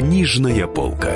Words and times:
Книжная 0.00 0.66
полка. 0.66 1.12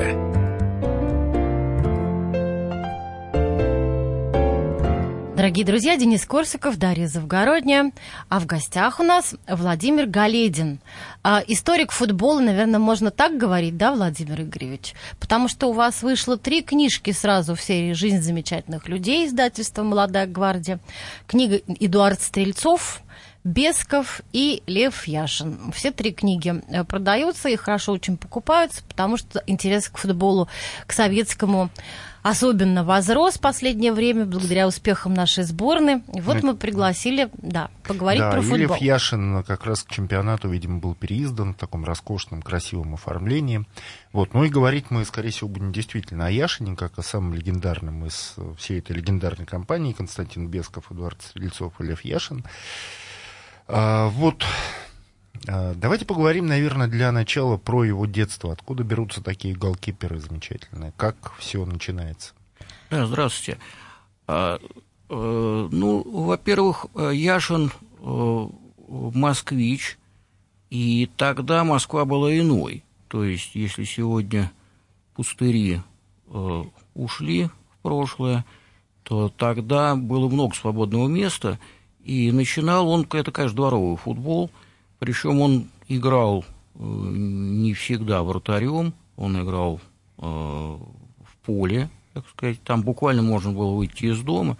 Дорогие 5.34 5.64
друзья, 5.64 5.96
Денис 5.96 6.26
Корсаков, 6.26 6.76
Дарья 6.76 7.06
Завгородняя. 7.06 7.92
А 8.28 8.40
в 8.40 8.44
гостях 8.44 9.00
у 9.00 9.02
нас 9.02 9.36
Владимир 9.48 10.04
Галедин. 10.04 10.80
А, 11.22 11.42
историк 11.46 11.92
футбола, 11.92 12.40
наверное, 12.40 12.78
можно 12.78 13.10
так 13.10 13.38
говорить, 13.38 13.78
да, 13.78 13.94
Владимир 13.94 14.42
Игоревич? 14.42 14.92
Потому 15.18 15.48
что 15.48 15.68
у 15.68 15.72
вас 15.72 16.02
вышло 16.02 16.36
три 16.36 16.60
книжки 16.60 17.10
сразу 17.12 17.54
в 17.54 17.62
серии 17.62 17.94
«Жизнь 17.94 18.20
замечательных 18.20 18.86
людей» 18.86 19.26
издательства 19.26 19.82
«Молодая 19.82 20.26
гвардия». 20.26 20.78
Книга 21.26 21.62
Эдуард 21.80 22.20
Стрельцов, 22.20 23.00
Бесков 23.44 24.22
и 24.32 24.62
Лев 24.66 25.06
Яшин. 25.06 25.70
Все 25.72 25.90
три 25.90 26.12
книги 26.12 26.62
э, 26.68 26.82
продаются 26.84 27.50
и 27.50 27.56
хорошо 27.56 27.92
очень 27.92 28.16
покупаются, 28.16 28.82
потому 28.88 29.18
что 29.18 29.42
интерес 29.46 29.90
к 29.90 29.98
футболу, 29.98 30.48
к 30.86 30.92
советскому 30.92 31.70
особенно 32.22 32.84
возрос 32.84 33.34
в 33.34 33.40
последнее 33.40 33.92
время 33.92 34.24
благодаря 34.24 34.66
успехам 34.66 35.12
нашей 35.12 35.44
сборной. 35.44 36.02
И 36.14 36.22
вот 36.22 36.42
мы 36.42 36.56
пригласили, 36.56 37.28
да, 37.36 37.70
поговорить 37.86 38.22
да, 38.22 38.30
про 38.30 38.40
футбол. 38.40 38.56
Лев 38.56 38.76
Яшин 38.78 39.42
как 39.42 39.66
раз 39.66 39.82
к 39.82 39.90
чемпионату, 39.90 40.48
видимо, 40.48 40.78
был 40.78 40.94
переиздан 40.94 41.52
в 41.52 41.58
таком 41.58 41.84
роскошном, 41.84 42.40
красивом 42.40 42.94
оформлении. 42.94 43.66
Вот. 44.12 44.32
Ну 44.32 44.44
и 44.44 44.48
говорить 44.48 44.86
мы, 44.88 45.04
скорее 45.04 45.32
всего, 45.32 45.50
будем 45.50 45.70
действительно 45.70 46.28
о 46.28 46.30
Яшине, 46.30 46.76
как 46.76 46.98
о 46.98 47.02
самом 47.02 47.34
легендарном 47.34 48.06
из 48.06 48.36
всей 48.56 48.78
этой 48.78 48.96
легендарной 48.96 49.44
компании. 49.44 49.92
Константин 49.92 50.48
Бесков, 50.48 50.90
Эдуард 50.90 51.20
Стрельцов 51.20 51.78
и 51.78 51.84
Лев 51.84 52.06
Яшин. 52.06 52.42
А, 53.66 54.08
вот 54.08 54.44
а, 55.48 55.74
Давайте 55.74 56.04
поговорим, 56.04 56.46
наверное, 56.46 56.88
для 56.88 57.12
начала 57.12 57.56
про 57.56 57.84
его 57.84 58.06
детство. 58.06 58.52
Откуда 58.52 58.82
берутся 58.82 59.22
такие 59.22 59.54
голкиперы 59.54 60.18
замечательные? 60.18 60.92
Как 60.96 61.32
все 61.38 61.64
начинается? 61.64 62.34
Да, 62.90 63.06
здравствуйте. 63.06 63.58
А, 64.26 64.58
э, 64.58 65.68
ну, 65.70 66.02
во-первых, 66.04 66.86
Яшин 66.94 67.72
э, 68.00 68.46
москвич, 68.88 69.98
и 70.70 71.10
тогда 71.16 71.64
Москва 71.64 72.04
была 72.04 72.36
иной. 72.36 72.84
То 73.08 73.24
есть, 73.24 73.54
если 73.54 73.84
сегодня 73.84 74.50
пустыри 75.14 75.82
э, 76.26 76.64
ушли 76.94 77.44
в 77.44 77.82
прошлое, 77.82 78.44
то 79.02 79.28
тогда 79.28 79.94
было 79.94 80.28
много 80.28 80.54
свободного 80.54 81.06
места, 81.08 81.58
и 82.04 82.30
начинал 82.32 82.88
он, 82.88 83.06
это, 83.12 83.32
конечно, 83.32 83.56
дворовый 83.56 83.96
футбол– 83.96 84.50
причем 85.04 85.40
он 85.40 85.68
играл 85.88 86.46
э, 86.76 86.78
не 86.78 87.74
всегда 87.74 88.22
вратарем, 88.22 88.94
он 89.18 89.42
играл 89.42 89.80
э, 90.16 90.22
в 90.22 91.36
поле, 91.44 91.90
так 92.14 92.24
сказать. 92.30 92.62
Там 92.62 92.80
буквально 92.80 93.20
можно 93.20 93.52
было 93.52 93.74
выйти 93.74 94.06
из 94.06 94.20
дома, 94.20 94.56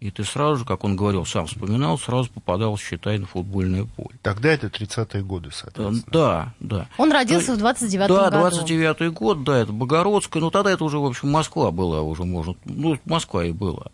и 0.00 0.10
ты 0.10 0.24
сразу 0.24 0.60
же, 0.60 0.64
как 0.64 0.84
он 0.84 0.96
говорил, 0.96 1.26
сам 1.26 1.46
вспоминал, 1.46 1.98
сразу 1.98 2.30
попадал, 2.30 2.78
считай, 2.78 3.18
на 3.18 3.26
футбольное 3.26 3.84
поле. 3.84 4.18
Тогда 4.22 4.48
это 4.48 4.68
30-е 4.68 5.22
годы, 5.22 5.50
соответственно. 5.52 6.02
Да, 6.10 6.54
да. 6.58 6.88
Он 6.96 7.12
родился 7.12 7.54
в 7.54 7.62
29-м 7.62 8.08
да, 8.08 8.30
году. 8.30 8.50
Да, 8.50 8.64
29-й 8.64 9.10
год, 9.10 9.44
да, 9.44 9.58
это 9.58 9.72
Богородская, 9.72 10.40
но 10.40 10.48
тогда 10.48 10.70
это 10.72 10.84
уже, 10.84 10.98
в 10.98 11.04
общем, 11.04 11.30
Москва 11.30 11.70
была 11.70 12.00
уже, 12.00 12.24
можно, 12.24 12.54
ну, 12.64 12.98
Москва 13.04 13.44
и 13.44 13.52
была. 13.52 13.88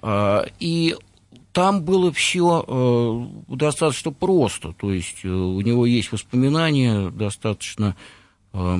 А, 0.00 0.46
и 0.60 0.96
там 1.56 1.80
было 1.80 2.12
все 2.12 2.62
э, 2.68 3.54
достаточно 3.54 4.12
просто, 4.12 4.74
то 4.74 4.92
есть 4.92 5.24
э, 5.24 5.28
у 5.28 5.58
него 5.62 5.86
есть 5.86 6.12
воспоминания 6.12 7.08
достаточно 7.08 7.96
э, 8.52 8.78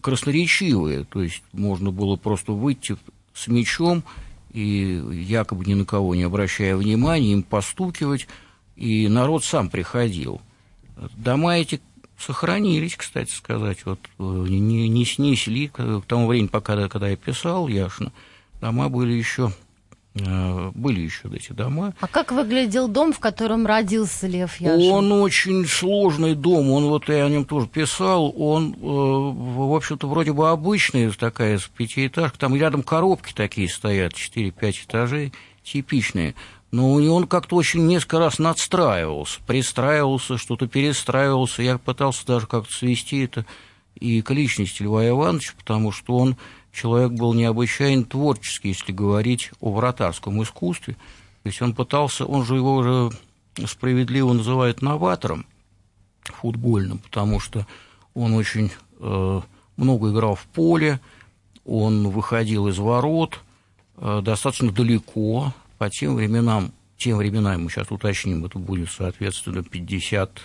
красноречивые, 0.00 1.02
то 1.02 1.20
есть 1.20 1.42
можно 1.50 1.90
было 1.90 2.14
просто 2.14 2.52
выйти 2.52 2.96
с 3.32 3.48
мечом 3.48 4.04
и 4.52 5.02
якобы 5.10 5.64
ни 5.64 5.74
на 5.74 5.84
кого 5.84 6.14
не 6.14 6.22
обращая 6.22 6.76
внимания, 6.76 7.32
им 7.32 7.42
постукивать, 7.42 8.28
и 8.76 9.08
народ 9.08 9.42
сам 9.42 9.70
приходил. 9.70 10.40
Дома 11.16 11.58
эти 11.58 11.80
сохранились, 12.16 12.94
кстати 12.94 13.32
сказать, 13.32 13.84
вот 13.86 13.98
э, 14.20 14.22
не, 14.22 14.88
не 14.88 15.04
снесли 15.04 15.66
к 15.66 16.00
тому 16.06 16.28
времени, 16.28 16.46
пока 16.46 16.88
когда 16.88 17.08
я 17.08 17.16
писал 17.16 17.66
Яшина, 17.66 18.12
дома 18.60 18.88
были 18.88 19.14
еще 19.14 19.52
были 20.14 21.00
еще 21.00 21.28
эти 21.32 21.52
дома. 21.52 21.92
А 22.00 22.06
как 22.06 22.30
выглядел 22.30 22.86
дом, 22.86 23.12
в 23.12 23.18
котором 23.18 23.66
родился 23.66 24.28
Лев 24.28 24.60
Яшин? 24.60 24.92
Он 24.92 25.10
очень 25.10 25.66
сложный 25.66 26.36
дом, 26.36 26.70
он 26.70 26.84
вот 26.84 27.08
я 27.08 27.24
о 27.24 27.28
нем 27.28 27.44
тоже 27.44 27.66
писал, 27.66 28.32
он, 28.36 28.74
э, 28.74 28.76
в 28.80 29.74
общем-то, 29.74 30.06
вроде 30.06 30.32
бы 30.32 30.50
обычный, 30.50 31.10
такая 31.10 31.58
пятиэтажка, 31.76 32.38
там 32.38 32.54
рядом 32.54 32.84
коробки 32.84 33.32
такие 33.32 33.68
стоят, 33.68 34.12
4-5 34.12 34.84
этажей, 34.84 35.32
типичные, 35.64 36.36
но 36.70 36.92
он 36.92 37.26
как-то 37.26 37.56
очень 37.56 37.86
несколько 37.86 38.20
раз 38.20 38.38
надстраивался, 38.38 39.40
пристраивался, 39.46 40.38
что-то 40.38 40.68
перестраивался, 40.68 41.62
я 41.62 41.78
пытался 41.78 42.24
даже 42.24 42.46
как-то 42.46 42.72
свести 42.72 43.24
это 43.24 43.46
и 43.98 44.22
к 44.22 44.30
личности 44.30 44.82
Льва 44.82 45.08
Ивановича, 45.08 45.54
потому 45.56 45.92
что 45.92 46.16
он 46.16 46.36
человек 46.74 47.12
был 47.12 47.32
необычайно 47.32 48.04
творческий, 48.04 48.68
если 48.68 48.92
говорить 48.92 49.50
о 49.60 49.72
вратарском 49.72 50.42
искусстве. 50.42 50.94
То 51.42 51.48
есть 51.48 51.62
он 51.62 51.74
пытался, 51.74 52.26
он 52.26 52.44
же 52.44 52.56
его 52.56 52.76
уже 52.76 53.10
справедливо 53.66 54.32
называет 54.32 54.82
новатором 54.82 55.46
футбольным, 56.24 56.98
потому 56.98 57.38
что 57.38 57.66
он 58.14 58.34
очень 58.34 58.70
э, 58.98 59.40
много 59.76 60.10
играл 60.10 60.34
в 60.34 60.44
поле, 60.46 61.00
он 61.64 62.08
выходил 62.08 62.68
из 62.68 62.78
ворот 62.78 63.40
э, 63.96 64.20
достаточно 64.22 64.72
далеко, 64.72 65.52
по 65.78 65.90
тем 65.90 66.16
временам, 66.16 66.72
тем 66.96 67.18
временам, 67.18 67.64
мы 67.64 67.70
сейчас 67.70 67.90
уточним, 67.90 68.44
это 68.44 68.58
будет, 68.58 68.90
соответственно, 68.90 69.62
50 69.62 70.40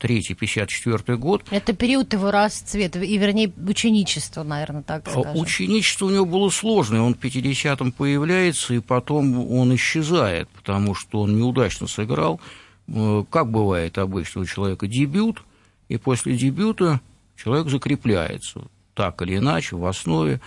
53-54 0.00 1.16
год. 1.16 1.44
Это 1.50 1.72
период 1.72 2.12
его 2.12 2.30
расцвета, 2.30 3.00
и, 3.00 3.16
вернее, 3.16 3.52
ученичества, 3.66 4.42
наверное, 4.42 4.82
так 4.82 5.08
скажем. 5.08 5.36
Ученичество 5.36 6.06
у 6.06 6.10
него 6.10 6.26
было 6.26 6.50
сложное. 6.50 7.00
Он 7.00 7.14
в 7.14 7.18
50-м 7.18 7.92
появляется, 7.92 8.74
и 8.74 8.80
потом 8.80 9.50
он 9.50 9.74
исчезает, 9.74 10.48
потому 10.50 10.94
что 10.94 11.22
он 11.22 11.36
неудачно 11.36 11.86
сыграл. 11.86 12.40
Э, 12.88 13.24
как 13.30 13.50
бывает 13.50 13.98
обычно 13.98 14.42
у 14.42 14.46
человека 14.46 14.86
дебют, 14.86 15.42
и 15.88 15.96
после 15.96 16.36
дебюта 16.36 17.00
человек 17.36 17.68
закрепляется 17.68 18.62
так 18.94 19.22
или 19.22 19.38
иначе 19.38 19.76
в 19.76 19.86
основе. 19.86 20.40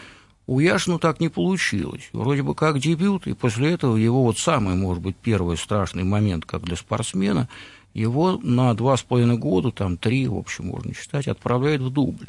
У 0.45 0.59
Яшина 0.61 0.97
так 0.97 1.19
не 1.19 1.27
получилось. 1.27 2.07
Вроде 2.13 2.41
бы 2.41 2.55
как 2.55 2.79
дебют, 2.79 3.27
и 3.27 3.33
после 3.33 3.71
этого 3.71 3.97
его 3.97 4.23
вот 4.23 4.37
самый, 4.37 4.75
может 4.75 5.03
быть, 5.03 5.17
первый 5.17 5.57
страшный 5.57 6.03
момент, 6.03 6.45
как 6.45 6.63
для 6.63 6.75
спортсмена– 6.75 7.49
его 7.97 8.39
на 8.43 8.73
два 8.75 8.95
с 8.95 9.01
половиной 9.01 9.37
года, 9.37 9.71
там 9.71 9.97
три, 9.97 10.27
в 10.27 10.35
общем, 10.35 10.67
можно 10.67 10.93
считать, 10.93 11.27
отправляют 11.27 11.81
в 11.81 11.89
дубль. 11.89 12.27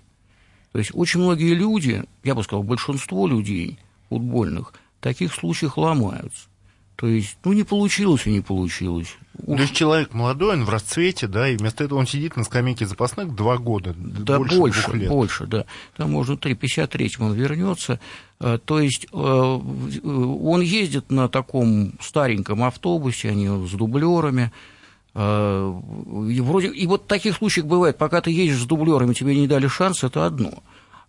То 0.72 0.78
есть 0.78 0.92
очень 0.94 1.20
многие 1.20 1.54
люди, 1.54 2.04
я 2.24 2.34
бы 2.34 2.42
сказал, 2.42 2.62
большинство 2.62 3.26
людей 3.26 3.78
футбольных 4.08 4.72
в 4.98 5.02
таких 5.02 5.34
случаях 5.34 5.76
ломаются. 5.76 6.48
То 6.96 7.06
есть, 7.06 7.36
ну, 7.44 7.52
не 7.52 7.62
получилось 7.62 8.26
и 8.26 8.30
не 8.30 8.40
получилось. 8.40 9.14
То 9.46 9.54
есть 9.54 9.74
человек 9.74 10.14
молодой, 10.14 10.54
он 10.54 10.64
в 10.64 10.70
расцвете, 10.70 11.28
да, 11.28 11.48
и 11.48 11.56
вместо 11.56 11.84
этого 11.84 11.98
он 11.98 12.06
сидит 12.06 12.36
на 12.36 12.42
скамейке 12.42 12.86
запасных 12.86 13.36
два 13.36 13.58
года. 13.58 13.94
Да, 13.96 14.38
больше, 14.38 14.56
больше, 14.58 14.92
лет. 14.94 15.08
больше, 15.08 15.46
да. 15.46 15.64
Там 15.96 16.12
можно 16.12 16.36
3, 16.36 16.54
53-м 16.54 17.26
он 17.26 17.34
вернется. 17.34 18.00
Э, 18.40 18.58
то 18.64 18.80
есть 18.80 19.06
э, 19.12 19.16
он 19.16 20.60
ездит 20.60 21.12
на 21.12 21.28
таком 21.28 21.92
стареньком 22.00 22.64
автобусе, 22.64 23.28
они 23.30 23.46
с 23.46 23.70
дублерами, 23.72 24.50
Э, 24.50 24.77
и, 25.18 26.40
вроде, 26.40 26.68
и 26.68 26.86
вот 26.86 27.08
таких 27.08 27.36
случаев 27.36 27.66
бывает, 27.66 27.98
пока 27.98 28.20
ты 28.20 28.30
едешь 28.30 28.60
с 28.60 28.66
дублерами, 28.66 29.14
тебе 29.14 29.34
не 29.34 29.48
дали 29.48 29.66
шанс, 29.66 30.04
это 30.04 30.24
одно. 30.24 30.62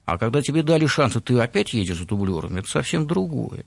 А 0.06 0.18
когда 0.18 0.42
тебе 0.42 0.64
дали 0.64 0.88
шанс, 0.88 1.16
и 1.16 1.20
ты 1.20 1.38
опять 1.38 1.74
едешь 1.74 1.98
с 2.00 2.06
дублерами, 2.06 2.60
это 2.60 2.70
совсем 2.70 3.06
другое. 3.06 3.66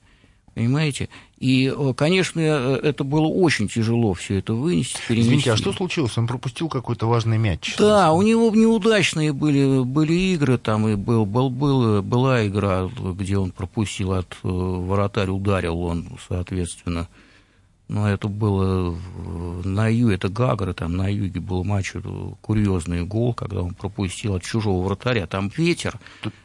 Понимаете? 0.55 1.09
И, 1.39 1.73
э, 1.75 1.95
конечно, 1.97 2.41
э, 2.41 2.81
это 2.83 3.05
было 3.05 3.27
очень 3.27 3.69
тяжело 3.69 4.13
все 4.13 4.39
это 4.39 4.53
вынести, 4.53 4.99
перенести. 5.09 5.29
Извините, 5.29 5.53
а 5.53 5.57
что 5.57 5.73
случилось? 5.73 6.19
Он 6.19 6.27
пропустил 6.27 6.69
какой-то 6.69 7.07
важный 7.07 7.39
мяч? 7.39 7.77
Да, 7.79 8.13
у 8.13 8.21
него 8.21 8.51
неудачные 8.51 9.33
были, 9.33 9.83
были 9.83 10.13
игры, 10.13 10.59
там 10.59 10.89
и 10.89 10.97
был, 10.97 11.25
был, 11.25 11.49
был, 11.49 12.03
была 12.03 12.47
игра, 12.47 12.91
где 12.99 13.39
он 13.39 13.53
пропустил 13.53 14.13
от 14.13 14.37
вратарь, 14.43 15.31
ударил 15.31 15.81
он, 15.81 16.19
соответственно, 16.29 17.09
но 17.93 18.09
это 18.11 18.29
было 18.29 18.97
на 19.65 19.87
юге, 19.89 20.15
это 20.15 20.31
Гагра, 20.31 20.73
там 20.73 20.97
на 20.97 21.09
юге 21.13 21.41
был 21.41 21.63
матч, 21.63 21.93
курьезный 22.41 23.05
гол, 23.05 23.35
когда 23.35 23.61
он 23.61 23.75
пропустил 23.75 24.35
от 24.35 24.43
чужого 24.43 24.83
вратаря. 24.83 25.27
Там 25.27 25.53
ветер, 25.55 25.99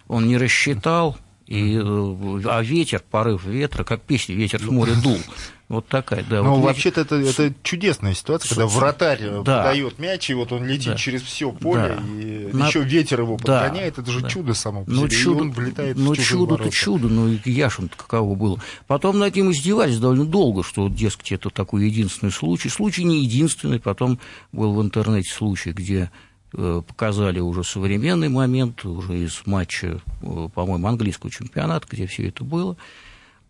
он 0.09 0.27
не 0.27 0.35
рассчитал, 0.35 1.17
и, 1.45 1.79
э, 1.81 2.41
а 2.45 2.61
ветер, 2.61 3.01
порыв 3.09 3.45
ветра, 3.45 3.85
как 3.85 4.01
песня 4.01 4.35
«Ветер 4.35 4.59
с 4.61 4.65
моря 4.65 4.93
дул». 5.01 5.17
Вот 5.69 5.85
такая, 5.87 6.23
да. 6.29 6.43
Ну, 6.43 6.55
вот 6.55 6.63
вообще-то 6.63 7.01
это, 7.01 7.15
это 7.15 7.53
чудесная 7.61 8.13
ситуация, 8.13 8.47
когда 8.47 8.67
вратарь 8.67 9.19
да. 9.43 9.63
подает 9.63 9.99
мяч, 9.99 10.29
и 10.29 10.33
вот 10.33 10.53
он 10.53 10.65
летит 10.65 10.93
да. 10.93 10.95
через 10.95 11.21
все 11.23 11.51
поле. 11.51 11.97
Да. 11.99 12.21
И 12.21 12.49
на... 12.53 12.67
еще 12.67 12.83
ветер 12.83 13.19
его 13.19 13.35
подгоняет, 13.35 13.95
да, 13.95 14.01
это 14.01 14.09
же 14.09 14.21
да. 14.21 14.29
чудо 14.29 14.53
само 14.53 14.85
по 14.85 14.91
ну, 14.91 15.07
себе, 15.09 15.17
чудо, 15.17 15.39
и 15.39 15.41
он 15.41 15.51
влетает 15.51 15.97
ну, 15.97 16.13
в 16.13 16.17
чудо-то 16.17 16.69
чудо, 16.69 17.09
ну, 17.09 17.37
яшин 17.43 17.89
каково 17.89 18.35
было. 18.35 18.61
Потом 18.87 19.19
над 19.19 19.35
ним 19.35 19.51
издевались 19.51 19.99
довольно 19.99 20.23
долго, 20.23 20.63
что, 20.63 20.87
дескать, 20.87 21.33
это 21.33 21.49
такой 21.49 21.85
единственный 21.85 22.31
случай. 22.31 22.69
Случай 22.69 23.03
не 23.03 23.25
единственный, 23.25 23.81
потом 23.81 24.19
был 24.53 24.73
в 24.73 24.81
интернете 24.81 25.29
случай, 25.29 25.71
где 25.71 26.11
э, 26.53 26.81
показали 26.87 27.41
уже 27.41 27.65
современный 27.65 28.29
момент, 28.29 28.85
уже 28.85 29.19
из 29.19 29.41
матча, 29.45 29.99
э, 30.21 30.49
по-моему, 30.55 30.87
английского 30.87 31.29
чемпионата, 31.29 31.85
где 31.91 32.07
все 32.07 32.29
это 32.29 32.45
было. 32.45 32.77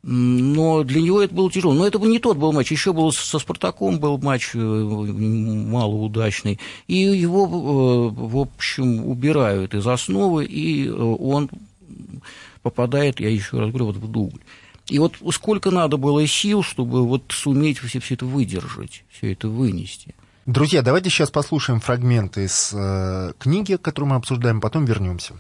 Но 0.10 0.86
для 0.86 1.02
него 1.02 1.22
это 1.22 1.36
было 1.36 1.52
тяжело. 1.52 1.74
Но 1.74 1.86
это 1.86 2.00
бы 2.00 2.08
не 2.08 2.20
тот 2.20 2.38
был 2.38 2.54
матч. 2.54 2.72
Еще 2.72 2.94
был 2.94 3.12
со 3.12 3.40
Спартаком 3.40 4.00
был 4.00 4.18
матч 4.18 4.52
э, 4.54 4.58
малоудачный. 4.58 6.62
И 6.88 6.96
его, 6.96 7.44
э, 7.44 8.16
в 8.16 8.38
общем, 8.38 9.06
убирают 9.06 9.74
из 9.74 9.86
основы, 9.86 10.46
и 10.46 10.88
э, 10.88 10.92
он 10.94 11.50
попадает, 12.62 13.20
я 13.20 13.30
еще 13.30 13.60
раз 13.60 13.70
говорю, 13.70 13.88
вот 13.88 13.98
в 13.98 14.10
дубль. 14.10 14.40
И 14.88 14.98
вот 14.98 15.16
сколько 15.34 15.72
надо 15.72 15.98
было 15.98 16.26
сил, 16.26 16.64
чтобы 16.64 17.06
вот 17.06 17.24
суметь 17.28 17.80
все, 17.80 18.00
все 18.00 18.14
это 18.14 18.26
выдержать, 18.26 19.04
все 19.12 19.34
это 19.34 19.50
вынести. 19.50 20.16
Друзья, 20.46 20.84
давайте 20.84 21.10
сейчас 21.10 21.32
послушаем 21.32 21.82
фрагменты 21.82 22.46
из 22.46 22.72
э, 22.74 23.34
книги, 23.38 23.76
которую 23.76 24.12
мы 24.12 24.16
обсуждаем, 24.16 24.62
потом 24.62 24.86
вернемся. 24.86 25.34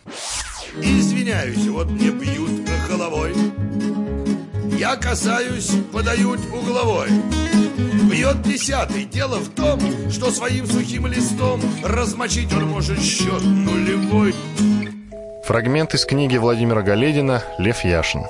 Извиняюсь, 0.81 1.65
вот 1.67 1.89
мне 1.89 2.11
бьют 2.11 2.51
головой 2.89 3.33
я 4.77 4.95
касаюсь, 4.95 5.71
подают 5.91 6.39
угловой. 6.53 7.09
Бьет 8.09 8.41
десятый. 8.44 9.06
Дело 9.06 9.38
в 9.39 9.50
том, 9.50 9.79
что 10.12 10.31
своим 10.31 10.68
сухим 10.68 11.07
листом 11.07 11.62
размочить 11.83 12.53
он 12.53 12.68
может 12.68 13.01
счет 13.01 13.44
нулевой. 13.44 14.33
Фрагмент 15.45 15.94
из 15.94 16.06
книги 16.06 16.38
Владимира 16.38 16.81
Галедина 16.81 17.44
«Лев 17.57 17.83
Яшин». 17.83 18.24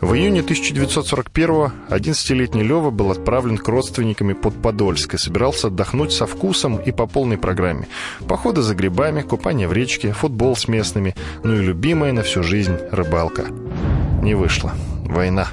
В 0.00 0.14
июне 0.14 0.40
1941-го 0.40 1.72
11-летний 1.90 2.62
Лева 2.62 2.90
был 2.90 3.10
отправлен 3.10 3.58
к 3.58 3.68
родственниками 3.68 4.32
под 4.32 4.54
Подольск 4.62 5.14
и 5.14 5.18
собирался 5.18 5.66
отдохнуть 5.66 6.12
со 6.12 6.26
вкусом 6.26 6.78
и 6.78 6.92
по 6.92 7.06
полной 7.06 7.36
программе. 7.36 7.88
Походы 8.26 8.62
за 8.62 8.74
грибами, 8.74 9.22
купание 9.22 9.68
в 9.68 9.72
речке, 9.72 10.12
футбол 10.12 10.56
с 10.56 10.68
местными, 10.68 11.14
ну 11.42 11.56
и 11.56 11.62
любимая 11.62 12.12
на 12.12 12.22
всю 12.22 12.42
жизнь 12.42 12.76
рыбалка. 12.92 13.46
Не 14.22 14.34
вышло. 14.34 14.72
Война. 15.04 15.48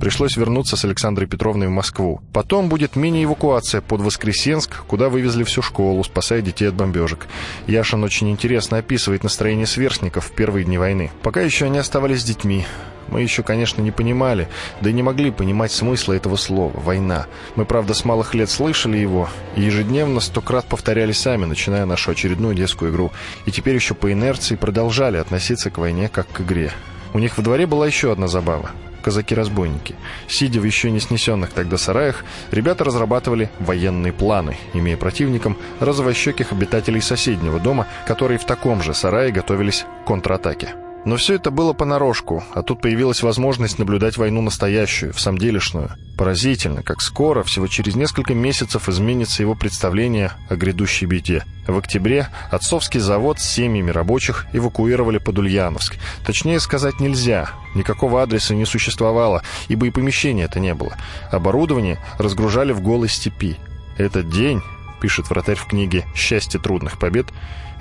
Пришлось 0.00 0.36
вернуться 0.36 0.76
с 0.76 0.84
Александрой 0.84 1.26
Петровной 1.26 1.66
в 1.66 1.70
Москву. 1.70 2.20
Потом 2.32 2.68
будет 2.68 2.94
мини-эвакуация 2.94 3.80
под 3.80 4.00
Воскресенск, 4.00 4.84
куда 4.86 5.08
вывезли 5.08 5.42
всю 5.42 5.60
школу, 5.60 6.04
спасая 6.04 6.40
детей 6.40 6.68
от 6.68 6.74
бомбежек. 6.74 7.26
Яшин 7.66 8.04
очень 8.04 8.30
интересно 8.30 8.78
описывает 8.78 9.24
настроение 9.24 9.66
сверстников 9.66 10.26
в 10.26 10.32
первые 10.32 10.64
дни 10.64 10.78
войны. 10.78 11.10
Пока 11.22 11.40
еще 11.40 11.66
они 11.66 11.78
оставались 11.78 12.20
с 12.20 12.24
детьми. 12.24 12.64
Мы 13.08 13.22
еще, 13.22 13.42
конечно, 13.42 13.80
не 13.80 13.90
понимали, 13.90 14.48
да 14.80 14.90
и 14.90 14.92
не 14.92 15.02
могли 15.02 15.30
понимать 15.30 15.72
смысла 15.72 16.12
этого 16.12 16.36
слова 16.36 16.78
«война». 16.78 17.26
Мы, 17.56 17.64
правда, 17.64 17.94
с 17.94 18.04
малых 18.04 18.34
лет 18.34 18.50
слышали 18.50 18.98
его, 18.98 19.28
и 19.56 19.62
ежедневно 19.62 20.20
стократ 20.20 20.66
повторяли 20.66 21.12
сами, 21.12 21.46
начиная 21.46 21.86
нашу 21.86 22.10
очередную 22.10 22.54
детскую 22.54 22.92
игру. 22.92 23.10
И 23.46 23.50
теперь 23.50 23.74
еще 23.74 23.94
по 23.94 24.12
инерции 24.12 24.56
продолжали 24.56 25.16
относиться 25.16 25.70
к 25.70 25.78
войне 25.78 26.08
как 26.08 26.28
к 26.28 26.42
игре. 26.42 26.72
У 27.14 27.18
них 27.18 27.36
во 27.36 27.42
дворе 27.42 27.66
была 27.66 27.86
еще 27.86 28.12
одна 28.12 28.28
забава 28.28 28.70
казаки-разбойники. 29.02 29.94
Сидя 30.26 30.60
в 30.60 30.64
еще 30.64 30.90
не 30.90 31.00
снесенных 31.00 31.50
тогда 31.50 31.78
сараях, 31.78 32.24
ребята 32.50 32.84
разрабатывали 32.84 33.50
военные 33.58 34.12
планы, 34.12 34.56
имея 34.74 34.96
противником 34.96 35.56
розовощеких 35.80 36.52
обитателей 36.52 37.00
соседнего 37.00 37.58
дома, 37.58 37.86
которые 38.06 38.38
в 38.38 38.44
таком 38.44 38.82
же 38.82 38.92
сарае 38.92 39.32
готовились 39.32 39.86
к 40.02 40.06
контратаке. 40.06 40.74
Но 41.08 41.16
все 41.16 41.36
это 41.36 41.50
было 41.50 41.72
понарошку, 41.72 42.44
а 42.52 42.62
тут 42.62 42.82
появилась 42.82 43.22
возможность 43.22 43.78
наблюдать 43.78 44.18
войну 44.18 44.42
настоящую, 44.42 45.14
в 45.14 45.20
самом 45.22 45.38
делешную. 45.38 45.92
Поразительно, 46.18 46.82
как 46.82 47.00
скоро, 47.00 47.42
всего 47.44 47.66
через 47.66 47.96
несколько 47.96 48.34
месяцев, 48.34 48.90
изменится 48.90 49.42
его 49.42 49.54
представление 49.54 50.32
о 50.50 50.56
грядущей 50.56 51.06
беде. 51.06 51.46
В 51.66 51.78
октябре 51.78 52.28
отцовский 52.50 53.00
завод 53.00 53.40
с 53.40 53.44
семьями 53.48 53.90
рабочих 53.90 54.44
эвакуировали 54.52 55.16
под 55.16 55.38
Ульяновск. 55.38 55.96
Точнее 56.26 56.60
сказать 56.60 57.00
нельзя, 57.00 57.52
никакого 57.74 58.22
адреса 58.22 58.54
не 58.54 58.66
существовало, 58.66 59.42
ибо 59.68 59.86
и 59.86 59.90
помещения 59.90 60.44
это 60.44 60.60
не 60.60 60.74
было. 60.74 60.94
Оборудование 61.30 61.98
разгружали 62.18 62.72
в 62.72 62.82
голой 62.82 63.08
степи. 63.08 63.56
Этот 63.96 64.28
день, 64.28 64.60
пишет 65.00 65.30
вратарь 65.30 65.56
в 65.56 65.64
книге 65.64 66.04
«Счастье 66.14 66.60
трудных 66.60 66.98
побед», 66.98 67.28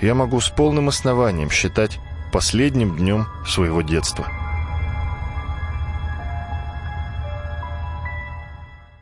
я 0.02 0.16
могу 0.16 0.40
с 0.40 0.48
полным 0.48 0.88
основанием 0.88 1.50
считать 1.50 2.00
последним 2.38 2.96
днем 2.96 3.26
своего 3.48 3.82
детства. 3.82 4.28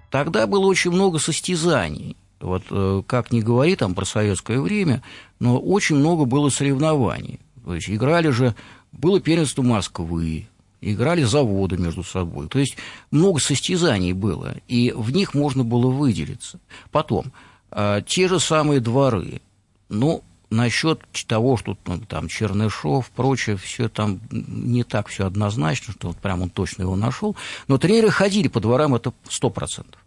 Тогда 0.10 0.48
было 0.48 0.66
очень 0.68 0.92
много 0.92 1.20
состязаний. 1.20 2.16
Вот 2.40 2.64
э, 2.72 3.04
как 3.06 3.34
ни 3.34 3.42
говори 3.42 3.76
там 3.76 3.94
про 3.94 4.06
советское 4.06 4.62
время, 4.62 5.04
но 5.42 5.60
очень 5.60 5.98
много 5.98 6.24
было 6.24 6.48
соревнований. 6.48 7.42
То 7.66 7.76
есть 7.76 7.90
играли 7.90 8.30
же, 8.30 8.56
было 8.94 9.20
первенство 9.20 9.64
Москвы, 9.64 10.48
играли 10.80 11.24
заводы 11.24 11.76
между 11.76 12.06
собой. 12.06 12.48
То 12.48 12.60
есть 12.60 12.78
много 13.12 13.42
состязаний 13.42 14.14
было, 14.14 14.56
и 14.70 14.94
в 14.96 15.12
них 15.12 15.34
можно 15.34 15.66
было 15.66 15.92
выделиться. 15.92 16.62
Потом, 16.90 17.34
э, 17.72 18.02
те 18.08 18.30
же 18.30 18.40
самые 18.40 18.80
дворы. 18.80 19.42
Ну, 19.90 20.24
насчет 20.56 21.02
того, 21.28 21.57
что 21.57 21.78
ну, 21.86 22.00
там 22.00 22.28
Чернышов, 22.28 23.10
прочее, 23.12 23.57
все 23.57 23.90
там 23.90 24.19
не 24.31 24.84
так 24.84 25.07
все 25.07 25.25
однозначно, 25.25 25.94
что 25.94 26.10
вот 26.10 26.18
прям 26.18 26.42
он 26.42 26.50
точно 26.50 26.84
его 26.84 26.96
нашел. 26.96 27.36
Но 27.68 27.78
тренеры 27.78 28.10
ходили 28.10 28.48
по 28.48 28.60
дворам, 28.60 28.96
это 28.96 29.13
сто 29.30 29.50
процентов. 29.50 30.02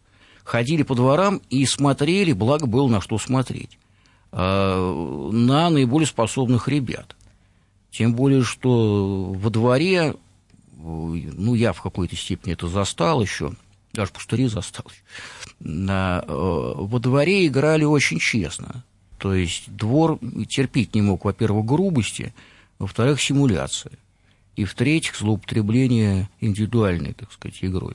Ходили 0.45 0.83
по 0.83 0.95
дворам 0.95 1.43
и 1.51 1.67
смотрели, 1.67 2.33
благо 2.33 2.67
было 2.67 2.89
на 2.89 3.01
что 3.01 3.19
смотреть, 3.19 3.79
а, 4.33 5.31
на 5.31 5.71
наиболее 5.71 6.07
способных 6.07 6.69
ребят. 6.69 7.15
Тем 7.91 8.15
более, 8.15 8.43
что 8.43 9.33
во 9.33 9.51
дворе, 9.51 10.15
ну, 10.77 11.55
я 11.55 11.73
в 11.73 11.83
какой-то 11.83 12.17
степени 12.17 12.53
это 12.53 12.69
застал 12.69 13.21
еще, 13.21 13.53
даже 13.93 14.13
пустыри 14.13 14.47
застал. 14.47 14.87
Э, 15.61 16.23
во 16.27 16.99
дворе 16.99 17.47
играли 17.47 17.85
очень 17.85 18.19
честно. 18.19 18.85
То 19.19 19.35
есть 19.35 19.65
двор 19.69 20.19
терпеть 20.49 20.95
не 20.95 21.03
мог, 21.03 21.25
во-первых, 21.25 21.67
грубости, 21.67 22.33
во-вторых, 22.79 23.21
симуляции, 23.21 23.93
и 24.57 24.65
в-третьих, 24.65 25.17
злоупотребление 25.17 26.29
индивидуальной, 26.41 27.13
так 27.13 27.33
сказать, 27.33 27.59
игрой 27.63 27.95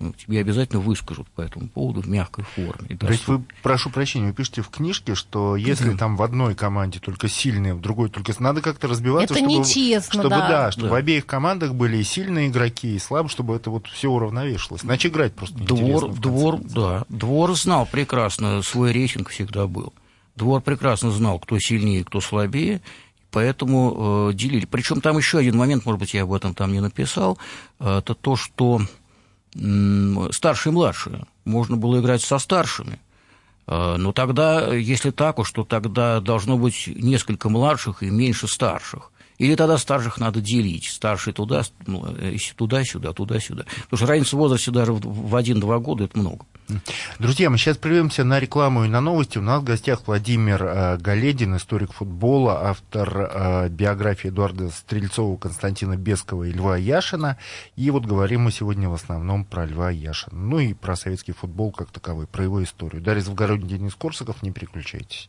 ну, 0.00 0.12
тебе 0.12 0.40
обязательно 0.40 0.80
выскажут 0.80 1.26
по 1.28 1.40
этому 1.40 1.68
поводу 1.68 2.02
в 2.02 2.08
мягкой 2.08 2.44
форме. 2.44 2.96
То 2.96 3.08
есть 3.08 3.26
вы, 3.26 3.42
прошу 3.62 3.90
прощения, 3.90 4.26
вы 4.26 4.32
пишете 4.32 4.62
в 4.62 4.68
книжке, 4.68 5.14
что 5.14 5.56
если 5.56 5.94
там 5.96 6.16
в 6.16 6.22
одной 6.22 6.54
команде 6.54 7.00
только 7.00 7.28
сильные, 7.28 7.74
в 7.74 7.80
другой 7.80 8.08
только... 8.08 8.32
Надо 8.38 8.60
как-то 8.60 8.86
разбиваться, 8.86 9.34
это 9.34 9.44
чтобы, 9.44 9.52
нечестно, 9.52 10.20
чтобы, 10.20 10.28
да. 10.28 10.48
Да, 10.48 10.70
чтобы 10.70 10.88
да. 10.88 10.92
в 10.92 10.96
обеих 10.96 11.26
командах 11.26 11.74
были 11.74 11.96
и 11.96 12.02
сильные 12.04 12.48
игроки, 12.48 12.94
и 12.94 12.98
слабые, 12.98 13.30
чтобы 13.30 13.56
это 13.56 13.70
вот 13.70 13.88
все 13.88 14.08
уравновешивалось. 14.10 14.84
Иначе 14.84 15.08
играть 15.08 15.34
просто 15.34 15.58
Двор, 15.58 16.14
двор, 16.14 16.60
да. 16.60 17.04
Двор 17.08 17.56
знал 17.56 17.86
прекрасно, 17.86 18.62
свой 18.62 18.92
рейтинг 18.92 19.30
всегда 19.30 19.66
был. 19.66 19.92
Двор 20.38 20.62
прекрасно 20.62 21.10
знал, 21.10 21.38
кто 21.40 21.58
сильнее, 21.58 22.04
кто 22.04 22.20
слабее, 22.20 22.80
поэтому 23.30 24.30
э, 24.30 24.34
делили. 24.34 24.66
Причем 24.66 25.00
там 25.00 25.18
еще 25.18 25.38
один 25.38 25.56
момент, 25.56 25.84
может 25.84 25.98
быть, 25.98 26.14
я 26.14 26.22
об 26.22 26.32
этом 26.32 26.54
там 26.54 26.72
не 26.72 26.80
написал, 26.80 27.38
э, 27.80 27.98
это 27.98 28.14
то, 28.14 28.36
что 28.36 28.80
старшие 30.30 30.72
и 30.72 30.74
младшие. 30.74 31.24
Можно 31.44 31.76
было 31.76 32.00
играть 32.00 32.22
со 32.22 32.38
старшими. 32.38 33.00
А, 33.66 33.96
но 33.96 34.12
тогда, 34.12 34.74
если 34.74 35.10
так 35.10 35.38
уж, 35.38 35.50
то 35.52 35.64
тогда 35.64 36.20
должно 36.20 36.56
быть 36.56 36.86
несколько 36.86 37.48
младших 37.48 38.02
и 38.02 38.10
меньше 38.10 38.46
старших. 38.48 39.10
Или 39.38 39.54
тогда 39.54 39.78
старших 39.78 40.18
надо 40.18 40.40
делить. 40.40 40.84
Старший 40.84 41.32
туда, 41.32 41.62
туда-сюда, 42.56 43.12
туда-сюда. 43.12 43.64
Потому 43.84 43.96
что 43.96 44.06
разница 44.06 44.36
в 44.36 44.38
возрасте 44.38 44.70
даже 44.70 44.92
в 44.92 45.36
один-два 45.36 45.78
года– 45.78 46.04
это 46.04 46.18
много. 46.18 46.44
Друзья, 47.18 47.48
мы 47.48 47.56
сейчас 47.56 47.78
прервемся 47.78 48.24
на 48.24 48.40
рекламу 48.40 48.84
и 48.84 48.88
на 48.88 49.00
новости. 49.00 49.38
У 49.38 49.42
нас 49.42 49.62
в 49.62 49.64
гостях 49.64 50.02
Владимир 50.06 50.62
э, 50.62 50.98
Галедин, 50.98 51.56
историк 51.56 51.92
футбола, 51.92 52.68
автор 52.68 53.18
э, 53.18 53.68
биографии 53.70 54.28
Эдуарда 54.28 54.68
Стрельцова, 54.68 55.38
Константина 55.38 55.96
Бескова 55.96 56.44
и 56.44 56.52
Льва 56.52 56.76
Яшина. 56.76 57.38
И 57.76 57.90
вот 57.90 58.04
говорим 58.04 58.42
мы 58.42 58.52
сегодня 58.52 58.88
в 58.90 58.94
основном 58.94 59.44
про 59.44 59.64
Льва 59.64 59.90
Яшина. 59.90 60.36
Ну 60.36 60.58
и 60.58 60.74
про 60.74 60.94
советский 60.94 61.32
футбол 61.32 61.72
как 61.72 61.90
таковой, 61.90 62.26
про 62.26 62.44
его 62.44 62.62
историю. 62.62 63.02
Дарья 63.02 63.22
Завгородний, 63.22 63.78
Денис 63.78 63.94
Корсаков, 63.94 64.42
не 64.42 64.50
переключайтесь. 64.50 65.28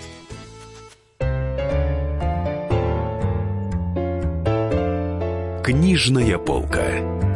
Книжная 5.63 6.39
полка. 6.39 7.30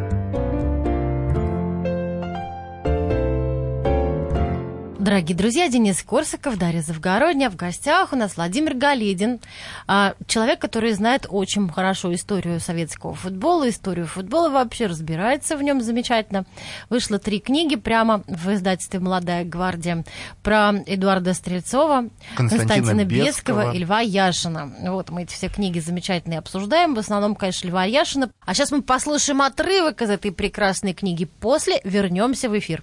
Дорогие 5.06 5.38
друзья, 5.38 5.70
Денис 5.70 6.02
Корсаков, 6.02 6.58
Дарья 6.58 6.82
Завгородня. 6.82 7.52
В 7.52 7.56
гостях 7.56 8.12
у 8.12 8.16
нас 8.16 8.38
Владимир 8.38 8.74
Галедин, 8.74 9.40
а, 9.86 10.16
человек, 10.26 10.60
который 10.60 10.94
знает 10.94 11.28
очень 11.30 11.70
хорошо 11.70 12.12
историю 12.16 12.60
советского 12.60 13.14
футбола, 13.14 13.70
историю 13.70 14.08
футбола 14.08 14.50
вообще, 14.50 14.88
разбирается 14.88 15.58
в 15.58 15.62
нем 15.62 15.82
замечательно. 15.82 16.48
Вышло 16.90 17.20
три 17.20 17.40
книги 17.40 17.76
прямо 17.76 18.24
в 18.26 18.52
издательстве 18.52 19.00
«Молодая 19.00 19.46
гвардия» 19.46 20.04
про 20.42 20.72
Эдуарда 20.88 21.36
Стрельцова, 21.36 22.10
Константина, 22.36 22.68
Константина 22.68 23.06
Бескова. 23.06 23.26
Бескова 23.26 23.74
и 23.76 23.78
Льва 23.78 24.00
Яшина. 24.00 24.74
Вот 24.88 25.12
мы 25.12 25.22
эти 25.22 25.34
все 25.36 25.50
книги 25.50 25.78
замечательные 25.78 26.40
обсуждаем. 26.40 26.96
В 26.96 26.98
основном, 26.98 27.36
конечно, 27.36 27.68
Льва 27.68 27.84
Яшина. 27.84 28.32
А 28.44 28.56
сейчас 28.56 28.72
мы 28.72 28.82
послушаем 28.82 29.44
отрывок 29.44 30.02
из 30.02 30.10
этой 30.10 30.32
прекрасной 30.32 30.96
книги. 30.96 31.26
После 31.26 31.80
вернемся 31.84 32.50
в 32.50 32.58
эфир. 32.58 32.82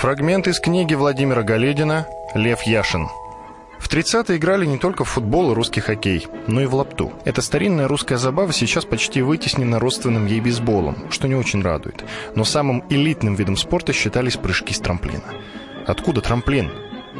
Фрагмент 0.00 0.48
из 0.48 0.60
книги 0.60 0.94
Владимира 0.94 1.42
Галедина 1.42 2.06
«Лев 2.34 2.62
Яшин». 2.62 3.08
В 3.78 3.92
30-е 3.92 4.38
играли 4.38 4.64
не 4.64 4.78
только 4.78 5.04
в 5.04 5.10
футбол 5.10 5.52
и 5.52 5.54
русский 5.54 5.82
хоккей, 5.82 6.26
но 6.46 6.62
и 6.62 6.64
в 6.64 6.74
лапту. 6.74 7.12
Эта 7.26 7.42
старинная 7.42 7.86
русская 7.86 8.16
забава 8.16 8.50
сейчас 8.54 8.86
почти 8.86 9.20
вытеснена 9.20 9.78
родственным 9.78 10.24
ей 10.24 10.40
бейсболом, 10.40 11.10
что 11.10 11.28
не 11.28 11.34
очень 11.34 11.60
радует. 11.60 12.02
Но 12.34 12.44
самым 12.44 12.82
элитным 12.88 13.34
видом 13.34 13.58
спорта 13.58 13.92
считались 13.92 14.38
прыжки 14.38 14.72
с 14.72 14.78
трамплина. 14.78 15.34
Откуда 15.86 16.22
трамплин? 16.22 16.70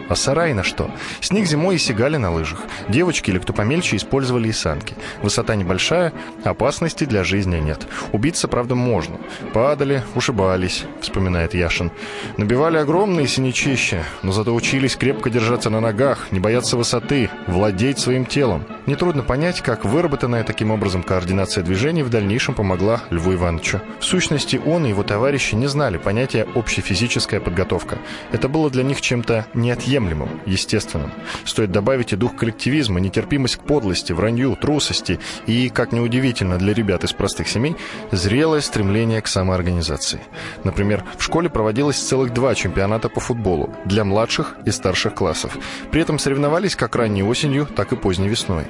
А 0.09 0.15
сарай 0.15 0.55
на 0.55 0.63
что? 0.63 0.91
С 1.21 1.31
них 1.31 1.47
зимой 1.47 1.77
и 1.77 1.79
сигали 1.79 2.17
на 2.17 2.33
лыжах. 2.33 2.61
Девочки 2.89 3.31
или 3.31 3.39
кто 3.39 3.53
помельче 3.53 3.97
использовали 3.97 4.49
и 4.49 4.53
санки. 4.53 4.95
Высота 5.23 5.55
небольшая, 5.55 6.13
опасности 6.45 7.05
для 7.05 7.25
жизни 7.25 7.57
нет. 7.57 7.87
Убиться, 8.13 8.49
правда, 8.49 8.75
можно. 8.75 9.19
Падали, 9.53 10.03
ушибались, 10.15 10.85
вспоминает 11.01 11.55
Яшин. 11.55 11.91
Набивали 12.37 12.79
огромные 12.79 13.27
синячища, 13.27 14.05
но 14.23 14.33
зато 14.33 14.55
учились 14.55 14.97
крепко 14.97 15.31
держаться 15.31 15.71
на 15.71 15.81
ногах, 15.81 16.29
не 16.31 16.41
бояться 16.41 16.77
высоты, 16.77 17.31
владеть 17.47 17.99
своим 17.99 18.27
телом. 18.27 18.65
Нетрудно 18.87 19.23
понять, 19.23 19.61
как 19.61 19.85
выработанная 19.85 20.43
таким 20.43 20.71
образом 20.71 21.03
координация 21.03 21.63
движений 21.63 22.03
в 22.03 22.11
дальнейшем 22.11 22.55
помогла 22.55 23.03
Льву 23.11 23.35
Ивановичу. 23.35 23.81
В 24.01 24.05
сущности, 24.05 24.61
он 24.65 24.87
и 24.87 24.89
его 24.89 25.03
товарищи 25.03 25.55
не 25.55 25.67
знали 25.67 25.99
понятия 25.99 26.47
общефизическая 26.55 27.41
подготовка. 27.41 27.99
Это 28.33 28.49
было 28.49 28.71
для 28.71 28.83
них 28.83 29.01
чем-то 29.01 29.47
неотъемлемым, 29.55 30.41
естественным. 30.47 31.13
Стоит 31.45 31.71
добавить 31.71 32.13
и 32.13 32.17
дух 32.17 32.37
коллективизма, 32.37 33.01
нетерпимость 33.01 33.57
к 33.57 33.61
подлости, 33.61 34.13
вранью, 34.13 34.57
трусости 34.57 35.21
и, 35.47 35.69
как 35.69 35.93
неудивительно 35.93 36.59
для 36.59 36.73
ребят 36.73 37.05
из 37.05 37.13
простых 37.13 37.49
семей, 37.49 37.77
зрелое 38.11 38.61
стремление 38.61 39.21
к 39.21 39.27
самоорганизации. 39.27 40.21
Например, 40.65 41.05
в 41.19 41.23
школе 41.23 41.51
проводилось 41.51 41.99
целых 41.99 42.33
два 42.33 42.55
чемпионата 42.55 43.09
по 43.09 43.21
футболу 43.21 43.75
для 43.85 44.05
младших 44.05 44.57
и 44.65 44.71
старших 44.71 45.15
классов. 45.15 45.57
При 45.91 46.01
этом 46.01 46.19
соревновались 46.19 46.77
как 46.77 46.97
ранней 46.97 47.23
осенью, 47.23 47.67
так 47.67 47.93
и 47.93 47.97
поздней 47.97 48.29
весной. 48.29 48.70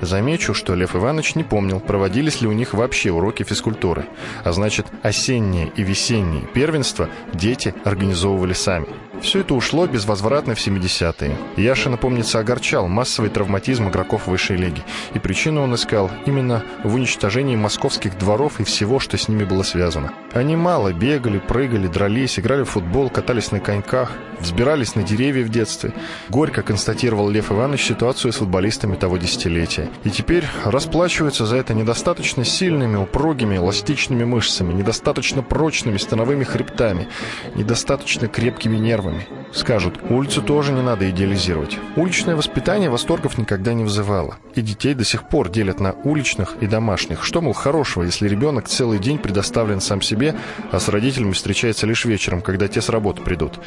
Замечу, 0.00 0.54
что 0.54 0.74
Лев 0.74 0.94
Иванович 0.94 1.34
не 1.34 1.44
помнил, 1.44 1.80
проводились 1.80 2.40
ли 2.40 2.48
у 2.48 2.52
них 2.52 2.74
вообще 2.74 3.10
уроки 3.10 3.42
физкультуры. 3.42 4.06
А 4.44 4.52
значит, 4.52 4.86
осенние 5.02 5.72
и 5.76 5.82
весенние 5.82 6.42
первенства 6.42 7.08
дети 7.32 7.74
организовывали 7.84 8.52
сами. 8.52 8.86
Все 9.20 9.40
это 9.40 9.54
ушло 9.54 9.86
безвозвратно 9.86 10.54
в 10.54 10.64
70-е. 10.64 11.36
Яша, 11.56 11.90
напомнится, 11.90 12.38
огорчал 12.38 12.86
массовый 12.86 13.30
травматизм 13.30 13.88
игроков 13.88 14.28
высшей 14.28 14.56
лиги. 14.56 14.82
И 15.14 15.18
причину 15.18 15.62
он 15.62 15.74
искал 15.74 16.10
именно 16.24 16.62
в 16.84 16.94
уничтожении 16.94 17.56
московских 17.56 18.16
дворов 18.16 18.60
и 18.60 18.64
всего, 18.64 19.00
что 19.00 19.18
с 19.18 19.28
ними 19.28 19.44
было 19.44 19.64
связано. 19.64 20.12
Они 20.32 20.54
мало 20.54 20.92
бегали, 20.92 21.38
прыгали, 21.38 21.88
дрались, 21.88 22.38
играли 22.38 22.62
в 22.62 22.70
футбол, 22.70 23.10
катались 23.10 23.50
на 23.50 23.58
коньках, 23.58 24.12
взбирались 24.38 24.94
на 24.94 25.02
деревья 25.02 25.44
в 25.44 25.48
детстве. 25.48 25.92
Горько 26.28 26.62
констатировал 26.62 27.28
Лев 27.28 27.50
Иванович 27.50 27.86
ситуацию 27.86 28.32
с 28.32 28.36
футболистами 28.36 28.94
того 28.94 29.16
десятилетия. 29.16 29.87
И 30.04 30.10
теперь 30.10 30.44
расплачиваются 30.64 31.46
за 31.46 31.56
это 31.56 31.74
недостаточно 31.74 32.44
сильными, 32.44 32.96
упругими, 32.96 33.56
эластичными 33.56 34.24
мышцами, 34.24 34.72
недостаточно 34.72 35.42
прочными 35.42 35.96
становыми 35.96 36.44
хребтами, 36.44 37.08
недостаточно 37.54 38.28
крепкими 38.28 38.76
нервами. 38.76 39.26
Скажут, 39.52 39.98
улицу 40.10 40.42
тоже 40.42 40.72
не 40.72 40.82
надо 40.82 41.08
идеализировать. 41.10 41.78
Уличное 41.96 42.36
воспитание 42.36 42.90
восторгов 42.90 43.38
никогда 43.38 43.72
не 43.72 43.82
вызывало. 43.82 44.36
И 44.54 44.60
детей 44.60 44.94
до 44.94 45.04
сих 45.04 45.28
пор 45.28 45.48
делят 45.48 45.80
на 45.80 45.92
уличных 46.04 46.56
и 46.60 46.66
домашних. 46.66 47.24
Что, 47.24 47.40
мол, 47.40 47.54
хорошего, 47.54 48.02
если 48.02 48.28
ребенок 48.28 48.68
целый 48.68 48.98
день 48.98 49.18
предоставлен 49.18 49.80
сам 49.80 50.02
себе, 50.02 50.34
а 50.70 50.78
с 50.78 50.88
родителями 50.88 51.32
встречается 51.32 51.86
лишь 51.86 52.04
вечером, 52.04 52.42
когда 52.42 52.68
те 52.68 52.82
с 52.82 52.88
работы 52.88 53.22
придут. 53.22 53.58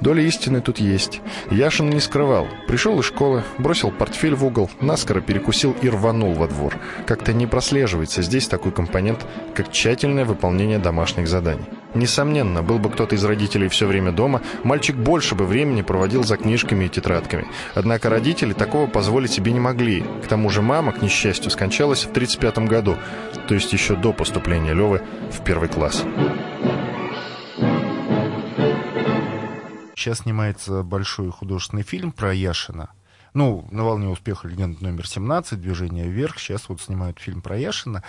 Доля 0.00 0.22
истины 0.22 0.60
тут 0.60 0.78
есть. 0.78 1.20
Яшин 1.50 1.88
не 1.90 2.00
скрывал. 2.00 2.46
Пришел 2.68 2.98
из 3.00 3.06
школы, 3.06 3.42
бросил 3.58 3.90
портфель 3.90 4.34
в 4.34 4.44
угол, 4.44 4.70
наскоро 4.80 5.20
перекусил 5.20 5.69
и 5.80 5.88
рванул 5.88 6.34
во 6.34 6.46
двор. 6.46 6.76
Как-то 7.06 7.32
не 7.32 7.46
прослеживается 7.46 8.22
здесь 8.22 8.48
такой 8.48 8.72
компонент, 8.72 9.26
как 9.54 9.70
тщательное 9.70 10.24
выполнение 10.24 10.78
домашних 10.78 11.28
заданий. 11.28 11.64
Несомненно, 11.94 12.62
был 12.62 12.78
бы 12.78 12.90
кто-то 12.90 13.16
из 13.16 13.24
родителей 13.24 13.68
все 13.68 13.86
время 13.86 14.12
дома, 14.12 14.42
мальчик 14.62 14.96
больше 14.96 15.34
бы 15.34 15.44
времени 15.44 15.82
проводил 15.82 16.22
за 16.22 16.36
книжками 16.36 16.84
и 16.84 16.88
тетрадками. 16.88 17.46
Однако 17.74 18.10
родители 18.10 18.52
такого 18.52 18.86
позволить 18.86 19.32
себе 19.32 19.52
не 19.52 19.60
могли. 19.60 20.04
К 20.22 20.26
тому 20.28 20.50
же 20.50 20.62
мама, 20.62 20.92
к 20.92 21.02
несчастью, 21.02 21.50
скончалась 21.50 22.04
в 22.04 22.10
1935 22.10 22.68
году, 22.68 22.96
то 23.48 23.54
есть 23.54 23.72
еще 23.72 23.96
до 23.96 24.12
поступления 24.12 24.72
Левы 24.72 25.02
в 25.32 25.42
первый 25.42 25.68
класс. 25.68 26.04
Сейчас 29.96 30.20
снимается 30.20 30.82
большой 30.82 31.30
художественный 31.30 31.82
фильм 31.82 32.12
про 32.12 32.32
Яшина. 32.32 32.90
Ну, 33.32 33.66
на 33.70 33.84
волне 33.84 34.08
успеха 34.08 34.48
легенд 34.48 34.80
номер 34.80 35.06
17, 35.06 35.60
движение 35.60 36.08
вверх. 36.08 36.38
Сейчас 36.38 36.68
вот 36.68 36.80
снимают 36.80 37.18
фильм 37.18 37.42
про 37.42 37.56
Яшина. 37.58 38.02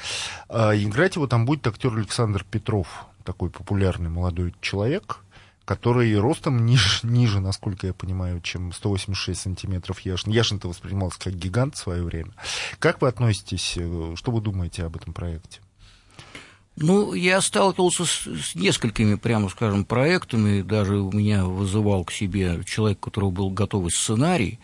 А, 0.49 0.75
играть 0.75 1.15
его 1.15 1.27
там 1.27 1.45
будет 1.45 1.65
актер 1.67 1.93
Александр 1.95 2.43
Петров, 2.43 3.05
такой 3.23 3.49
популярный 3.49 4.09
молодой 4.09 4.55
человек, 4.61 5.19
который 5.65 6.17
ростом 6.17 6.65
ниже, 6.65 7.05
ниже, 7.05 7.39
насколько 7.39 7.87
я 7.87 7.93
понимаю, 7.93 8.41
чем 8.41 8.73
186 8.73 9.39
сантиметров 9.39 9.99
Яшин. 9.99 10.31
Яшин-то 10.31 10.67
воспринимался 10.67 11.19
как 11.19 11.33
гигант 11.33 11.75
в 11.75 11.79
свое 11.79 12.03
время. 12.03 12.31
Как 12.79 13.01
вы 13.01 13.07
относитесь, 13.07 13.75
э, 13.77 14.13
что 14.15 14.31
вы 14.31 14.41
думаете 14.41 14.83
об 14.83 14.95
этом 14.95 15.13
проекте? 15.13 15.59
Ну, 16.77 17.13
я 17.13 17.41
сталкивался 17.41 18.05
с, 18.05 18.25
с 18.25 18.55
несколькими, 18.55 19.15
прямо 19.15 19.49
скажем, 19.49 19.85
проектами. 19.85 20.61
Даже 20.61 20.97
у 20.97 21.11
меня 21.11 21.45
вызывал 21.45 22.05
к 22.05 22.11
себе 22.11 22.63
человек, 22.65 22.97
у 22.99 23.09
которого 23.09 23.29
был 23.29 23.49
готовый 23.51 23.91
сценарий 23.91 24.59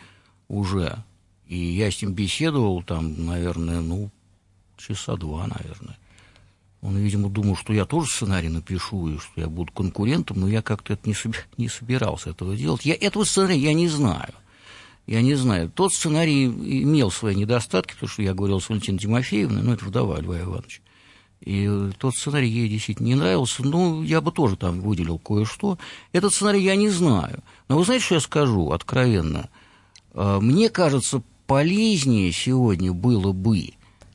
уже. 0.48 1.04
И 1.48 1.58
я 1.58 1.92
с 1.92 2.02
ним 2.02 2.14
беседовал 2.14 2.84
там, 2.84 3.26
наверное, 3.26 3.82
ну, 3.82 4.10
часа 4.78 5.16
два, 5.16 5.48
наверное. 5.48 5.98
Он, 6.82 6.96
видимо, 6.98 7.30
думал, 7.30 7.56
что 7.56 7.74
я 7.74 7.86
тоже 7.86 8.10
сценарий 8.10 8.50
напишу, 8.50 9.10
и 9.10 9.18
что 9.18 9.42
я 9.42 9.48
буду 9.48 9.72
конкурентом, 9.72 10.40
но 10.40 10.48
я 10.48 10.62
как-то 10.62 10.94
это 10.94 11.08
не, 11.08 11.14
соби- 11.16 11.38
не 11.58 11.70
собирался 11.70 12.30
этого 12.30 12.56
делать. 12.56 12.86
Я, 12.86 12.96
этого 12.96 13.24
сценария 13.24 13.58
я 13.58 13.74
не 13.74 13.88
знаю. 13.88 14.34
Я 15.08 15.22
не 15.22 15.36
знаю. 15.36 15.72
Тот 15.74 15.94
сценарий 15.94 16.46
имел 16.46 17.12
свои 17.12 17.34
недостатки, 17.34 17.94
потому 17.94 18.10
что 18.10 18.22
я 18.22 18.34
говорил 18.34 18.60
с 18.60 18.70
Валентиной 18.70 19.00
Тимофеевной, 19.00 19.64
ну, 19.64 19.74
это 19.74 19.86
вдова 19.86 20.20
Льва 20.20 20.40
Ивановича. 20.42 20.82
И 21.42 21.92
тот 21.98 22.16
сценарий 22.16 22.50
ей 22.50 22.68
действительно 22.68 23.08
не 23.08 23.16
нравился. 23.16 23.64
Ну, 23.64 24.04
я 24.04 24.22
бы 24.22 24.32
тоже 24.32 24.58
там 24.58 24.82
выделил 24.82 25.18
кое-что. 25.18 25.78
Этот 26.12 26.34
сценарий 26.34 26.64
я 26.64 26.76
не 26.76 26.90
знаю. 26.90 27.44
Но 27.70 27.78
вы 27.78 27.86
знаете, 27.86 28.06
что 28.06 28.16
я 28.16 28.22
скажу 28.22 28.72
откровенно? 28.72 29.50
А, 30.18 30.40
Мне 30.40 30.70
кажется, 30.70 31.22
полезнее 31.46 32.32
сегодня 32.32 32.92
было 32.92 33.32
бы 33.34 33.70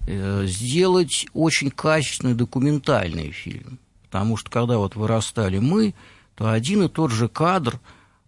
э, 0.06 0.46
сделать 0.46 1.26
очень 1.32 1.70
качественный 1.70 2.34
документальный 2.34 3.30
фильм. 3.30 3.78
Потому 4.02 4.36
что 4.36 4.50
когда 4.50 4.78
вот 4.78 4.96
вырастали 4.96 5.58
мы, 5.58 5.94
то 6.34 6.50
один 6.50 6.82
и 6.82 6.88
тот 6.88 7.12
же 7.12 7.28
кадр 7.28 7.78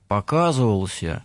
показывался 0.07 1.25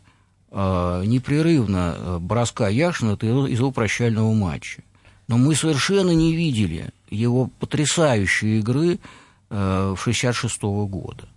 э, 0.49 1.03
непрерывно 1.05 1.95
э, 1.95 2.17
броска 2.19 2.67
Яшина 2.67 3.13
из 3.13 3.59
его 3.59 3.71
прощального 3.71 4.33
матча. 4.33 4.81
Но 5.27 5.37
мы 5.37 5.53
совершенно 5.53 6.11
не 6.11 6.35
видели 6.35 6.89
его 7.11 7.45
потрясающей 7.59 8.57
игры 8.57 8.97
э, 9.51 9.95
66 9.95 10.63
-го 10.63 10.87
года. 10.87 11.29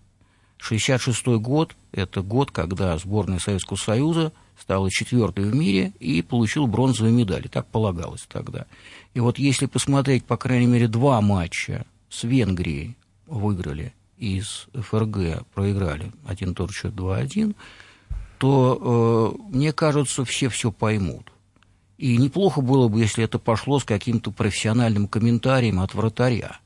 66 0.56 1.26
год– 1.38 1.76
это 1.92 2.22
год, 2.22 2.50
когда 2.50 2.96
сборная 2.96 3.40
Советского 3.40 3.76
Союза 3.76 4.32
стала 4.58 4.90
четвертой 4.90 5.44
в 5.44 5.54
мире 5.54 5.92
и 5.98 6.22
получила 6.22 6.66
бронзовые 6.66 7.12
медали. 7.12 7.48
Так 7.48 7.66
полагалось 7.66 8.26
тогда. 8.28 8.66
И 9.14 9.20
вот 9.20 9.38
если 9.38 9.66
посмотреть, 9.66 10.24
по 10.24 10.36
крайней 10.36 10.66
мере, 10.66 10.88
два 10.88 11.20
матча 11.20 11.84
с 12.08 12.24
Венгрией 12.24 12.96
выиграли, 13.26 13.92
из 14.18 14.68
ФРГ 14.72 15.44
проиграли 15.52 16.12
один 16.24 16.54
тот 16.54 16.70
счет 16.70 16.92
2-1, 16.94 17.56
то, 18.38 19.36
э, 19.40 19.54
мне 19.54 19.72
кажется, 19.72 20.24
все 20.24 20.48
все 20.48 20.70
поймут. 20.70 21.32
И 21.98 22.16
неплохо 22.16 22.60
было 22.60 22.88
бы, 22.88 23.00
если 23.00 23.24
это 23.24 23.38
пошло 23.38 23.78
с 23.78 23.84
каким-то 23.84 24.30
профессиональным 24.30 25.06
комментарием 25.08 25.80
от 25.80 25.94
вратаря. 25.94 26.58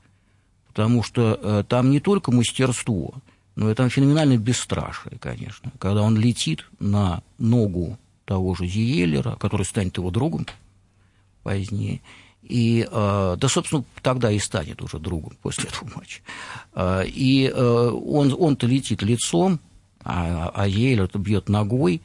Потому 0.68 1.02
что 1.02 1.38
э, 1.40 1.64
там 1.68 1.90
не 1.90 2.00
только 2.00 2.32
мастерство, 2.32 3.14
но 3.56 3.70
и 3.70 3.74
там 3.74 3.88
феноменальное 3.88 4.36
бесстрашие, 4.36 5.18
конечно. 5.18 5.72
Когда 5.78 6.02
он 6.02 6.16
летит 6.16 6.66
на 6.78 7.22
ногу 7.38 7.98
того 8.26 8.54
же 8.54 8.66
Зиелера, 8.66 9.36
который 9.36 9.64
станет 9.64 9.96
его 9.96 10.10
другом 10.10 10.46
позднее, 11.42 12.02
и, 12.42 12.86
э, 12.88 13.36
да, 13.38 13.48
собственно, 13.48 13.84
тогда 14.02 14.30
и 14.30 14.38
станет 14.38 14.80
уже 14.82 14.98
другом 14.98 15.32
после 15.42 15.64
этого 15.68 15.88
матча. 15.96 16.20
Э, 16.74 17.04
и 17.06 17.50
э, 17.52 17.90
он, 17.90 18.36
он-то 18.38 18.66
летит 18.66 19.02
лицом, 19.02 19.58
а, 20.04 20.52
а 20.54 20.68
Ейлер 20.68 21.10
бьет 21.14 21.48
ногой. 21.48 22.02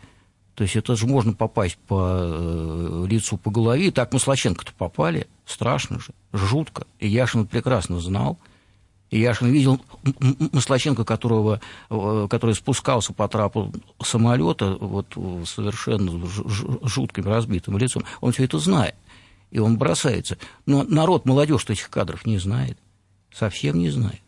То 0.56 0.64
есть 0.64 0.76
это 0.76 0.96
же 0.96 1.06
можно 1.06 1.34
попасть 1.34 1.78
по 1.88 3.06
лицу, 3.08 3.38
по 3.38 3.52
голове. 3.52 3.88
И 3.88 3.92
так 3.92 4.14
Маслаченко-то 4.14 4.74
попали. 4.78 5.28
Страшно 5.46 6.00
же, 6.00 6.14
жутко. 6.34 6.86
И 7.00 7.08
Яшин 7.08 7.46
прекрасно 7.46 8.00
знал. 8.00 8.38
И 9.12 9.20
Яшин 9.20 9.52
видел 9.52 9.80
Маслаченко, 10.52 11.04
которого, 11.04 11.62
который 11.90 12.56
спускался 12.56 13.14
по 13.14 13.28
трапу 13.28 13.72
самолета 14.02 14.78
вот, 14.80 15.08
совершенно 15.46 16.12
жутким 16.88 17.28
разбитым 17.28 17.78
лицом. 17.78 18.04
Он 18.22 18.32
все 18.32 18.46
это 18.46 18.58
знает 18.58 18.96
и 19.52 19.60
он 19.60 19.78
бросается. 19.78 20.38
Но 20.66 20.84
народ, 20.84 21.26
молодежь 21.26 21.66
этих 21.68 21.90
кадров 21.90 22.26
не 22.26 22.40
знает, 22.40 22.78
совсем 23.32 23.78
не 23.78 23.90
знает. 23.90 24.22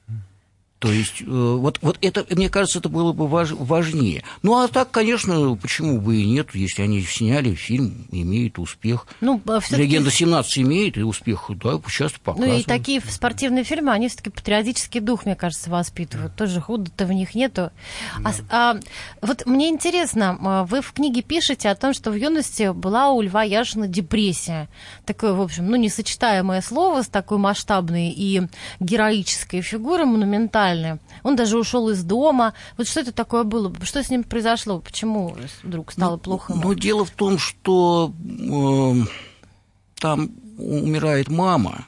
То 0.83 0.91
есть, 0.91 1.21
э, 1.21 1.25
вот, 1.25 1.79
вот 1.81 1.97
это, 2.01 2.25
мне 2.29 2.49
кажется, 2.49 2.79
это 2.79 2.89
было 2.89 3.13
бы 3.13 3.25
важ, 3.25 3.51
важнее. 3.51 4.21
Ну, 4.41 4.61
а 4.61 4.67
так, 4.67 4.91
конечно, 4.91 5.55
почему 5.55 6.01
бы 6.01 6.17
и 6.17 6.25
нет, 6.25 6.49
если 6.53 6.81
они 6.81 7.01
сняли 7.03 7.53
фильм, 7.53 8.05
имеет 8.11 8.59
успех. 8.59 9.07
Ну, 9.21 9.41
а 9.47 9.61
Легенда 9.69 10.11
17 10.11 10.57
имеет, 10.57 10.97
и 10.97 11.03
успех, 11.03 11.49
да, 11.51 11.79
часто 11.89 12.19
показывают. 12.19 12.53
Ну, 12.53 12.59
и 12.59 12.63
такие 12.63 12.99
спортивные 12.99 13.63
фильмы, 13.63 13.93
они 13.93 14.09
все-таки 14.09 14.29
патриотический 14.29 14.99
дух, 14.99 15.25
мне 15.25 15.37
кажется, 15.37 15.69
воспитывают. 15.69 16.35
Тоже 16.35 16.59
худо-то 16.59 17.05
в 17.05 17.13
них 17.13 17.33
нету. 17.33 17.71
Да. 18.19 18.33
А, 18.49 18.71
а, 18.73 18.79
вот 19.21 19.45
мне 19.45 19.69
интересно, 19.69 20.37
а, 20.41 20.65
вы 20.65 20.81
в 20.81 20.91
книге 20.91 21.21
пишете 21.21 21.69
о 21.69 21.75
том, 21.75 21.93
что 21.93 22.11
в 22.11 22.15
юности 22.15 22.73
была 22.73 23.11
у 23.11 23.21
Льва 23.21 23.43
Яшина 23.43 23.87
депрессия. 23.87 24.67
Такое, 25.05 25.31
в 25.31 25.39
общем, 25.39 25.65
ну, 25.69 25.77
несочетаемое 25.77 26.59
слово 26.59 27.03
с 27.03 27.07
такой 27.07 27.37
масштабной 27.37 28.09
и 28.09 28.41
героической 28.81 29.61
фигурой, 29.61 30.07
монументальной 30.07 30.73
реальное. 30.74 31.00
Он 31.24 31.36
даже 31.36 31.58
ушел 31.58 31.89
из 31.89 32.03
дома. 32.03 32.53
Вот 32.77 32.88
что 32.88 33.01
это 33.01 33.12
такое 33.12 33.44
было? 33.44 33.74
Что 33.84 34.03
с 34.03 34.10
ним 34.10 34.24
произошло? 34.24 34.80
Почему 34.80 35.36
вдруг 35.63 35.92
стало 35.92 36.13
ну, 36.13 36.18
плохо? 36.20 36.53
Ну, 36.53 36.74
дело 36.74 37.06
в 37.06 37.12
том, 37.12 37.38
что 37.38 38.13
э, 38.20 38.94
там 40.00 40.31
умирает 40.57 41.29
мама, 41.29 41.86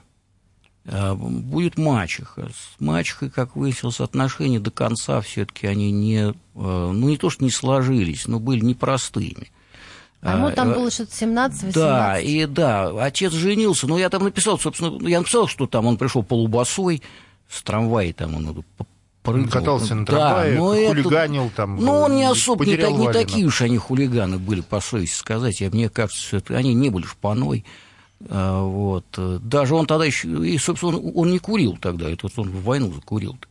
э, 0.86 1.13
будет 1.13 1.78
мачеха. 1.78 2.50
С 2.50 2.80
мачехой, 2.80 3.30
как 3.30 3.56
выяснилось, 3.56 4.00
отношения 4.00 4.60
до 4.60 4.71
конца 4.71 5.21
все-таки 5.21 5.67
они 5.67 5.91
не, 5.91 6.30
э, 6.30 6.34
ну 6.56 7.10
не 7.10 7.17
то 7.17 7.30
что 7.30 7.43
не 7.43 7.52
сложились, 7.52 8.28
но 8.28 8.39
были 8.39 8.63
непростыми. 8.63 9.52
А 10.21 10.38
ему 10.38 10.50
там 10.50 10.74
было 10.74 10.89
что-то 10.89 11.12
17-18? 11.12 11.74
Да, 11.74 12.19
и 12.19 12.48
да, 12.48 12.89
отец 13.06 13.32
женился, 13.32 13.86
но 13.86 14.00
я 14.00 14.10
там 14.10 14.24
написал, 14.24 14.58
собственно, 14.58 15.08
я 15.08 15.19
написал, 15.19 15.48
что 15.48 15.67
там 15.67 15.86
он 15.86 15.98
пришел 15.98 16.24
полубосой, 16.24 17.04
с 17.49 17.62
трамвая 17.63 18.13
там 18.13 18.36
он 18.36 18.63
прыгал. 19.23 19.51
катался 19.51 19.95
на 19.95 20.05
трамвае, 20.05 20.58
но 20.58 20.67
хулиганил 20.88 21.47
это, 21.47 21.55
там. 21.55 21.77
Ну, 21.77 21.91
он 21.91 22.15
не 22.15 22.25
особо, 22.25 22.65
не, 22.65 22.73
не 22.75 23.12
такие 23.12 23.45
уж 23.45 23.62
они 23.62 23.77
хулиганы 23.77 24.38
были, 24.38 24.62
по 24.62 24.79
совести 24.79 25.17
сказать. 25.17 25.62
Я, 25.62 25.69
мне 25.69 25.89
кажется, 25.89 26.38
это, 26.38 26.55
они 26.55 26.73
не 26.73 26.89
были 26.89 27.05
шпаной. 27.05 27.65
А, 28.29 28.63
вот. 28.63 29.05
Даже 29.17 29.75
он 29.75 29.88
тогда 29.88 30.05
еще, 30.05 30.27
и, 30.47 30.58
собственно, 30.58 30.97
он, 30.97 31.12
он 31.15 31.31
не 31.31 31.39
курил 31.39 31.77
тогда, 31.79 32.10
это 32.10 32.27
вот 32.27 32.34
он 32.38 32.49
в 32.49 32.63
войну 32.63 32.93
закурил. 32.93 33.34
-то 33.34 33.47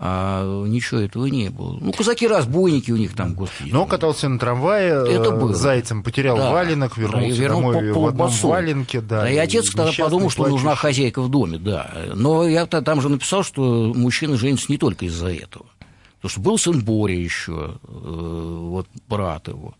а 0.00 0.64
ничего 0.66 1.00
этого 1.00 1.26
не 1.26 1.50
было. 1.50 1.76
Ну, 1.80 1.92
казаки-разбойники 1.92 2.92
у 2.92 2.96
них 2.96 3.16
там, 3.16 3.34
господи. 3.34 3.70
Но 3.72 3.84
катался 3.84 4.28
на 4.28 4.38
трамвае, 4.38 5.04
это 5.08 5.32
было. 5.32 5.52
зайцем 5.52 6.04
потерял 6.04 6.36
да. 6.36 6.52
валенок, 6.52 6.96
вернулся 6.96 7.36
да, 7.36 7.42
вернул 7.42 7.72
домой 7.72 7.92
по, 7.92 8.00
в 8.00 8.06
одном 8.06 8.30
валенке. 8.30 9.00
Да, 9.00 9.22
да, 9.22 9.30
и 9.30 9.36
отец 9.36 9.70
тогда 9.70 9.90
подумал, 9.98 10.30
что 10.30 10.46
нужна 10.46 10.76
хозяйка 10.76 11.20
в 11.20 11.28
доме, 11.28 11.58
да. 11.58 11.90
Но 12.14 12.46
я 12.46 12.66
там 12.66 13.00
же 13.00 13.08
написал, 13.08 13.42
что 13.42 13.92
мужчина 13.94 14.36
женится 14.36 14.66
не 14.68 14.78
только 14.78 15.06
из-за 15.06 15.32
этого. 15.32 15.66
Потому 16.18 16.30
что 16.30 16.40
был 16.40 16.58
сын 16.58 16.80
Боря 16.84 17.16
еще, 17.16 17.78
э, 17.82 17.88
вот 17.88 18.88
брат 19.08 19.46
его, 19.48 19.74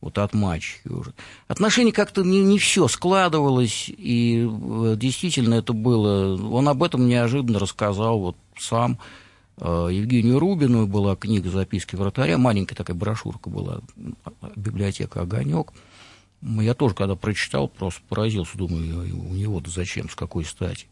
вот 0.00 0.18
от 0.18 0.34
мачехи 0.34 0.88
уже. 0.88 1.12
Отношения 1.46 1.92
как-то 1.92 2.22
не, 2.22 2.42
не 2.42 2.58
все 2.58 2.88
складывалось, 2.88 3.88
и 3.88 4.48
э, 4.48 4.94
действительно 4.96 5.54
это 5.54 5.72
было... 5.72 6.36
Он 6.50 6.68
об 6.68 6.82
этом 6.82 7.06
неожиданно 7.06 7.60
рассказал 7.60 8.18
вот 8.18 8.36
сам, 8.58 8.98
Э, 8.98 9.23
Евгению 9.60 10.38
Рубину 10.38 10.86
была 10.86 11.14
книга 11.16 11.48
«Записки 11.48 11.94
вратаря», 11.94 12.38
маленькая 12.38 12.74
такая 12.74 12.96
брошюрка 12.96 13.50
была, 13.50 13.80
библиотека 14.56 15.20
«Огонек». 15.20 15.72
Я 16.42 16.74
тоже, 16.74 16.94
когда 16.94 17.14
прочитал, 17.14 17.68
просто 17.68 18.02
поразился, 18.08 18.58
думаю, 18.58 19.02
у 19.30 19.34
него-то 19.34 19.70
зачем, 19.70 20.10
с 20.10 20.14
какой 20.14 20.44
стати. 20.44 20.86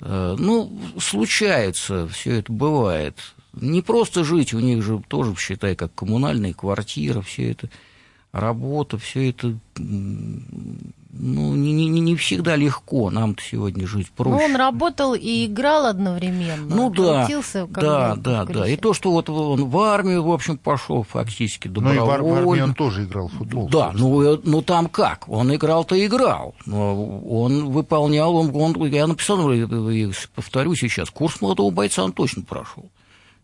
Э, 0.00 0.34
ну, 0.38 0.76
случается, 0.98 2.08
все 2.08 2.38
это 2.38 2.52
бывает. 2.52 3.16
Не 3.52 3.82
просто 3.82 4.24
жить, 4.24 4.52
у 4.54 4.60
них 4.60 4.82
же 4.82 5.00
тоже, 5.06 5.36
считай, 5.36 5.76
как 5.76 5.94
коммунальная 5.94 6.52
квартира, 6.52 7.20
все 7.20 7.52
это 7.52 7.70
работа, 8.32 8.98
все 8.98 9.30
это 9.30 9.56
ну, 11.12 11.54
не, 11.54 11.72
не, 11.72 12.00
не 12.00 12.16
всегда 12.16 12.56
легко 12.56 13.10
нам 13.10 13.36
сегодня 13.38 13.86
жить 13.86 14.10
проще. 14.10 14.30
Ну, 14.30 14.44
он 14.44 14.56
работал 14.56 15.14
и 15.14 15.46
играл 15.46 15.84
одновременно. 15.84 16.74
Ну 16.74 16.90
да, 16.90 17.28
да, 17.68 18.16
да, 18.16 18.44
да. 18.46 18.66
И 18.66 18.76
то, 18.76 18.94
что 18.94 19.12
вот 19.12 19.28
он 19.28 19.66
в 19.66 19.78
армию, 19.78 20.22
в 20.22 20.32
общем, 20.32 20.56
пошел 20.56 21.02
фактически 21.02 21.68
добровольно. 21.68 22.00
Ну 22.00 22.06
и 22.06 22.30
в 22.30 22.50
армии 22.50 22.60
он 22.62 22.74
тоже 22.74 23.04
играл 23.04 23.28
в 23.28 23.32
футбол. 23.32 23.68
Да, 23.68 23.92
ну, 23.94 24.40
ну 24.42 24.62
там 24.62 24.88
как? 24.88 25.28
Он 25.28 25.54
играл-то 25.54 25.94
играл. 26.04 26.54
Но 26.64 27.20
он 27.20 27.70
выполнял, 27.70 28.34
он, 28.34 28.50
он, 28.54 28.86
я 28.86 29.06
написал, 29.06 29.38
повторю 30.34 30.74
сейчас, 30.74 31.10
курс 31.10 31.42
молодого 31.42 31.70
бойца 31.70 32.04
он 32.04 32.12
точно 32.12 32.42
прошел. 32.42 32.90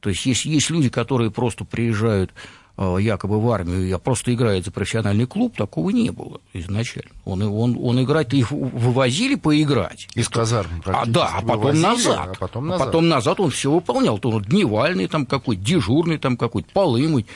То 0.01 0.09
есть 0.09 0.25
есть, 0.25 0.47
есть 0.47 0.71
люди, 0.71 0.89
которые 0.89 1.31
просто 1.31 1.65
приезжают 1.65 2.33
Э, 2.33 2.68
якобы 2.79 3.41
в 3.41 3.51
армию, 3.51 3.87
я 3.87 3.99
просто 3.99 4.33
играет 4.33 4.65
за 4.65 4.71
профессиональный 4.71 5.27
клуб, 5.27 5.57
такого 5.57 5.91
не 5.91 6.11
было 6.11 6.41
изначально. 6.53 7.11
Он, 7.25 7.43
он, 7.43 7.77
он 7.81 8.03
играть, 8.03 8.33
их 8.33 8.51
вывозили 8.51 9.35
поиграть. 9.35 10.09
Из 10.15 10.29
казарм 10.29 10.83
А, 10.87 11.05
да, 11.07 11.33
а 11.35 11.41
потом 11.41 11.57
вывозили, 11.57 11.83
назад. 11.83 12.29
А 12.33 12.35
потом 12.39 12.67
назад. 12.69 12.83
А 12.83 12.87
потом 12.87 13.09
назад 13.09 13.41
он 13.41 13.51
все 13.51 13.71
выполнял. 13.73 14.19
То 14.19 14.31
он 14.31 14.43
дневальный 14.43 15.09
там 15.09 15.27
какой-то, 15.27 15.61
дежурный 15.63 16.19
там 16.19 16.37
какой-то, 16.37 16.69
полы 16.73 17.09
мыть 17.09 17.27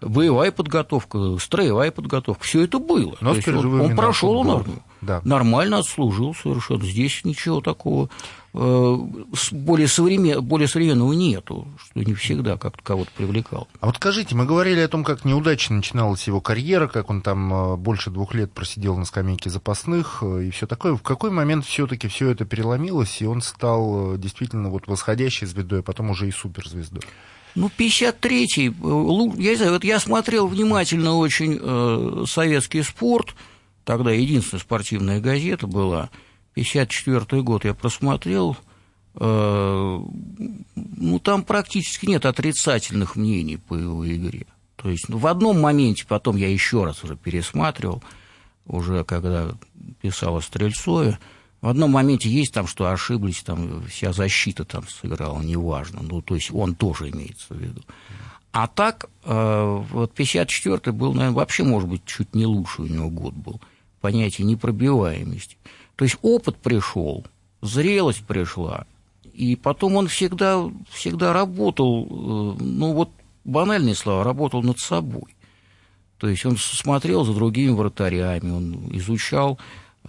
боевая 0.00 0.52
подготовка, 0.52 1.38
строевая 1.40 1.90
подготовка, 1.90 2.44
все 2.44 2.62
это 2.62 2.78
было. 2.78 3.16
Но 3.20 3.32
он, 3.32 3.80
он 3.80 3.96
прошел 3.96 4.48
армию, 4.48 4.82
да. 5.00 5.20
нормально 5.24 5.78
отслужил 5.78 6.34
совершенно. 6.34 6.84
Здесь 6.84 7.24
ничего 7.24 7.60
такого 7.60 8.08
Э, 8.47 8.47
более, 8.52 9.88
современ, 9.88 10.42
более 10.42 10.68
современного 10.68 11.12
нету, 11.12 11.68
что 11.78 12.00
не 12.00 12.14
всегда 12.14 12.56
как-то 12.56 12.82
кого-то 12.82 13.10
привлекал. 13.16 13.68
А 13.80 13.86
вот 13.86 13.96
скажите, 13.96 14.34
мы 14.34 14.46
говорили 14.46 14.80
о 14.80 14.88
том, 14.88 15.04
как 15.04 15.24
неудачно 15.24 15.76
начиналась 15.76 16.26
его 16.26 16.40
карьера, 16.40 16.88
как 16.88 17.10
он 17.10 17.20
там 17.20 17.52
э, 17.52 17.76
больше 17.76 18.10
двух 18.10 18.34
лет 18.34 18.52
просидел 18.52 18.96
на 18.96 19.04
скамейке 19.04 19.50
запасных 19.50 20.22
э, 20.22 20.44
и 20.44 20.50
все 20.50 20.66
такое. 20.66 20.94
В 20.96 21.02
какой 21.02 21.30
момент 21.30 21.66
все-таки 21.66 22.08
все 22.08 22.30
это 22.30 22.44
переломилось, 22.44 23.20
и 23.20 23.26
он 23.26 23.42
стал 23.42 24.16
действительно 24.16 24.70
вот 24.70 24.86
восходящей 24.86 25.46
звездой, 25.46 25.80
а 25.80 25.82
потом 25.82 26.10
уже 26.10 26.26
и 26.26 26.30
суперзвездой? 26.30 27.02
Ну, 27.54 27.70
53-й, 27.76 28.64
я 29.42 29.50
не 29.50 29.56
знаю, 29.56 29.72
вот 29.72 29.84
я 29.84 29.98
смотрел 30.00 30.46
внимательно 30.46 31.16
очень 31.16 31.58
э, 31.60 32.24
советский 32.26 32.82
спорт, 32.82 33.34
тогда 33.84 34.10
единственная 34.10 34.60
спортивная 34.60 35.20
газета 35.20 35.66
была– 35.66 36.08
54 36.54 37.42
год 37.42 37.64
я 37.64 37.74
просмотрел, 37.74 38.56
э, 39.14 40.00
ну, 40.74 41.18
там 41.20 41.42
практически 41.42 42.06
нет 42.06 42.26
отрицательных 42.26 43.16
мнений 43.16 43.56
по 43.56 43.74
его 43.74 44.06
игре. 44.06 44.46
То 44.76 44.90
есть 44.90 45.08
ну, 45.08 45.18
в 45.18 45.26
одном 45.26 45.60
моменте, 45.60 46.04
потом 46.06 46.36
я 46.36 46.48
еще 46.48 46.84
раз 46.84 47.02
уже 47.04 47.16
пересматривал, 47.16 48.02
уже 48.66 49.04
когда 49.04 49.48
писал 50.00 50.36
о 50.36 50.40
Стрельцове, 50.40 51.18
в 51.60 51.68
одном 51.68 51.90
моменте 51.90 52.28
есть 52.28 52.54
там, 52.54 52.68
что 52.68 52.90
ошиблись, 52.90 53.42
там 53.42 53.82
вся 53.86 54.12
защита 54.12 54.64
там 54.64 54.86
сыграла, 54.88 55.40
неважно. 55.42 56.00
Ну, 56.02 56.22
то 56.22 56.36
есть 56.36 56.52
он 56.52 56.76
тоже 56.76 57.10
имеется 57.10 57.54
в 57.54 57.58
виду. 57.58 57.82
А 58.52 58.68
так, 58.68 59.10
э, 59.24 59.84
вот 59.90 60.18
54-й 60.18 60.92
был, 60.92 61.12
наверное, 61.12 61.34
вообще, 61.34 61.64
может 61.64 61.88
быть, 61.88 62.04
чуть 62.04 62.34
не 62.34 62.46
лучший 62.46 62.84
у 62.84 62.88
него 62.88 63.10
год 63.10 63.34
был. 63.34 63.60
Понятие 64.00 64.46
непробиваемости. 64.46 65.56
То 65.98 66.04
есть 66.04 66.16
опыт 66.22 66.56
пришел, 66.58 67.26
зрелость 67.60 68.24
пришла, 68.24 68.86
и 69.32 69.56
потом 69.56 69.96
он 69.96 70.06
всегда, 70.06 70.62
всегда 70.90 71.32
работал, 71.32 72.04
э, 72.04 72.62
ну 72.62 72.92
вот 72.92 73.10
банальные 73.44 73.96
слова, 73.96 74.22
работал 74.22 74.62
над 74.62 74.78
собой. 74.78 75.34
То 76.18 76.28
есть 76.28 76.46
он 76.46 76.56
смотрел 76.56 77.24
за 77.24 77.34
другими 77.34 77.72
вратарями, 77.72 78.52
он 78.52 78.96
изучал 78.96 79.58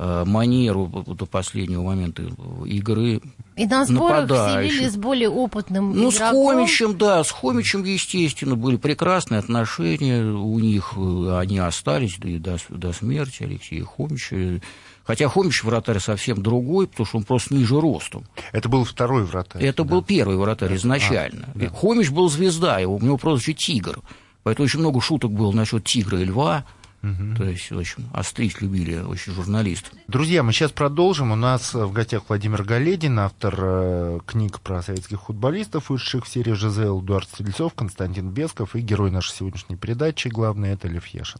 Э, 0.02 0.23
манеру 0.25 0.88
до 1.06 1.25
последнего 1.25 1.84
момента 1.84 2.23
игры 2.65 3.19
И 3.58 3.65
на 3.65 3.84
сборах 3.84 4.30
селили 4.30 4.88
с 4.88 4.95
более 4.95 5.30
опытным 5.30 5.91
Ну, 5.91 6.10
игроком. 6.10 6.12
с 6.12 6.54
Хомичем, 6.54 6.97
да, 6.97 7.21
с 7.21 7.32
Хомичем, 7.32 7.84
естественно, 7.84 8.56
были 8.56 8.78
прекрасные 8.78 9.39
отношения 9.39 10.23
у 10.23 10.58
них, 10.58 10.93
э, 10.95 11.38
они 11.38 11.58
остались 11.58 12.17
да, 12.17 12.30
и 12.30 12.38
до, 12.38 12.58
до 12.69 12.93
смерти 12.93 13.43
Алексея 13.43 13.84
Хомича. 13.84 14.62
Хотя 15.10 15.28
Хомич 15.28 15.63
вратарь 15.63 16.00
совсем 16.00 16.43
другой, 16.43 16.86
потому 16.86 17.08
что 17.08 17.17
он 17.17 17.24
просто 17.24 17.56
ниже 17.56 17.82
ростом. 17.82 18.26
Это 18.52 18.69
был 18.69 18.84
второй 18.84 19.24
вратарь. 19.24 19.63
Это 19.63 19.84
да. 19.84 19.89
был 19.89 20.04
первый 20.04 20.38
вратарь 20.38 20.76
изначально. 20.76 21.50
А, 21.56 21.58
да. 21.58 21.69
Хомич 21.69 22.12
был 22.12 22.30
звезда, 22.30 22.78
его, 22.78 22.95
у 22.95 23.02
него 23.02 23.17
прозвище 23.17 23.56
«Тигр». 23.56 24.02
Поэтому 24.43 24.65
очень 24.65 24.80
много 24.82 25.02
шуток 25.02 25.32
было 25.32 25.52
насчет 25.52 25.84
«Тигра» 25.84 26.22
и 26.22 26.26
«Льва». 26.26 26.63
Угу. 27.02 27.38
То 27.38 27.45
есть, 27.45 27.72
в 27.72 27.80
общем, 27.80 28.08
острить 28.13 28.62
любили 28.62 29.00
очень 29.00 29.34
журналисты. 29.34 29.89
Друзья, 30.08 30.43
мы 30.43 30.54
сейчас 30.54 30.72
продолжим. 30.72 31.32
У 31.32 31.36
нас 31.36 31.74
в 31.74 31.91
гостях 31.91 32.26
Владимир 32.28 32.62
Галедин, 32.62 33.17
автор 33.17 33.56
э, 33.58 34.19
книг 34.28 34.60
про 34.60 34.84
советских 34.84 35.24
футболистов, 35.24 35.89
вышедших 35.89 36.26
в 36.26 36.30
серии 36.30 36.54
ЖЗЛ, 36.54 37.02
Эдуард 37.02 37.28
Стрельцов, 37.30 37.74
Константин 37.74 38.30
Бесков 38.30 38.76
и 38.76 38.82
герой 38.82 39.10
нашей 39.10 39.34
сегодняшней 39.34 39.76
передачи, 39.76 40.28
главный, 40.28 40.69
это 40.69 40.88
Лев 40.88 41.08
Яшин. 41.08 41.39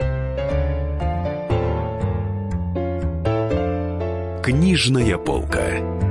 Книжная 4.43 5.19
полка. 5.19 6.10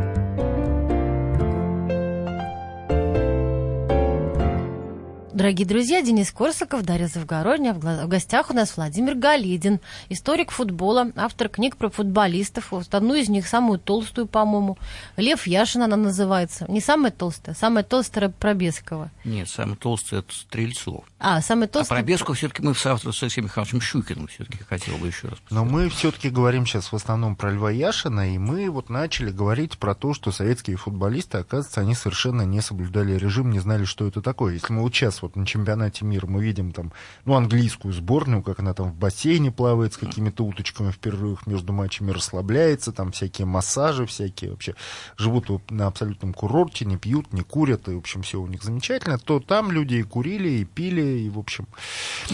Дорогие 5.41 5.67
друзья, 5.67 6.03
Денис 6.03 6.31
Корсаков, 6.33 6.83
Дарья 6.83 7.07
Завгородня. 7.07 7.73
В 7.73 8.07
гостях 8.09 8.51
у 8.51 8.53
нас 8.53 8.77
Владимир 8.77 9.15
Галидин, 9.15 9.81
историк 10.11 10.51
футбола, 10.51 11.13
автор 11.17 11.49
книг 11.49 11.79
про 11.79 11.89
футболистов. 11.89 12.73
Вот 12.73 12.95
одну 12.95 13.15
из 13.15 13.31
них, 13.31 13.49
самую 13.49 13.79
толстую, 13.79 14.27
по-моему. 14.27 14.77
Лев 15.17 15.47
Яшин 15.47 15.81
она 15.81 15.97
называется. 15.97 16.67
Не 16.69 16.83
самая 16.83 17.11
толстая, 17.11 17.55
самая 17.55 17.85
толстая 17.85 18.29
про 18.29 18.53
Бескова. 18.53 19.11
Нет, 19.25 19.49
самая 19.49 19.77
толстая 19.77 20.21
это 20.21 20.35
Стрельцов. 20.35 21.05
А, 21.19 21.41
самый 21.41 21.69
толстый... 21.69 21.95
А 21.95 21.97
про 21.97 22.03
Бескова 22.03 22.35
все-таки 22.35 22.63
мы 22.63 22.75
в 22.75 22.79
соавторстве 22.79 23.19
с 23.19 23.23
Алексеем 23.23 23.47
Михайловичем 23.47 23.81
Щукиным 23.81 24.27
все-таки 24.27 24.63
хотел 24.65 24.99
бы 24.99 25.07
еще 25.07 25.29
раз 25.29 25.39
Но 25.49 25.65
мы 25.65 25.89
все-таки 25.89 26.29
говорим 26.29 26.67
сейчас 26.67 26.93
в 26.93 26.97
основном 26.97 27.35
про 27.35 27.51
Льва 27.51 27.71
Яшина, 27.71 28.35
и 28.35 28.37
мы 28.37 28.69
вот 28.69 28.91
начали 28.91 29.31
говорить 29.31 29.79
про 29.79 29.95
то, 29.95 30.13
что 30.13 30.33
советские 30.33 30.77
футболисты, 30.77 31.39
оказывается, 31.39 31.81
они 31.81 31.95
совершенно 31.95 32.43
не 32.43 32.61
соблюдали 32.61 33.15
режим, 33.15 33.51
не 33.51 33.61
знали, 33.61 33.87
что 33.87 34.07
это 34.07 34.21
такое. 34.21 34.53
Если 34.53 34.71
мы 34.71 34.83
вот 34.83 34.95
сейчас 34.95 35.23
вот 35.23 35.30
вот 35.31 35.41
на 35.41 35.47
чемпионате 35.47 36.05
мира 36.05 36.27
мы 36.27 36.43
видим 36.43 36.73
там, 36.73 36.93
ну, 37.25 37.35
английскую 37.35 37.95
сборную, 37.95 38.43
как 38.43 38.61
она 38.61 38.75
там 38.75 38.91
в 38.91 38.95
бассейне 38.95 39.51
плавает 39.51 39.95
с 39.95 39.97
какими-то 39.97 40.45
уточками 40.45 40.91
в 40.91 40.99
перерывах 40.99 41.47
между 41.47 41.73
матчами, 41.73 42.11
расслабляется, 42.11 42.93
там 42.93 43.13
всякие 43.13 43.47
массажи 43.47 44.07
всякие, 44.07 44.51
вообще 44.51 44.75
живут 45.17 45.49
на 45.71 45.87
абсолютном 45.87 46.35
курорте, 46.35 46.85
не 46.85 46.97
пьют, 46.97 47.33
не 47.33 47.43
курят, 47.43 47.89
и, 47.89 47.95
в 47.95 47.99
общем, 47.99 48.23
все 48.23 48.41
у 48.41 48.47
них 48.47 48.63
замечательно, 48.63 49.19
то 49.19 49.41
там 49.41 49.71
люди 49.71 49.97
и 49.97 50.03
курили, 50.03 50.49
и 50.49 50.65
пили, 50.65 51.21
и, 51.21 51.31
в 51.31 51.39
общем... 51.39 51.67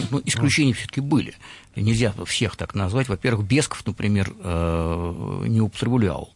Ну, 0.09 0.21
исключения 0.25 0.71
ну. 0.71 0.75
все-таки 0.75 1.01
были. 1.01 1.35
Нельзя 1.75 2.13
всех 2.25 2.55
так 2.55 2.73
назвать. 2.73 3.07
Во-первых, 3.07 3.45
Бесков, 3.45 3.85
например, 3.85 4.33
э, 4.39 5.43
не 5.47 5.61
употреблял 5.61 6.33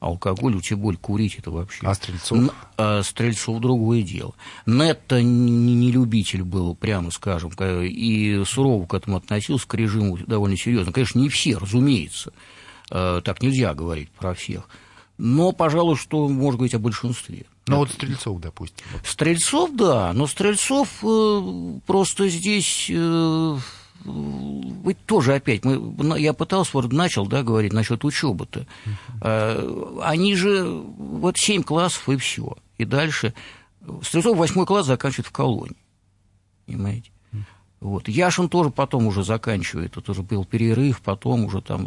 алкоголь, 0.00 0.56
уж 0.56 0.68
тем 0.68 0.80
более 0.80 0.98
курить 0.98 1.36
это 1.38 1.50
вообще. 1.50 1.86
А 1.86 1.94
Стрельцов? 1.94 2.54
А 2.76 3.02
Стрельцов 3.02 3.60
другое 3.60 4.02
дело. 4.02 4.34
Нетто 4.66 5.22
не 5.22 5.90
любитель 5.90 6.42
был, 6.42 6.74
прямо 6.74 7.10
скажем, 7.10 7.50
и 7.58 8.42
сурово 8.44 8.86
к 8.86 8.94
этому 8.94 9.16
относился, 9.16 9.66
к 9.66 9.74
режиму 9.74 10.18
довольно 10.18 10.56
серьезно. 10.56 10.92
Конечно, 10.92 11.18
не 11.18 11.28
все, 11.28 11.56
разумеется. 11.56 12.32
Э, 12.90 13.20
так 13.24 13.42
нельзя 13.42 13.74
говорить 13.74 14.10
про 14.10 14.34
всех. 14.34 14.68
Но, 15.18 15.52
пожалуй, 15.52 15.96
что 15.96 16.28
можно 16.28 16.58
говорить 16.58 16.74
о 16.74 16.78
большинстве. 16.78 17.46
Ну 17.66 17.78
вот 17.78 17.90
Стрельцов, 17.90 18.40
допустим. 18.40 18.86
Стрельцов, 19.04 19.74
да, 19.74 20.12
но 20.14 20.26
Стрельцов 20.26 20.88
э, 21.02 21.78
просто 21.86 22.28
здесь 22.28 22.86
э, 22.88 23.58
вы 24.04 24.94
тоже 24.94 25.34
опять, 25.34 25.64
мы, 25.64 26.18
я 26.18 26.32
пытался, 26.32 26.70
вот 26.74 26.92
начал, 26.92 27.26
да, 27.26 27.42
говорить 27.42 27.72
насчет 27.72 28.04
учебы-то. 28.04 28.66
Uh-huh. 29.22 30.02
Они 30.02 30.34
же, 30.34 30.64
вот 30.66 31.36
семь 31.36 31.62
классов 31.62 32.08
и 32.08 32.16
все. 32.16 32.56
И 32.78 32.84
дальше. 32.84 33.34
Стрельцов 34.02 34.36
восьмой 34.36 34.66
класс 34.66 34.86
заканчивает 34.86 35.26
в 35.26 35.32
колонии. 35.32 35.76
Понимаете? 36.66 37.10
Вот. 37.80 38.08
Яшин 38.08 38.48
тоже 38.48 38.70
потом 38.70 39.06
уже 39.06 39.22
заканчивает, 39.22 39.96
это 39.96 40.10
уже 40.10 40.22
был 40.22 40.44
перерыв, 40.44 41.00
потом 41.00 41.44
уже 41.44 41.60
там, 41.60 41.86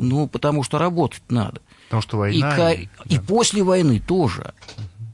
ну, 0.00 0.28
потому 0.28 0.62
что 0.62 0.78
работать 0.78 1.22
надо. 1.30 1.62
Потому 1.86 2.02
что 2.02 2.18
война. 2.18 2.72
И, 2.72 2.82
и, 2.82 2.88
да. 3.04 3.16
и 3.16 3.18
после 3.18 3.62
войны 3.62 4.02
тоже. 4.06 4.52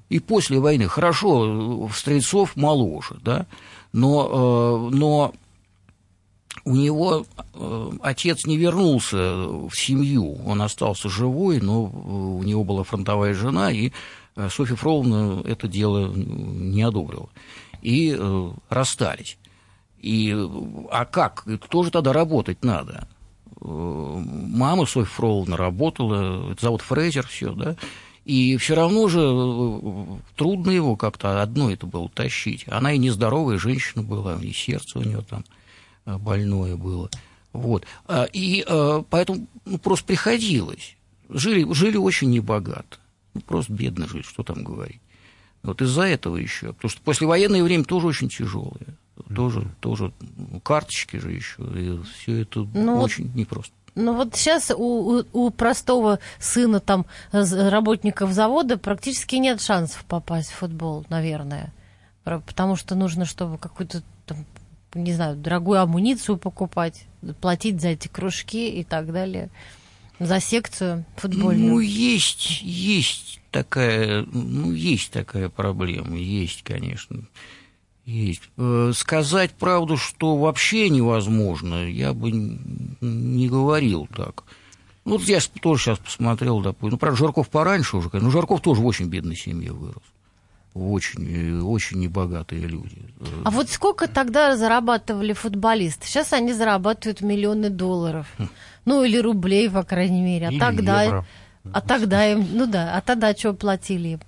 И 0.08 0.18
после 0.18 0.58
войны. 0.58 0.88
Хорошо, 0.88 1.88
Стрельцов 1.94 2.56
моложе, 2.56 3.16
да, 3.22 3.46
но, 3.92 4.88
э, 4.90 4.94
но 4.94 5.32
у 6.64 6.77
него 6.77 7.27
э, 7.55 7.90
отец 8.03 8.46
не 8.46 8.57
вернулся 8.57 9.16
в 9.16 9.72
семью, 9.75 10.38
он 10.46 10.62
остался 10.62 11.09
живой, 11.09 11.61
но 11.61 11.85
у 11.85 12.42
него 12.42 12.64
была 12.64 12.85
фронтовая 12.85 13.35
жена, 13.35 13.70
и 13.72 13.92
э, 14.37 14.48
Софья 14.48 14.77
Фроловна 14.77 15.42
это 15.44 15.66
дело 15.66 16.12
не 16.12 16.83
одобрила. 16.83 17.29
И 17.83 18.16
э, 18.16 18.51
расстались. 18.68 19.38
И, 20.01 20.35
а 20.90 21.05
как? 21.05 21.44
Это 21.46 21.68
тоже 21.68 21.90
тогда 21.90 22.12
работать 22.12 22.64
надо. 22.64 23.09
Мама 23.61 24.87
Софья 24.87 25.11
Фроловна 25.11 25.57
работала, 25.57 26.53
это 26.53 26.62
завод 26.62 26.81
Фрейзер, 26.83 27.27
все, 27.27 27.53
да, 27.53 27.77
и 28.25 28.57
все 28.57 28.75
равно 28.75 29.09
же 29.09 29.20
трудно 30.37 30.70
его 30.70 30.96
как-то 30.96 31.42
одно 31.42 31.70
это 31.70 31.87
было 31.87 32.09
тащить. 32.09 32.64
Она 32.68 32.92
и 32.92 32.98
нездоровая 32.98 33.59
женщина 33.59 34.03
была, 34.03 34.38
и 34.40 34.53
сердце 34.53 34.98
у 34.98 35.03
нее 35.03 35.22
там 35.29 35.44
Э, 35.44 35.62
больное 36.06 36.76
было. 36.76 37.10
Вот. 37.52 37.84
А, 38.06 38.24
и 38.24 38.64
э, 38.66 39.02
поэтому 39.10 39.46
ну, 39.64 39.78
просто 39.78 40.06
приходилось. 40.06 40.96
Жили, 41.28 41.70
жили 41.72 41.96
очень 41.96 42.30
небогато. 42.30 42.98
Ну, 43.34 43.40
просто 43.40 43.72
бедно 43.72 44.06
жили, 44.08 44.22
что 44.22 44.42
там 44.42 44.64
говорить. 44.64 45.00
Вот 45.62 45.80
из-за 45.80 46.02
этого 46.02 46.36
еще. 46.36 46.72
Потому 46.72 46.90
что 46.90 47.00
послевоенное 47.02 47.62
время 47.62 47.84
тоже 47.84 48.06
очень 48.06 48.28
тяжелое. 48.28 48.96
Тоже, 49.34 49.70
тоже 49.80 50.12
ну, 50.36 50.60
карточки 50.60 51.18
же 51.18 51.32
еще. 51.32 51.62
И 51.62 52.00
все 52.18 52.42
это 52.42 52.66
ну, 52.74 53.00
очень 53.00 53.28
вот... 53.28 53.36
непросто. 53.36 53.74
Ну 53.94 54.14
вот 54.14 54.34
сейчас 54.34 54.70
у, 54.74 55.22
у 55.32 55.50
простого 55.50 56.18
сына 56.38 56.80
там 56.80 57.04
работников 57.30 58.32
завода 58.32 58.78
практически 58.78 59.36
нет 59.36 59.60
шансов 59.60 60.04
попасть 60.06 60.50
в 60.50 60.54
футбол, 60.54 61.04
наверное. 61.10 61.72
Потому 62.24 62.76
что 62.76 62.94
нужно, 62.94 63.26
чтобы 63.26 63.58
какую-то 63.58 64.02
там, 64.02 64.06
не 64.94 65.12
знаю, 65.12 65.37
дорогую 65.37 65.81
амуницию 65.81 66.37
покупать, 66.37 67.07
платить 67.40 67.81
за 67.81 67.88
эти 67.88 68.09
кружки 68.09 68.68
и 68.68 68.85
так 68.85 69.12
далее. 69.12 69.50
за 70.18 70.40
секцию 70.40 71.05
футбольную? 71.16 71.72
Ну, 71.72 71.81
есть, 71.81 72.62
есть 72.62 73.40
такая, 73.50 74.24
ну, 74.33 74.72
есть 74.72 75.11
такая 75.11 75.48
проблема, 75.48 76.16
есть, 76.16 76.62
конечно. 76.62 77.24
Есть. 78.05 78.42
Э, 78.57 78.92
сказать 78.94 79.52
правду, 79.52 79.96
что 79.96 80.37
вообще 80.37 80.88
невозможно, 80.88 81.88
я 81.88 82.12
бы 82.12 82.33
не 82.33 83.48
говорил 83.48 84.09
так. 84.14 84.44
Ну, 85.05 85.18
вот 85.18 85.22
я 85.28 85.40
тоже 85.61 85.83
сейчас 85.83 85.98
посмотрел, 85.98 86.61
допустим, 86.61 86.92
ну, 86.92 86.98
правда, 86.98 87.18
Жарков 87.18 87.48
пораньше 87.48 87.96
уже, 87.96 88.09
но 88.12 88.31
Жарков 88.31 88.61
тоже 88.61 88.81
в 88.81 88.87
очень 88.87 89.07
бедной 89.07 89.37
семье 89.37 89.72
вырос. 89.72 90.02
Очень, 90.74 91.61
очень 91.61 91.98
небогатые 91.98 92.66
люди. 92.66 92.96
А 93.44 93.50
вот 93.50 93.68
сколько 93.68 94.08
тогда 94.08 94.56
зарабатывали 94.56 95.35
футболисты? 95.35 96.06
Сейчас 96.06 96.32
они 96.32 96.54
зарабатывают 96.54 97.20
миллионы 97.20 97.68
долларов. 97.68 98.26
Хм. 98.38 98.48
Ну, 98.87 99.04
или 99.04 99.18
рублей, 99.18 99.68
по 99.68 99.82
крайней 99.82 100.22
мере. 100.22 100.48
А 100.48 100.50
или 100.50 100.58
тогда, 100.58 101.02
евро. 101.02 101.26
а 101.72 101.80
тогда 101.82 102.26
им, 102.26 102.46
ну 102.52 102.66
да, 102.66 102.96
а 102.96 103.02
тогда 103.02 103.35
что 103.35 103.52
платили 103.52 104.08
им? 104.08 104.20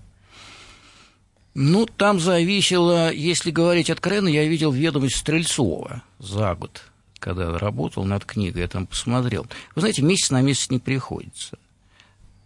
Ну, 1.55 1.87
там 1.87 2.21
зависело, 2.21 3.11
если 3.13 3.51
говорить 3.51 3.89
откровенно, 3.89 4.29
я 4.29 4.45
видел 4.45 4.71
ведомость 4.71 5.17
Стрельцова 5.17 6.03
за 6.19 6.55
год, 6.57 6.83
когда 7.19 7.57
работал 7.59 8.05
над 8.05 8.25
книгой, 8.25 8.63
я 8.63 8.69
там 8.69 8.87
посмотрел. 8.87 9.47
Вы 9.75 9.81
знаете, 9.81 10.03
месяц 10.03 10.31
на 10.31 10.43
месяц 10.43 10.69
не 10.71 10.79
приходится. 10.79 11.57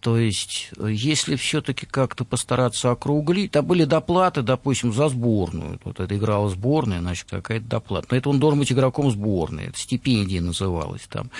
То 0.01 0.17
есть, 0.17 0.71
если 0.79 1.35
все-таки 1.35 1.85
как-то 1.85 2.25
постараться 2.25 2.93
округлить, 2.93 3.51
там 3.51 3.67
были 3.67 3.85
доплаты, 3.85 4.43
допустим, 4.43 4.93
за 4.93 5.09
сборную. 5.09 5.81
Вот 5.83 5.99
это 5.99 6.17
играла 6.17 6.49
сборная, 6.49 7.01
значит, 7.01 7.27
какая-то 7.29 7.67
доплата. 7.67 8.07
Но 8.11 8.17
это 8.17 8.31
он 8.31 8.39
должен 8.39 8.61
быть 8.61 8.71
игроком 8.71 9.11
сборной, 9.11 9.67
это 9.67 9.79
стипендия 9.79 10.41
называлась 10.41 11.07
там. 11.09 11.31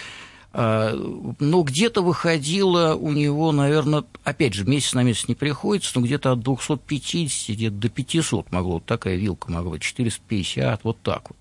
А, 0.53 0.93
но 1.39 1.63
где-то 1.63 2.03
выходило 2.03 2.95
у 2.95 3.13
него, 3.13 3.53
наверное, 3.53 4.05
опять 4.25 4.55
же, 4.55 4.65
месяц 4.65 4.95
на 4.95 5.05
месяц 5.05 5.29
не 5.29 5.37
приходится, 5.37 5.93
но 5.95 6.05
где-то 6.05 6.33
от 6.33 6.41
250 6.41 7.55
где-то 7.55 7.77
до 7.77 7.89
500 7.89 8.51
могло, 8.51 8.81
такая 8.81 9.15
вилка 9.15 9.53
могла 9.53 9.73
быть, 9.73 9.83
450, 9.83 10.83
вот 10.83 11.01
так 11.03 11.31
вот. 11.31 11.37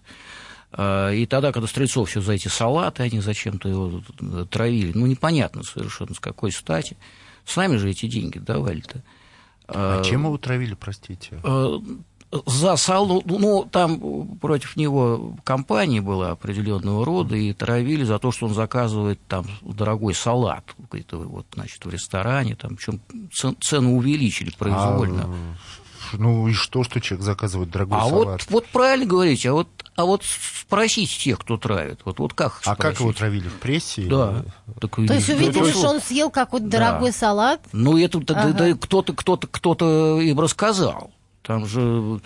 А, 0.71 1.12
и 1.12 1.25
тогда, 1.25 1.51
когда 1.51 1.67
Стрельцов 1.67 2.10
все 2.10 2.21
за 2.21 2.34
эти 2.34 2.47
салаты, 2.47 3.03
они 3.03 3.19
зачем-то 3.19 3.69
его 3.69 4.01
травили, 4.49 4.91
ну, 4.93 5.06
непонятно 5.06 5.63
совершенно, 5.63 6.13
с 6.13 6.19
какой 6.19 6.51
стати. 6.51 6.97
Сами 7.45 7.77
же 7.77 7.89
эти 7.89 8.08
деньги 8.08 8.39
давали-то. 8.39 9.01
А, 9.67 9.99
а 9.99 10.03
чем 10.03 10.25
его 10.25 10.38
травили, 10.38 10.73
простите? 10.73 11.39
за 12.45 12.75
Салу, 12.75 13.23
ну, 13.25 13.67
там 13.71 14.38
против 14.41 14.75
него 14.75 15.38
компания 15.43 16.01
была 16.01 16.32
определенного 16.32 17.06
рода, 17.06 17.36
и 17.36 17.53
травили 17.53 18.03
за 18.03 18.19
то, 18.19 18.32
что 18.32 18.47
он 18.47 18.53
заказывает 18.53 19.19
там 19.27 19.45
дорогой 19.62 20.13
салат, 20.13 20.65
это 20.91 21.17
вот, 21.17 21.45
значит, 21.53 21.86
в 21.86 21.89
ресторане, 21.89 22.56
там, 22.56 22.75
причем 22.75 22.99
цену 23.62 23.95
увеличили 23.95 24.51
произвольно. 24.58 25.23
А, 25.23 26.17
ну 26.17 26.47
и 26.47 26.53
что, 26.53 26.84
что 26.84 26.99
человек 26.99 27.25
заказывает 27.25 27.71
дорогой 27.71 27.97
а 27.97 28.10
салат? 28.10 28.27
Вот, 28.27 28.45
вот 28.49 28.67
правильно 28.67 29.06
говорите, 29.06 29.49
а 29.49 29.53
вот, 29.53 29.69
а 29.97 30.05
вот 30.05 30.23
спросите 30.23 31.19
тех, 31.19 31.39
кто 31.39 31.57
травит, 31.57 32.01
вот, 32.05 32.19
вот 32.19 32.33
как 32.36 32.62
А 32.65 32.75
как 32.75 32.99
его 32.99 33.12
травили, 33.13 33.47
в 33.47 33.55
прессе? 33.55 34.03
Да. 34.03 34.45
Так, 34.79 34.95
то 34.95 35.13
есть 35.13 35.27
увидели, 35.27 35.71
что 35.71 35.89
он 35.89 36.01
съел 36.01 36.29
какой-то 36.29 36.67
да. 36.67 36.77
дорогой 36.77 37.12
салат? 37.12 37.62
Ну, 37.73 37.97
это 37.97 38.19
ага. 38.19 38.51
да, 38.51 38.51
да, 38.51 38.75
кто-то, 38.75 39.13
кто-то, 39.13 39.47
кто-то 39.47 40.21
им 40.21 40.39
рассказал. 40.39 41.10
Там 41.41 41.65
же 41.65 42.21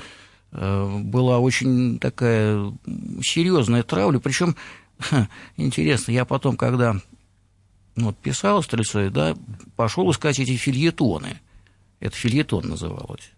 э, 0.52 0.98
была 1.00 1.40
очень 1.40 1.98
такая 1.98 2.74
серьезная 3.24 3.84
травля. 3.84 4.20
Причем, 4.20 4.58
интересно, 5.56 6.12
я 6.12 6.26
потом, 6.26 6.58
когда 6.58 6.98
ну, 7.96 8.08
вот, 8.08 8.18
писал 8.18 8.62
Стрельцове, 8.64 9.10
да, 9.12 9.38
пошел 9.78 10.12
искать 10.12 10.40
эти 10.40 10.58
фильетоны. 10.58 11.40
Это 12.02 12.18
фильетон 12.18 12.68
называлось. 12.68 13.32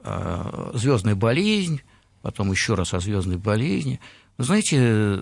А, 0.00 0.70
Звездная 0.72 1.16
болезнь, 1.16 1.82
потом 2.24 2.50
еще 2.50 2.72
раз 2.72 2.94
о 2.94 3.00
звездной 3.00 3.36
болезни. 3.36 4.00
Вы 4.38 4.44
знаете, 4.44 5.20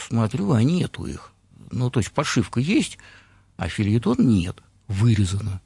смотрю, 0.00 0.52
а 0.52 0.62
нету 0.62 1.04
их. 1.04 1.32
Ну, 1.72 1.90
то 1.90 1.98
есть 1.98 2.12
подшивка 2.12 2.60
есть, 2.60 2.96
а 3.56 3.68
фильетон 3.68 4.18
нет, 4.20 4.62
вырезано. 4.86 5.60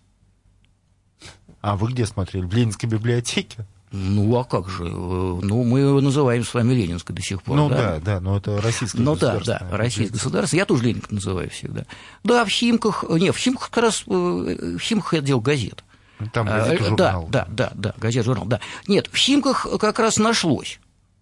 А 1.61 1.77
вы 1.77 1.93
где 1.93 2.07
смотрели? 2.07 2.47
В 2.47 2.55
Ленинской 2.55 2.89
библиотеке? 2.89 3.67
Ну, 3.91 4.35
а 4.39 4.45
как 4.45 4.71
же? 4.71 4.85
Ну, 4.85 5.63
мы 5.63 5.81
его 5.81 6.01
называем 6.01 6.43
с 6.43 6.55
вами 6.55 6.73
Ленинской 6.73 7.15
до 7.15 7.21
сих 7.21 7.43
пор. 7.43 7.59
Ну, 7.59 7.69
да, 7.69 7.77
да, 7.77 8.01
да 8.01 8.21
но 8.21 8.39
это 8.39 8.59
российское 8.63 9.03
ну, 9.03 9.13
государство. 9.13 9.53
Ну, 9.53 9.59
да, 9.61 9.67
да, 9.71 9.77
российское 9.77 10.15
государство. 10.15 10.57
Я 10.57 10.65
тоже 10.65 10.85
Ленинка 10.85 11.15
называю 11.15 11.51
всегда. 11.51 11.85
Да, 12.25 12.47
в 12.47 12.49
Химках... 12.49 13.05
Не, 13.11 13.31
в 13.31 13.37
Химках 13.37 13.69
как 13.69 13.85
раз... 13.85 14.05
Э, 14.07 14.11
в 14.11 14.79
Химках 14.79 15.13
я 15.13 15.21
делал 15.21 15.43
газет. 15.43 15.85
Там 16.33 16.47
газета, 16.47 16.85
журнал. 16.85 17.29
Да, 17.31 17.47
да, 17.49 17.49
да, 17.49 17.73
да, 17.75 17.95
газет, 17.99 18.25
журнал, 18.25 18.45
да. 18.47 18.61
Нет, 18.87 19.09
в 19.11 19.17
Химках 19.17 19.67
как 19.81 19.99
раз 19.99 20.19
нашлось. 20.19 20.79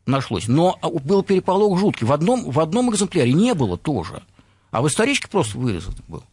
Нашлось. 0.07 0.49
Но 0.49 0.79
был 0.83 1.23
переполох 1.23 1.79
жуткий. 1.79 2.07
В 2.07 2.13
одном, 2.13 2.51
в 2.51 2.61
одном 2.61 2.91
экземпляре 2.91 3.33
не 3.33 3.55
было 3.55 3.77
тоже. 3.77 4.23
А 4.71 4.83
в 4.83 4.89
историчке 4.89 5.29
просто 5.29 5.59
вырезан 5.59 5.95
был. 6.09 6.25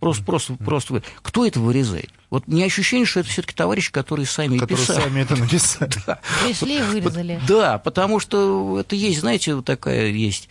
Просто, 0.00 0.22
просто, 0.22 0.54
просто. 0.54 1.02
Кто 1.22 1.44
это 1.44 1.58
вырезает? 1.58 2.10
Вот 2.30 2.46
мне 2.46 2.64
ощущение, 2.64 3.06
что 3.06 3.20
это 3.20 3.28
все-таки 3.30 3.54
товарищи, 3.54 3.90
которые 3.90 4.26
сами 4.26 4.58
которые 4.58 4.86
писали. 4.86 5.02
сами 5.02 5.20
это 5.22 5.36
написали. 5.40 5.90
Да. 6.06 6.20
Пришли 6.44 6.78
и 6.78 6.82
вырезали. 6.82 7.40
Да, 7.48 7.78
потому 7.78 8.20
что 8.20 8.78
это 8.78 8.94
есть, 8.94 9.20
знаете, 9.20 9.56
вот 9.56 9.64
такая 9.64 10.08
есть 10.08 10.48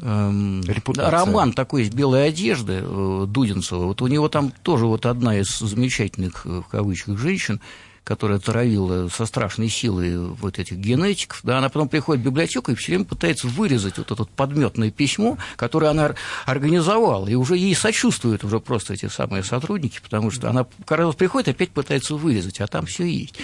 эм, 0.00 0.62
роман 0.96 1.52
такой 1.52 1.82
есть 1.82 1.94
«Белая 1.94 2.28
одежда» 2.28 2.80
э, 2.82 3.26
Дудинцева. 3.28 3.84
Вот 3.84 4.02
у 4.02 4.06
него 4.06 4.28
там 4.28 4.52
тоже 4.62 4.86
вот 4.86 5.06
одна 5.06 5.38
из 5.38 5.58
замечательных, 5.58 6.46
э, 6.46 6.62
в 6.66 6.68
кавычках, 6.68 7.18
женщин, 7.18 7.60
которая 8.04 8.38
травила 8.38 9.08
со 9.08 9.24
страшной 9.24 9.70
силой 9.70 10.18
вот 10.18 10.58
этих 10.58 10.76
генетиков, 10.76 11.40
да, 11.42 11.58
она 11.58 11.70
потом 11.70 11.88
приходит 11.88 12.22
в 12.22 12.26
библиотеку 12.26 12.70
и 12.70 12.74
все 12.74 12.92
время 12.92 13.06
пытается 13.06 13.48
вырезать 13.48 13.96
вот 13.96 14.10
это 14.12 14.24
подметное 14.24 14.90
письмо, 14.90 15.38
которое 15.56 15.90
она 15.90 16.14
организовала, 16.44 17.26
и 17.26 17.34
уже 17.34 17.56
ей 17.56 17.74
сочувствуют 17.74 18.44
уже 18.44 18.60
просто 18.60 18.92
эти 18.92 19.08
самые 19.08 19.42
сотрудники, 19.42 20.00
потому 20.02 20.30
что 20.30 20.50
она 20.50 20.66
каждый 20.86 21.06
раз 21.06 21.14
приходит, 21.14 21.48
опять 21.48 21.70
пытается 21.70 22.14
вырезать, 22.14 22.60
а 22.60 22.66
там 22.66 22.84
все 22.84 23.04
есть. 23.04 23.36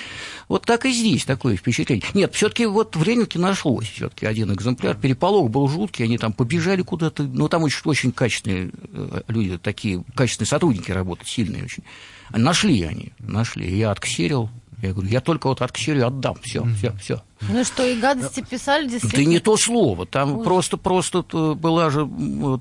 Вот 0.49 0.67
так 0.67 0.85
и 0.85 0.93
здесь 0.93 1.25
такое 1.25 1.57
впечатление. 1.57 2.05
Нет, 2.13 2.35
все-таки 2.35 2.67
вот 2.67 2.97
в 2.97 3.03
Ленинке 3.03 3.39
нашлось 3.39 3.89
все-таки 3.89 4.27
один 4.27 4.53
экземпляр, 4.53 4.95
переполох 4.95 5.51
был 5.51 5.69
жуткий, 5.69 6.05
они 6.05 6.19
там 6.19 6.35
побежали 6.35 6.83
куда-то, 6.83 7.23
ну, 7.23 7.49
там 7.49 7.63
очень, 7.63 7.81
очень 7.85 8.13
качественные 8.13 8.73
э, 8.93 9.23
люди, 9.29 9.57
такие 9.57 10.05
качественные 10.15 10.49
сотрудники 10.49 10.91
работают, 10.91 11.29
сильные 11.29 11.65
очень. 11.65 11.83
Нашли 12.33 12.83
они, 12.83 13.13
нашли. 13.19 13.77
Я 13.77 13.91
отксерил. 13.91 14.49
Я 14.83 14.93
говорю, 14.93 15.11
я 15.11 15.21
только 15.21 15.49
вот 15.49 15.61
отксерю, 15.61 16.07
отдам. 16.07 16.37
Все, 16.43 16.65
все, 16.79 16.93
все. 17.01 17.23
Ну 17.43 17.65
что, 17.65 17.87
и 17.87 18.01
гадости 18.01 18.43
писали 18.49 18.89
действительно? 18.89 19.25
Да 19.25 19.31
не 19.31 19.39
то 19.39 19.57
слово. 19.57 20.07
Там 20.07 20.39
Ой. 20.39 20.45
просто, 20.45 20.79
просто 20.79 21.23
была 21.55 21.91
же 21.91 22.09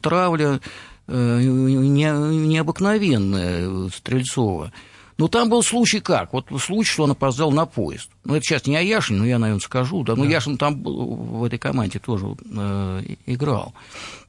травля 0.02 0.60
э, 1.08 1.42
необыкновенная 1.42 3.90
Стрельцова. 3.90 4.74
Ну, 5.20 5.28
там 5.28 5.50
был 5.50 5.62
случай 5.64 6.00
как? 6.00 6.32
Вот 6.32 6.46
случай, 6.62 6.90
что 6.90 7.04
он 7.04 7.12
опоздал 7.12 7.52
на 7.52 7.66
поезд. 7.66 8.10
Ну, 8.24 8.36
это 8.36 8.46
сейчас 8.46 8.66
не 8.68 8.78
о 8.78 8.82
Яшине, 8.82 9.20
но 9.20 9.26
я, 9.26 9.38
наверное, 9.38 9.60
скажу. 9.60 10.02
Да, 10.06 10.16
но 10.16 10.24
да. 10.24 10.32
Яшин 10.32 10.58
там 10.58 10.82
в 10.82 11.44
этой 11.44 11.60
команде 11.60 12.00
тоже 12.00 12.38
э, 12.50 13.04
играл. 13.26 13.74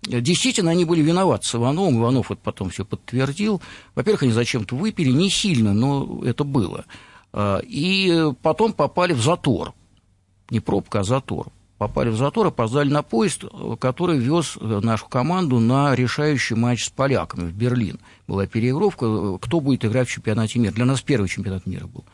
Действительно, 0.03 0.73
они 0.73 0.85
были 0.85 1.01
виноваты 1.01 1.47
с 1.47 1.55
Ивановым. 1.55 2.01
Иванов 2.01 2.33
это 2.33 2.41
потом 2.43 2.71
все 2.71 2.85
подтвердил. 2.85 3.63
Во-первых, 3.95 4.25
они 4.25 4.33
зачем-то 4.33 4.75
выпили, 4.75 5.11
не 5.11 5.31
сильно, 5.31 5.73
но 5.73 6.23
это 6.25 6.43
было. 6.43 6.85
Э, 7.33 7.61
и 7.63 8.33
потом 8.43 8.73
попали 8.73 9.13
в 9.13 9.23
затор. 9.23 9.75
Не 10.51 10.59
пробка, 10.59 11.01
а 11.01 11.05
затор 11.05 11.53
попали 11.81 12.11
в 12.11 12.17
затор, 12.17 12.49
опоздали 12.49 12.91
на 12.91 13.03
поезд, 13.03 13.43
который 13.81 14.19
вез 14.19 14.59
нашу 14.61 15.07
команду 15.07 15.61
на 15.61 15.95
решающий 15.95 16.55
матч 16.55 16.85
с 16.85 16.91
поляками 16.91 17.49
в 17.49 17.55
Берлин. 17.55 17.99
Была 18.29 18.47
переигровка, 18.47 19.39
кто 19.39 19.61
будет 19.61 19.87
играть 19.87 20.07
в 20.07 20.13
чемпионате 20.13 20.59
мира. 20.59 20.75
Для 20.75 20.85
нас 20.85 21.01
первый 21.01 21.27
чемпионат 21.31 21.65
мира 21.65 21.87
был. 21.87 22.05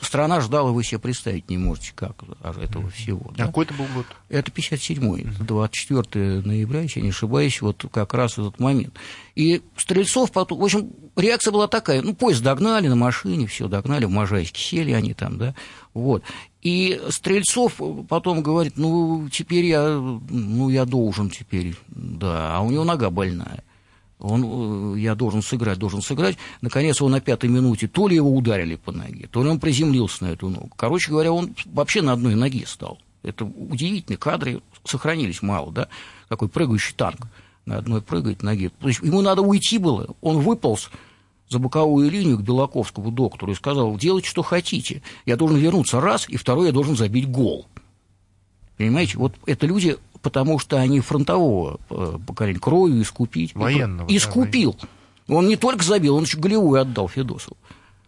Страна 0.00 0.40
ждала, 0.40 0.70
вы 0.70 0.84
себе 0.84 1.00
представить 1.00 1.50
не 1.50 1.58
можете, 1.58 1.90
как 1.96 2.22
этого 2.40 2.88
всего. 2.90 3.32
А 3.34 3.38
да? 3.38 3.46
какой 3.46 3.64
это 3.64 3.74
был 3.74 3.86
год? 3.92 4.06
Это 4.28 4.52
57-й, 4.52 5.24
24 5.44 6.42
ноября, 6.42 6.82
если 6.82 7.00
я 7.00 7.04
не 7.04 7.10
ошибаюсь, 7.10 7.60
вот 7.60 7.84
как 7.90 8.14
раз 8.14 8.34
этот 8.34 8.60
момент. 8.60 8.94
И 9.34 9.60
Стрельцов 9.76 10.30
потом, 10.30 10.60
в 10.60 10.64
общем, 10.64 10.92
реакция 11.16 11.50
была 11.50 11.66
такая, 11.66 12.00
ну, 12.00 12.14
поезд 12.14 12.44
догнали 12.44 12.86
на 12.86 12.96
машине, 12.96 13.48
все 13.48 13.66
догнали, 13.66 14.04
в 14.04 14.10
Можайске 14.10 14.60
сели 14.60 14.92
они 14.92 15.14
там, 15.14 15.36
да, 15.36 15.56
вот. 15.94 16.22
И 16.62 17.00
Стрельцов 17.10 17.80
потом 18.08 18.42
говорит, 18.42 18.74
ну, 18.76 19.28
теперь 19.30 19.66
я, 19.66 19.88
ну, 19.88 20.68
я 20.68 20.84
должен 20.84 21.30
теперь, 21.30 21.76
да, 21.88 22.56
а 22.56 22.60
у 22.60 22.70
него 22.70 22.84
нога 22.84 23.10
больная. 23.10 23.62
Он, 24.18 24.96
э, 24.96 24.98
я 24.98 25.14
должен 25.14 25.42
сыграть, 25.42 25.78
должен 25.78 26.02
сыграть. 26.02 26.36
Наконец, 26.60 27.00
он 27.00 27.12
на 27.12 27.20
пятой 27.20 27.48
минуте 27.48 27.86
то 27.86 28.08
ли 28.08 28.16
его 28.16 28.34
ударили 28.34 28.74
по 28.74 28.90
ноге, 28.90 29.28
то 29.30 29.44
ли 29.44 29.48
он 29.48 29.60
приземлился 29.60 30.24
на 30.24 30.30
эту 30.30 30.48
ногу. 30.48 30.70
Короче 30.76 31.12
говоря, 31.12 31.32
он 31.32 31.54
вообще 31.66 32.02
на 32.02 32.12
одной 32.12 32.34
ноге 32.34 32.64
стал. 32.66 32.98
Это 33.22 33.44
удивительные 33.44 34.18
кадры, 34.18 34.60
сохранились 34.84 35.42
мало, 35.42 35.72
да, 35.72 35.88
такой 36.28 36.48
прыгающий 36.48 36.94
танк 36.96 37.28
на 37.66 37.76
одной 37.76 38.02
прыгает 38.02 38.42
ноге. 38.42 38.70
То 38.70 38.88
есть 38.88 39.00
ему 39.02 39.20
надо 39.20 39.42
уйти 39.42 39.78
было. 39.78 40.08
Он 40.20 40.40
выполз 40.40 40.90
за 41.48 41.58
боковую 41.58 42.10
линию 42.10 42.38
к 42.38 42.42
Белаковскому 42.42 43.10
доктору 43.10 43.52
и 43.52 43.54
сказал, 43.54 43.96
делайте, 43.96 44.28
что 44.28 44.42
хотите. 44.42 45.02
Я 45.26 45.36
должен 45.36 45.58
вернуться 45.58 46.00
раз, 46.00 46.28
и 46.28 46.36
второй 46.36 46.66
я 46.66 46.72
должен 46.72 46.96
забить 46.96 47.30
гол. 47.30 47.66
Понимаете, 48.76 49.18
вот 49.18 49.34
это 49.46 49.66
люди, 49.66 49.96
потому 50.22 50.58
что 50.58 50.78
они 50.78 51.00
фронтового 51.00 51.80
э, 51.90 52.18
поколения, 52.26 52.60
кровью 52.60 53.02
искупить. 53.02 53.54
Военного. 53.54 54.08
Искупил. 54.08 54.76
Да, 55.26 55.34
он 55.34 55.48
не 55.48 55.56
только 55.56 55.84
забил, 55.84 56.16
он 56.16 56.24
еще 56.24 56.38
голевую 56.38 56.80
отдал 56.80 57.08
Федосову. 57.08 57.56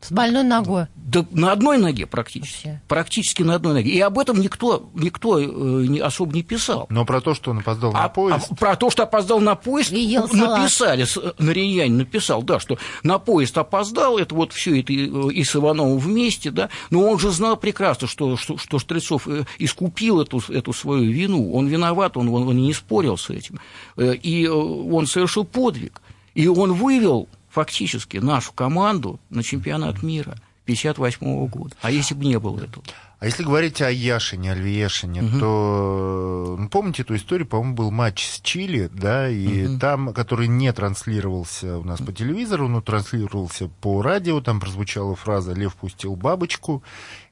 С 0.00 0.10
больной 0.12 0.44
ногой. 0.44 0.86
Да 0.94 1.26
на 1.30 1.52
одной 1.52 1.76
ноге 1.76 2.06
практически. 2.06 2.66
Вообще. 2.66 2.82
Практически 2.88 3.42
на 3.42 3.56
одной 3.56 3.74
ноге. 3.74 3.90
И 3.90 4.00
об 4.00 4.18
этом 4.18 4.40
никто, 4.40 4.88
никто 4.94 5.38
э, 5.38 5.44
не, 5.44 5.98
особо 5.98 6.34
не 6.34 6.42
писал. 6.42 6.86
Но 6.88 7.04
про 7.04 7.20
то, 7.20 7.34
что 7.34 7.50
он 7.50 7.58
опоздал 7.58 7.90
а, 7.94 8.02
на 8.02 8.08
поезд. 8.08 8.46
А, 8.50 8.54
про 8.54 8.76
то, 8.76 8.90
что 8.90 9.02
опоздал 9.02 9.40
на 9.40 9.56
поезд, 9.56 9.92
написали, 9.92 11.06
Нариньянин 11.38 11.98
написал, 11.98 12.42
да, 12.42 12.58
что 12.60 12.78
на 13.02 13.18
поезд 13.18 13.58
опоздал, 13.58 14.16
это 14.16 14.34
вот 14.34 14.52
все 14.54 14.80
это 14.80 14.92
и 14.92 15.44
с 15.44 15.54
Ивановым 15.54 15.98
вместе, 15.98 16.50
да, 16.50 16.70
но 16.88 17.06
он 17.06 17.18
же 17.18 17.30
знал 17.30 17.56
прекрасно, 17.56 18.06
что, 18.08 18.36
что, 18.36 18.56
что 18.56 18.78
Штрецов 18.78 19.28
э, 19.28 19.44
искупил 19.58 20.22
эту, 20.22 20.42
эту 20.48 20.72
свою 20.72 21.10
вину, 21.10 21.52
он 21.52 21.66
виноват, 21.66 22.16
он, 22.16 22.28
он, 22.28 22.48
он 22.48 22.56
не 22.56 22.72
спорил 22.72 23.18
с 23.18 23.28
этим, 23.28 23.60
э, 23.96 24.14
и 24.14 24.46
он 24.46 25.06
совершил 25.06 25.44
подвиг, 25.44 26.00
и 26.34 26.46
он 26.46 26.72
вывел 26.72 27.28
фактически 27.50 28.18
нашу 28.18 28.52
команду 28.52 29.20
на 29.28 29.42
чемпионат 29.42 30.02
мира 30.02 30.36
1958 30.64 31.46
года. 31.48 31.74
А 31.80 31.90
если 31.90 32.14
бы 32.14 32.24
не 32.24 32.38
было 32.38 32.60
этого? 32.62 32.84
А 33.18 33.26
если 33.26 33.42
говорить 33.42 33.82
о 33.82 33.90
Яшине, 33.90 34.52
о 34.52 34.54
Львешине, 34.54 35.22
угу. 35.22 35.38
то 35.38 36.56
ну, 36.58 36.68
помните 36.70 37.02
эту 37.02 37.16
историю, 37.16 37.46
по-моему, 37.46 37.74
был 37.74 37.90
матч 37.90 38.26
с 38.26 38.40
Чили, 38.40 38.88
да, 38.90 39.28
и 39.28 39.66
угу. 39.66 39.78
там, 39.78 40.14
который 40.14 40.48
не 40.48 40.72
транслировался 40.72 41.76
у 41.76 41.84
нас 41.84 42.00
по 42.00 42.12
телевизору, 42.12 42.68
но 42.68 42.80
транслировался 42.80 43.68
по 43.82 44.00
радио, 44.00 44.40
там 44.40 44.58
прозвучала 44.58 45.16
фраза 45.16 45.52
«Лев 45.52 45.74
пустил 45.74 46.16
бабочку», 46.16 46.82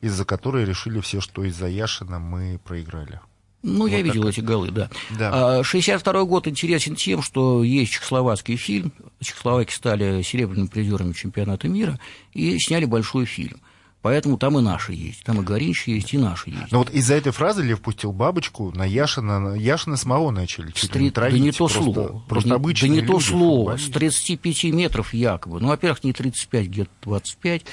из-за 0.03 0.27
которой 0.27 0.67
решили 0.67 1.01
все, 1.01 1.23
что 1.23 1.43
из-за 1.45 1.69
Яшина 1.69 2.19
мы 2.19 2.61
проиграли. 2.63 3.21
Ну, 3.63 3.81
вот 3.81 3.91
я 3.91 4.03
видел 4.03 4.23
так. 4.23 4.33
эти 4.33 4.41
голы, 4.41 4.71
да. 4.71 4.89
да. 5.11 5.65
62 5.65 6.25
год 6.25 6.47
интересен 6.47 6.95
тем, 6.95 7.23
что 7.23 7.65
есть 7.65 7.93
чехословацкий 7.93 8.57
фильм. 8.57 8.93
Чехословаки 9.21 9.73
стали 9.73 10.23
серебряными 10.23 10.69
призерами 10.69 11.13
чемпионата 11.13 11.69
мира 11.69 11.99
и 12.35 12.59
сняли 12.61 12.85
большой 12.85 13.25
фильм. 13.25 13.61
Поэтому 14.01 14.39
там 14.39 14.57
и 14.59 14.63
наши 14.63 14.93
есть. 14.93 15.25
Там 15.25 15.41
и 15.41 15.45
Горинч 15.45 15.89
есть, 15.89 16.15
и 16.15 16.19
наши 16.19 16.51
есть. 16.51 16.71
Но 16.71 16.79
вот 16.79 16.91
из-за 16.91 17.15
этой 17.15 17.33
фразы 17.33 17.63
Лев 17.63 17.81
пустил 17.81 18.13
бабочку, 18.13 18.71
на 18.71 18.85
Яшина, 18.85 19.55
Яшина 19.55 19.97
самого 19.97 20.31
начали 20.31 20.71
чуть 20.71 20.89
Стри... 20.91 21.11
травить. 21.11 21.41
Да 21.41 21.45
не 21.45 21.51
то 21.51 21.67
просто, 21.67 21.83
слово. 21.83 22.23
Просто 22.29 22.49
да 22.51 22.55
обычные 22.55 22.91
Да 22.91 22.95
не 22.95 23.01
люди, 23.01 23.13
то 23.13 23.21
слово. 23.21 23.77
С 23.77 23.91
35 23.91 24.65
метров 24.73 25.13
якобы. 25.13 25.61
Ну, 25.61 25.69
во-первых, 25.69 26.05
не 26.05 26.13
35, 26.13 26.67
где-то 26.69 26.91
25. 27.03 27.65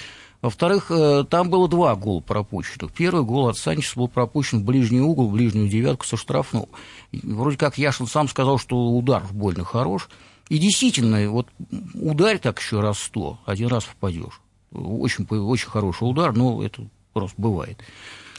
Во-вторых, 0.42 0.92
э, 0.92 1.26
там 1.30 1.50
было 1.50 1.68
два 1.68 1.96
гола 1.96 2.22
пропущенных. 2.22 2.92
Первый 2.92 3.24
гол 3.24 3.48
от 3.48 3.58
Санчеса 3.58 3.98
был 3.98 4.08
пропущен 4.08 4.60
в 4.60 4.64
ближний 4.64 5.02
угол, 5.02 5.30
в 5.30 5.34
ближнюю 5.34 5.68
девятку 5.68 6.06
со 6.06 6.18
штрафного. 6.18 6.68
Вроде 7.12 7.58
как 7.58 7.78
Яшин 7.78 8.08
сам 8.08 8.28
сказал, 8.28 8.58
что 8.58 8.78
удар 8.78 9.24
больно 9.32 9.64
хорош. 9.64 10.10
И 10.50 10.60
действительно, 10.60 11.30
вот 11.30 11.48
ударь 11.96 12.38
так 12.40 12.60
еще 12.60 12.80
раз 12.80 13.00
сто, 13.00 13.40
один 13.46 13.68
раз 13.68 13.86
попадешь. 13.86 14.42
Очень, 14.72 15.26
очень 15.26 15.70
хороший 15.70 16.04
удар, 16.04 16.34
но 16.34 16.64
это 16.64 16.88
просто 17.14 17.42
бывает. 17.42 17.80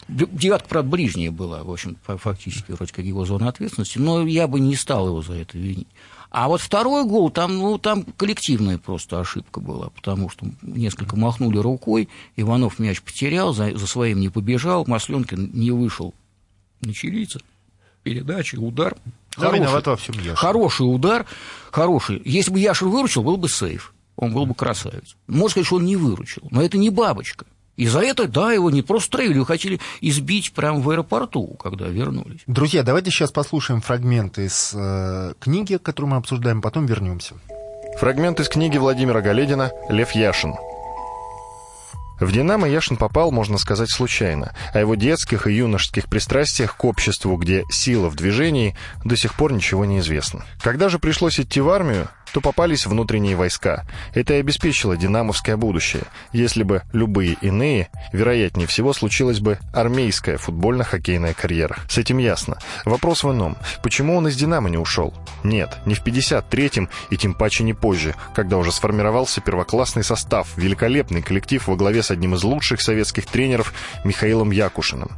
Девятка, 0.09 0.69
правда, 0.69 0.91
ближняя 0.91 1.33
была, 1.33 1.65
в 1.65 1.71
общем, 1.71 1.97
фактически, 2.05 2.73
вроде 2.73 2.93
как 2.93 3.05
его 3.05 3.25
зона 3.25 3.49
ответственности, 3.49 3.99
но 3.99 4.25
я 4.25 4.47
бы 4.47 4.61
не 4.61 4.77
стал 4.77 5.09
его 5.09 5.21
за 5.21 5.35
это 5.35 5.59
винить. 5.59 5.89
А 6.31 6.49
вот 6.49 6.61
второй 6.61 7.05
гол, 7.05 7.31
там, 7.31 7.57
ну, 7.59 7.79
там 7.79 8.05
коллективная 8.05 8.79
просто 8.79 9.21
ошибка 9.21 9.61
была, 9.61 9.91
потому 9.91 10.29
что 10.29 10.47
несколько 10.63 11.17
махнули 11.17 11.59
рукой, 11.59 12.09
Иванов 12.37 12.79
мяч 12.79 13.03
потерял, 13.03 13.53
за, 13.53 13.77
за 13.77 13.87
своим 13.87 14.21
не 14.21 14.29
побежал, 14.29 14.85
Масленкин 14.87 15.51
не 15.55 15.71
вышел 15.71 16.15
на 16.83 16.93
чилийца, 16.93 17.41
передача, 18.03 18.57
удар. 18.57 18.97
Да, 19.37 19.47
хороший, 19.47 19.61
виноват 19.61 19.87
во 19.87 19.97
всем 19.97 20.15
Яшин. 20.17 20.37
Хороший 20.37 20.83
удар, 20.83 21.27
хороший. 21.71 22.23
Если 22.25 22.51
бы 22.53 22.59
Яшин 22.61 22.91
выручил, 22.91 23.23
был 23.23 23.37
бы 23.37 23.49
сейф, 23.49 23.93
он 24.17 24.33
был 24.33 24.47
бы 24.47 24.55
красавец. 24.55 25.17
Можно 25.27 25.49
сказать, 25.51 25.67
что 25.67 25.77
он 25.77 25.85
не 25.85 25.97
выручил, 25.97 26.43
но 26.51 26.63
это 26.63 26.79
не 26.79 26.91
бабочка. 26.91 27.47
И 27.77 27.87
за 27.87 28.01
это, 28.01 28.27
да, 28.27 28.53
его 28.53 28.71
не 28.71 28.83
просто 28.83 29.13
травили, 29.13 29.35
его 29.35 29.45
хотели 29.45 29.81
избить 30.01 30.53
прямо 30.53 30.81
в 30.81 30.89
аэропорту, 30.89 31.57
когда 31.63 31.87
вернулись. 31.87 32.41
Друзья, 32.47 32.83
давайте 32.83 33.11
сейчас 33.11 33.31
послушаем 33.31 33.83
фрагменты 33.83 34.47
из 34.47 34.73
э, 34.75 35.35
книги, 35.39 35.77
которую 35.77 36.13
мы 36.13 36.17
обсуждаем, 36.17 36.63
потом 36.63 36.87
вернемся. 36.87 37.35
Фрагмент 37.99 38.41
из 38.41 38.49
книги 38.49 38.79
Владимира 38.79 39.21
Галедина 39.21 39.73
«Лев 39.91 40.13
Яшин». 40.13 40.55
В 42.19 42.33
«Динамо» 42.33 42.67
Яшин 42.67 42.97
попал, 42.97 43.31
можно 43.31 43.59
сказать, 43.59 43.91
случайно. 43.91 44.55
О 44.73 44.81
его 44.81 44.95
детских 44.95 45.47
и 45.47 45.53
юношеских 45.53 46.07
пристрастиях 46.07 46.75
к 46.75 46.85
обществу, 46.87 47.37
где 47.37 47.65
сила 47.71 48.09
в 48.09 48.17
движении, 48.17 48.75
до 49.05 49.17
сих 49.17 49.35
пор 49.35 49.53
ничего 49.53 49.85
не 49.85 49.99
известно. 49.99 50.47
Когда 50.63 50.89
же 50.89 50.99
пришлось 50.99 51.39
идти 51.39 51.61
в 51.61 51.69
армию, 51.69 52.09
то 52.33 52.41
попались 52.41 52.87
внутренние 52.87 53.37
войска. 53.37 53.85
Это 54.15 54.35
и 54.35 54.41
обеспечило 54.41 54.97
динамовское 54.97 55.57
будущее. 55.57 56.05
Если 56.33 56.63
бы 56.63 56.83
любые 56.93 57.37
иные, 57.41 57.89
вероятнее 58.13 58.67
всего 58.67 58.93
случилась 58.93 59.41
бы 59.41 59.59
армейская 59.73 60.39
футбольно-хоккейная 60.39 61.35
карьера. 61.35 61.79
С 61.89 61.99
этим 61.99 62.19
ясно. 62.19 62.59
Вопрос 62.85 63.25
в 63.25 63.33
ином. 63.33 63.57
Почему 63.83 64.17
он 64.17 64.29
из 64.29 64.37
«Динамо» 64.37 64.69
не 64.69 64.79
ушел? 64.79 65.15
Нет, 65.45 65.77
не 65.87 65.95
в 65.95 66.03
53-м 66.05 66.89
и 67.11 67.17
тем 67.17 67.35
паче 67.35 67.65
не 67.65 67.75
позже, 67.75 68.15
когда 68.35 68.57
уже 68.59 68.73
сформировался 68.73 69.41
первоклассный 69.41 70.05
состав, 70.05 70.57
великолепный 70.57 71.23
коллектив 71.23 71.67
во 71.67 71.77
главе 71.77 72.03
с 72.03 72.11
одним 72.11 72.35
из 72.35 72.43
лучших 72.43 72.81
советских 72.81 73.27
тренеров 73.27 73.73
Михаилом 74.05 74.51
Якушиным. 74.51 75.11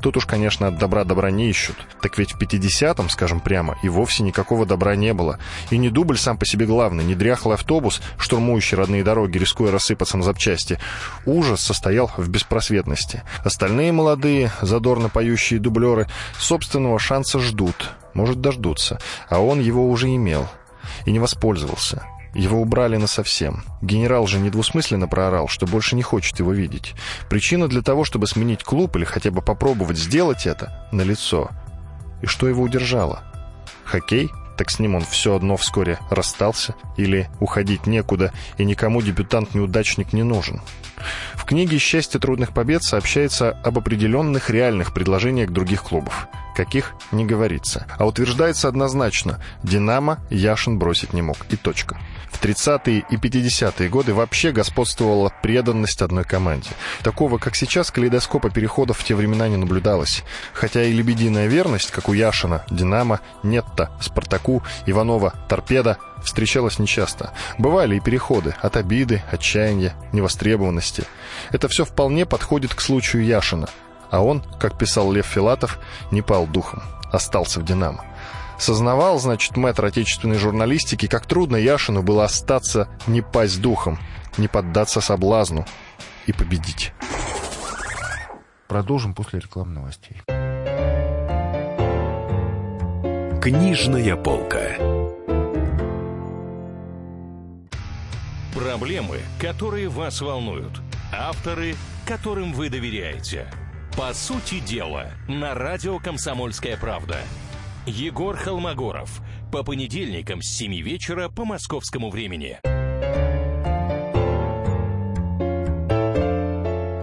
Тут 0.00 0.16
уж, 0.16 0.26
конечно, 0.26 0.68
от 0.68 0.78
добра 0.78 1.04
добра 1.04 1.30
не 1.30 1.48
ищут. 1.48 1.76
Так 2.00 2.18
ведь 2.18 2.32
в 2.32 2.38
50-м, 2.38 3.08
скажем 3.10 3.40
прямо, 3.40 3.76
и 3.82 3.88
вовсе 3.88 4.22
никакого 4.22 4.66
добра 4.66 4.94
не 4.94 5.12
было. 5.12 5.38
И 5.70 5.78
не 5.78 5.90
дубль 5.90 6.18
сам 6.18 6.38
по 6.38 6.46
себе 6.46 6.55
главный, 6.64 7.04
не 7.04 7.14
дряхлый 7.14 7.54
автобус, 7.54 8.00
штурмующий 8.18 8.76
родные 8.76 9.04
дороги, 9.04 9.38
рискуя 9.38 9.70
рассыпаться 9.70 10.16
на 10.16 10.22
запчасти. 10.22 10.78
Ужас 11.24 11.60
состоял 11.60 12.10
в 12.16 12.28
беспросветности. 12.28 13.22
Остальные 13.44 13.92
молодые, 13.92 14.50
задорно 14.62 15.08
поющие 15.08 15.60
дублеры, 15.60 16.08
собственного 16.38 16.98
шанса 16.98 17.38
ждут, 17.38 17.90
может 18.14 18.40
дождутся, 18.40 18.98
а 19.28 19.40
он 19.40 19.60
его 19.60 19.88
уже 19.88 20.08
имел 20.14 20.48
и 21.04 21.10
не 21.10 21.18
воспользовался. 21.18 22.04
Его 22.34 22.60
убрали 22.60 22.98
насовсем. 22.98 23.64
Генерал 23.80 24.26
же 24.26 24.38
недвусмысленно 24.38 25.08
проорал, 25.08 25.48
что 25.48 25.66
больше 25.66 25.96
не 25.96 26.02
хочет 26.02 26.38
его 26.38 26.52
видеть. 26.52 26.94
Причина 27.30 27.66
для 27.66 27.80
того, 27.80 28.04
чтобы 28.04 28.26
сменить 28.26 28.62
клуб 28.62 28.94
или 28.96 29.04
хотя 29.04 29.30
бы 29.30 29.40
попробовать 29.40 29.96
сделать 29.96 30.46
это, 30.46 30.86
налицо. 30.92 31.50
И 32.20 32.26
что 32.26 32.46
его 32.46 32.62
удержало? 32.62 33.22
Хоккей? 33.84 34.28
Так 34.56 34.70
с 34.70 34.78
ним 34.78 34.94
он 34.94 35.04
все 35.04 35.34
одно 35.34 35.56
вскоре 35.56 35.98
расстался. 36.10 36.74
Или 36.96 37.28
уходить 37.40 37.86
некуда, 37.86 38.32
и 38.58 38.64
никому 38.64 39.02
дебютант-неудачник 39.02 40.12
не 40.12 40.22
нужен. 40.22 40.62
В 41.34 41.44
книге 41.44 41.78
«Счастье 41.78 42.18
трудных 42.18 42.52
побед» 42.52 42.82
сообщается 42.82 43.50
об 43.50 43.78
определенных 43.78 44.50
реальных 44.50 44.94
предложениях 44.94 45.50
других 45.50 45.82
клубов. 45.82 46.26
Каких– 46.56 46.94
не 47.12 47.26
говорится. 47.26 47.86
А 47.98 48.06
утверждается 48.06 48.68
однозначно– 48.68 49.42
«Динамо» 49.62 50.18
Яшин 50.30 50.78
бросить 50.78 51.12
не 51.12 51.20
мог. 51.20 51.36
И 51.50 51.56
точка. 51.56 51.98
В 52.36 52.42
30-е 52.42 53.02
и 53.08 53.16
50-е 53.16 53.88
годы 53.88 54.12
вообще 54.12 54.52
господствовала 54.52 55.32
преданность 55.42 56.02
одной 56.02 56.24
команде. 56.24 56.68
Такого, 57.02 57.38
как 57.38 57.56
сейчас, 57.56 57.90
калейдоскопа 57.90 58.50
переходов 58.50 58.98
в 58.98 59.04
те 59.04 59.14
времена 59.14 59.48
не 59.48 59.56
наблюдалось. 59.56 60.22
Хотя 60.52 60.84
и 60.84 60.92
лебединая 60.92 61.46
верность, 61.46 61.90
как 61.90 62.10
у 62.10 62.12
Яшина, 62.12 62.62
Динамо, 62.68 63.20
Нетта, 63.42 63.90
Спартаку, 64.02 64.62
Иванова, 64.84 65.32
Торпеда, 65.48 65.96
встречалась 66.22 66.78
нечасто. 66.78 67.32
Бывали 67.56 67.96
и 67.96 68.00
переходы 68.00 68.54
от 68.60 68.76
обиды, 68.76 69.22
отчаяния, 69.30 69.94
невостребованности. 70.12 71.04
Это 71.52 71.68
все 71.68 71.86
вполне 71.86 72.26
подходит 72.26 72.74
к 72.74 72.82
случаю 72.82 73.24
Яшина. 73.24 73.70
А 74.10 74.22
он, 74.22 74.44
как 74.60 74.76
писал 74.76 75.10
Лев 75.10 75.24
Филатов, 75.24 75.78
не 76.10 76.20
пал 76.20 76.46
духом, 76.46 76.82
остался 77.10 77.60
в 77.60 77.64
«Динамо». 77.64 78.04
Сознавал, 78.58 79.18
значит, 79.18 79.56
мэтр 79.56 79.84
отечественной 79.84 80.38
журналистики, 80.38 81.06
как 81.06 81.26
трудно 81.26 81.56
Яшину 81.56 82.02
было 82.02 82.24
остаться, 82.24 82.88
не 83.06 83.20
пасть 83.20 83.60
духом, 83.60 83.98
не 84.38 84.48
поддаться 84.48 85.00
соблазну 85.00 85.66
и 86.26 86.32
победить. 86.32 86.92
Продолжим 88.68 89.14
после 89.14 89.40
рекламных 89.40 89.76
новостей. 89.76 90.22
Книжная 93.40 94.16
полка. 94.16 94.76
Проблемы, 98.54 99.20
которые 99.40 99.88
вас 99.88 100.20
волнуют. 100.20 100.80
Авторы, 101.12 101.76
которым 102.06 102.52
вы 102.52 102.70
доверяете. 102.70 103.46
По 103.96 104.12
сути 104.14 104.58
дела, 104.60 105.12
на 105.28 105.54
радио 105.54 105.98
«Комсомольская 105.98 106.76
правда». 106.76 107.18
Егор 107.86 108.36
Холмогоров, 108.36 109.22
По 109.52 109.62
понедельникам 109.62 110.42
с 110.42 110.48
7 110.56 110.74
вечера 110.82 111.28
по 111.28 111.44
московскому 111.44 112.10
времени. 112.10 112.58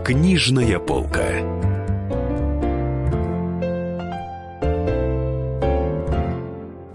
Книжная 0.03 0.79
полка. 0.79 1.72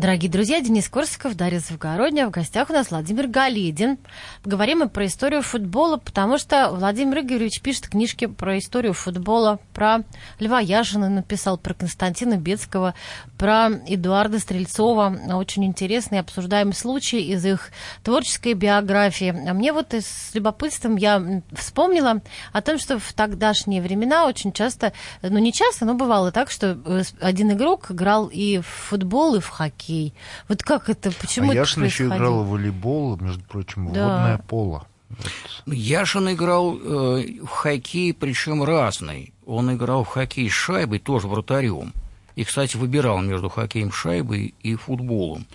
Дорогие 0.09 0.31
друзья, 0.31 0.59
Денис 0.63 0.89
Корсаков, 0.89 1.37
Дарья 1.37 1.59
Завгородня. 1.59 2.27
В 2.27 2.31
гостях 2.31 2.71
у 2.71 2.73
нас 2.73 2.91
Владимир 2.91 3.27
Галидин. 3.27 3.99
Поговорим 4.43 4.79
мы 4.79 4.89
про 4.89 5.05
историю 5.05 5.43
футбола, 5.43 5.99
потому 5.99 6.39
что 6.39 6.71
Владимир 6.71 7.19
Игоревич 7.19 7.61
пишет 7.61 7.89
книжки 7.89 8.25
про 8.25 8.57
историю 8.57 8.95
футбола, 8.95 9.59
про 9.75 10.05
Льва 10.41 10.61
Яшина 10.61 11.11
написал, 11.11 11.59
про 11.59 11.75
Константина 11.75 12.39
Бецкого, 12.39 12.95
про 13.37 13.69
Эдуарда 13.87 14.39
Стрельцова. 14.39 15.15
Очень 15.35 15.67
интересный 15.67 16.21
обсуждаемый 16.21 16.73
случай 16.73 17.21
из 17.21 17.45
их 17.45 17.71
творческой 18.03 18.55
биографии. 18.55 19.29
А 19.47 19.53
мне 19.53 19.75
вот 19.75 19.93
с 19.93 20.31
любопытством 20.33 20.97
я 20.97 21.43
вспомнила 21.53 22.23
о 22.55 22.63
том, 22.63 22.79
что 22.79 22.99
в 22.99 23.13
тогдашние 23.13 23.83
времена 23.83 24.25
очень 24.25 24.53
часто, 24.53 24.95
ну 25.21 25.39
не 25.39 25.53
часто, 25.53 25.85
но 25.85 25.93
бывало 25.93 26.33
так, 26.33 26.51
что 26.51 26.79
э, 26.83 27.03
один 27.21 27.53
игрок 27.53 27.91
играл 27.91 28.29
и 28.33 28.61
в 28.61 28.67
футбол, 28.67 29.35
и 29.35 29.41
в 29.41 29.49
хоккей 29.51 29.98
хоккей. 29.99 30.15
Вот 30.49 30.63
как 30.63 30.89
это, 30.89 31.11
почему 31.11 31.51
а 31.51 31.53
это 31.53 31.61
Яшин 31.61 31.85
еще 31.85 32.07
играл 32.07 32.45
в 32.45 32.51
волейбол, 32.51 33.17
между 33.19 33.45
прочим, 33.45 33.93
да. 33.93 34.07
водное 34.07 34.39
поло. 34.39 34.87
Вот. 35.09 35.75
Яшин 35.75 36.33
играл 36.33 36.77
э, 36.77 37.41
в 37.43 37.49
хоккей, 37.49 38.13
причем 38.13 38.63
разный. 38.63 39.33
Он 39.47 39.73
играл 39.73 40.05
в 40.05 40.09
хоккей 40.09 40.51
с 40.51 40.53
шайбой, 40.53 40.99
тоже 40.99 41.29
вратарем. 41.29 41.93
И, 42.37 42.45
кстати, 42.45 42.77
выбирал 42.77 43.21
между 43.21 43.49
хоккеем 43.49 43.91
с 43.91 43.95
шайбой 43.95 44.55
и 44.63 44.75
футболом. 44.77 45.47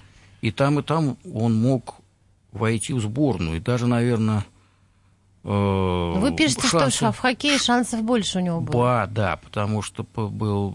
И 0.41 0.51
там, 0.51 0.79
и 0.79 0.83
там 0.83 1.17
он 1.33 1.55
мог 1.55 1.95
войти 2.51 2.93
в 2.93 2.99
сборную. 2.99 3.57
И 3.57 3.61
даже, 3.61 3.87
наверное, 3.87 4.43
Э, 5.43 6.13
Вы 6.15 6.35
пишете, 6.35 6.67
шансы... 6.67 6.97
что 6.97 7.11
в 7.11 7.19
хоккее 7.19 7.57
шансов 7.57 8.01
больше 8.01 8.39
у 8.39 8.41
него 8.41 8.61
было. 8.61 8.83
Да, 8.83 9.07
да, 9.07 9.37
потому 9.37 9.81
что 9.81 10.03
был 10.03 10.73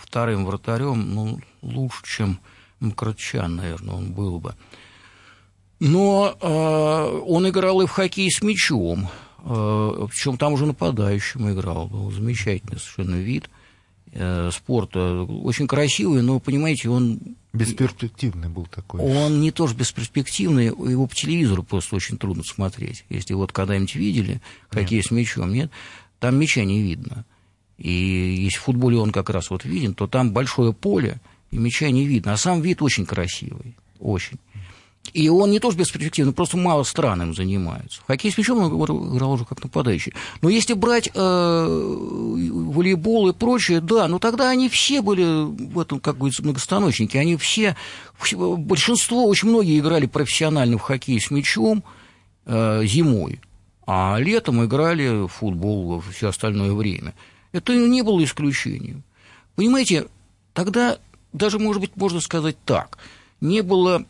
вторым 0.00 0.44
вратарем, 0.44 1.14
ну, 1.14 1.38
лучше, 1.62 2.02
чем 2.04 2.40
Мкротчан, 2.80 3.56
наверное, 3.56 3.94
он 3.94 4.12
был 4.12 4.38
бы. 4.40 4.54
Но 5.80 6.36
э, 6.40 7.22
он 7.26 7.48
играл 7.48 7.80
и 7.82 7.86
в 7.86 7.90
хоккей 7.90 8.30
с 8.30 8.42
мячом, 8.42 9.08
э, 9.44 10.06
причем 10.10 10.36
там 10.36 10.52
уже 10.52 10.66
нападающим 10.66 11.50
играл. 11.52 11.86
Был 11.86 12.10
замечательный 12.10 12.78
совершенно 12.78 13.16
вид 13.16 13.48
э, 14.12 14.50
спорта. 14.52 15.22
Очень 15.22 15.68
красивый, 15.68 16.22
но, 16.22 16.40
понимаете, 16.40 16.88
он... 16.88 17.20
Бесперспективный 17.52 18.48
был 18.48 18.66
такой. 18.66 19.00
Он 19.00 19.40
не 19.40 19.52
тоже 19.52 19.74
бесперспективный, 19.74 20.66
его 20.66 21.06
по 21.06 21.14
телевизору 21.14 21.62
просто 21.62 21.96
очень 21.96 22.18
трудно 22.18 22.42
смотреть. 22.42 23.04
Если 23.08 23.34
вот 23.34 23.52
когда-нибудь 23.52 23.94
видели 23.94 24.40
хоккей 24.68 24.98
нет. 24.98 25.06
с 25.06 25.10
мячом, 25.10 25.52
нет, 25.52 25.70
там 26.18 26.36
мяча 26.36 26.64
не 26.64 26.82
видно. 26.82 27.24
И 27.78 27.90
если 28.44 28.58
в 28.58 28.62
футболе 28.62 28.98
он 28.98 29.12
как 29.12 29.30
раз 29.30 29.50
вот 29.50 29.64
виден, 29.64 29.94
то 29.94 30.08
там 30.08 30.32
большое 30.32 30.72
поле, 30.72 31.20
и 31.50 31.58
мяча 31.58 31.90
не 31.90 32.06
видно. 32.06 32.32
А 32.32 32.36
сам 32.36 32.60
вид 32.60 32.82
очень 32.82 33.06
красивый, 33.06 33.76
очень. 33.98 34.38
И 35.12 35.28
он 35.28 35.50
не 35.50 35.58
тоже 35.58 35.78
бесперспективный, 35.78 36.32
просто 36.32 36.56
мало 36.56 36.82
стран 36.82 37.22
им 37.22 37.34
занимаются. 37.34 38.02
Хоккей 38.06 38.30
с 38.30 38.38
мячом 38.38 38.58
он 38.58 39.16
играл 39.16 39.32
уже 39.32 39.44
как 39.44 39.62
нападающий. 39.62 40.12
Но 40.42 40.48
если 40.48 40.74
брать 40.74 41.10
э, 41.14 41.66
волейбол 41.66 43.28
и 43.28 43.32
прочее, 43.32 43.80
да, 43.80 44.06
но 44.08 44.18
тогда 44.18 44.50
они 44.50 44.68
все 44.68 45.00
были 45.00 45.44
в 45.44 45.80
этом, 45.80 46.00
как 46.00 46.18
говорится, 46.18 46.42
многостаночники. 46.42 47.16
Они 47.16 47.36
все, 47.36 47.76
большинство, 48.34 49.26
очень 49.26 49.48
многие 49.48 49.78
играли 49.78 50.06
профессионально 50.06 50.76
в 50.78 50.82
хоккей 50.82 51.20
с 51.20 51.30
мячом 51.30 51.82
э, 52.44 52.84
зимой, 52.84 53.40
а 53.86 54.18
летом 54.18 54.64
играли 54.64 55.26
в 55.26 55.28
футбол 55.28 56.02
все 56.12 56.28
остальное 56.28 56.72
время. 56.72 57.14
Это 57.52 57.74
не 57.74 58.02
было 58.02 58.22
исключением. 58.22 59.02
Понимаете, 59.56 60.06
тогда 60.52 60.98
даже, 61.32 61.58
может 61.58 61.80
быть, 61.80 61.96
можно 61.96 62.20
сказать 62.20 62.56
так, 62.64 62.98
не 63.40 63.62
было 63.62 64.04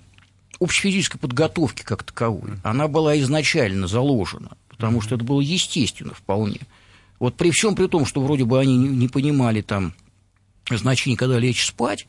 общефизической 0.60 1.18
подготовки 1.18 1.82
как 1.82 2.02
таковой. 2.02 2.52
Она 2.62 2.88
была 2.88 3.18
изначально 3.20 3.86
заложена, 3.86 4.50
потому 4.68 5.00
что 5.00 5.14
это 5.14 5.24
было 5.24 5.40
естественно 5.40 6.14
вполне. 6.14 6.60
Вот 7.18 7.34
при 7.34 7.50
всем 7.50 7.74
при 7.74 7.86
том, 7.86 8.06
что 8.06 8.20
вроде 8.20 8.44
бы 8.44 8.58
они 8.58 8.76
не 8.76 9.08
понимали 9.08 9.60
там 9.60 9.94
значения, 10.70 11.16
когда 11.16 11.38
лечь 11.38 11.66
спать, 11.66 12.06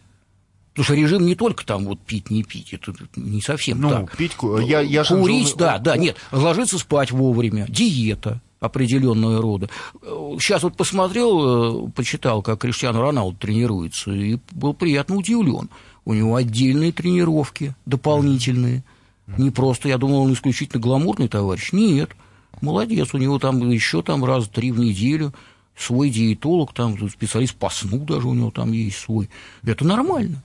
Потому 0.80 0.86
что 0.86 0.94
режим 0.94 1.26
не 1.26 1.36
только 1.36 1.66
там 1.66 1.84
вот 1.86 2.00
пить, 2.00 2.30
не 2.30 2.44
пить, 2.44 2.74
это 2.74 2.94
не 3.18 3.42
совсем 3.42 3.82
ну, 3.82 3.90
так. 3.90 4.16
Пить, 4.16 4.38
я, 4.62 4.80
я 4.80 5.04
Курить, 5.04 5.56
да, 5.58 5.78
да, 5.78 5.98
нет, 5.98 6.16
ложиться 6.32 6.78
спать 6.78 7.12
вовремя, 7.12 7.66
диета, 7.68 8.40
определенного 8.60 9.42
рода. 9.42 9.70
Сейчас 10.02 10.64
вот 10.64 10.76
посмотрел, 10.76 11.88
э, 11.88 11.92
почитал, 11.92 12.42
как 12.42 12.60
Криштиану 12.60 13.02
Роналду 13.02 13.38
тренируется, 13.38 14.12
и 14.12 14.38
был 14.52 14.74
приятно 14.74 15.16
удивлен. 15.16 15.70
У 16.06 16.14
него 16.14 16.36
отдельные 16.36 16.92
тренировки, 16.92 17.76
дополнительные. 17.86 18.84
Не 19.38 19.52
просто, 19.52 19.90
я 19.90 19.98
думал, 19.98 20.24
он 20.24 20.34
исключительно 20.34 20.82
гламурный 20.82 21.28
товарищ. 21.28 21.72
Нет, 21.72 22.12
молодец, 22.62 23.14
у 23.14 23.18
него 23.18 23.38
там 23.38 23.70
еще 23.70 24.02
там 24.02 24.26
раз 24.26 24.48
три 24.48 24.72
в 24.72 24.80
неделю 24.80 25.34
свой 25.78 26.10
диетолог, 26.10 26.74
там 26.74 27.10
специалист 27.10 27.56
по 27.56 27.70
сну 27.70 28.00
даже 28.00 28.28
у 28.28 28.34
него 28.34 28.52
там 28.52 28.72
есть 28.72 28.98
свой. 28.98 29.30
Это 29.64 29.86
нормально. 29.86 30.44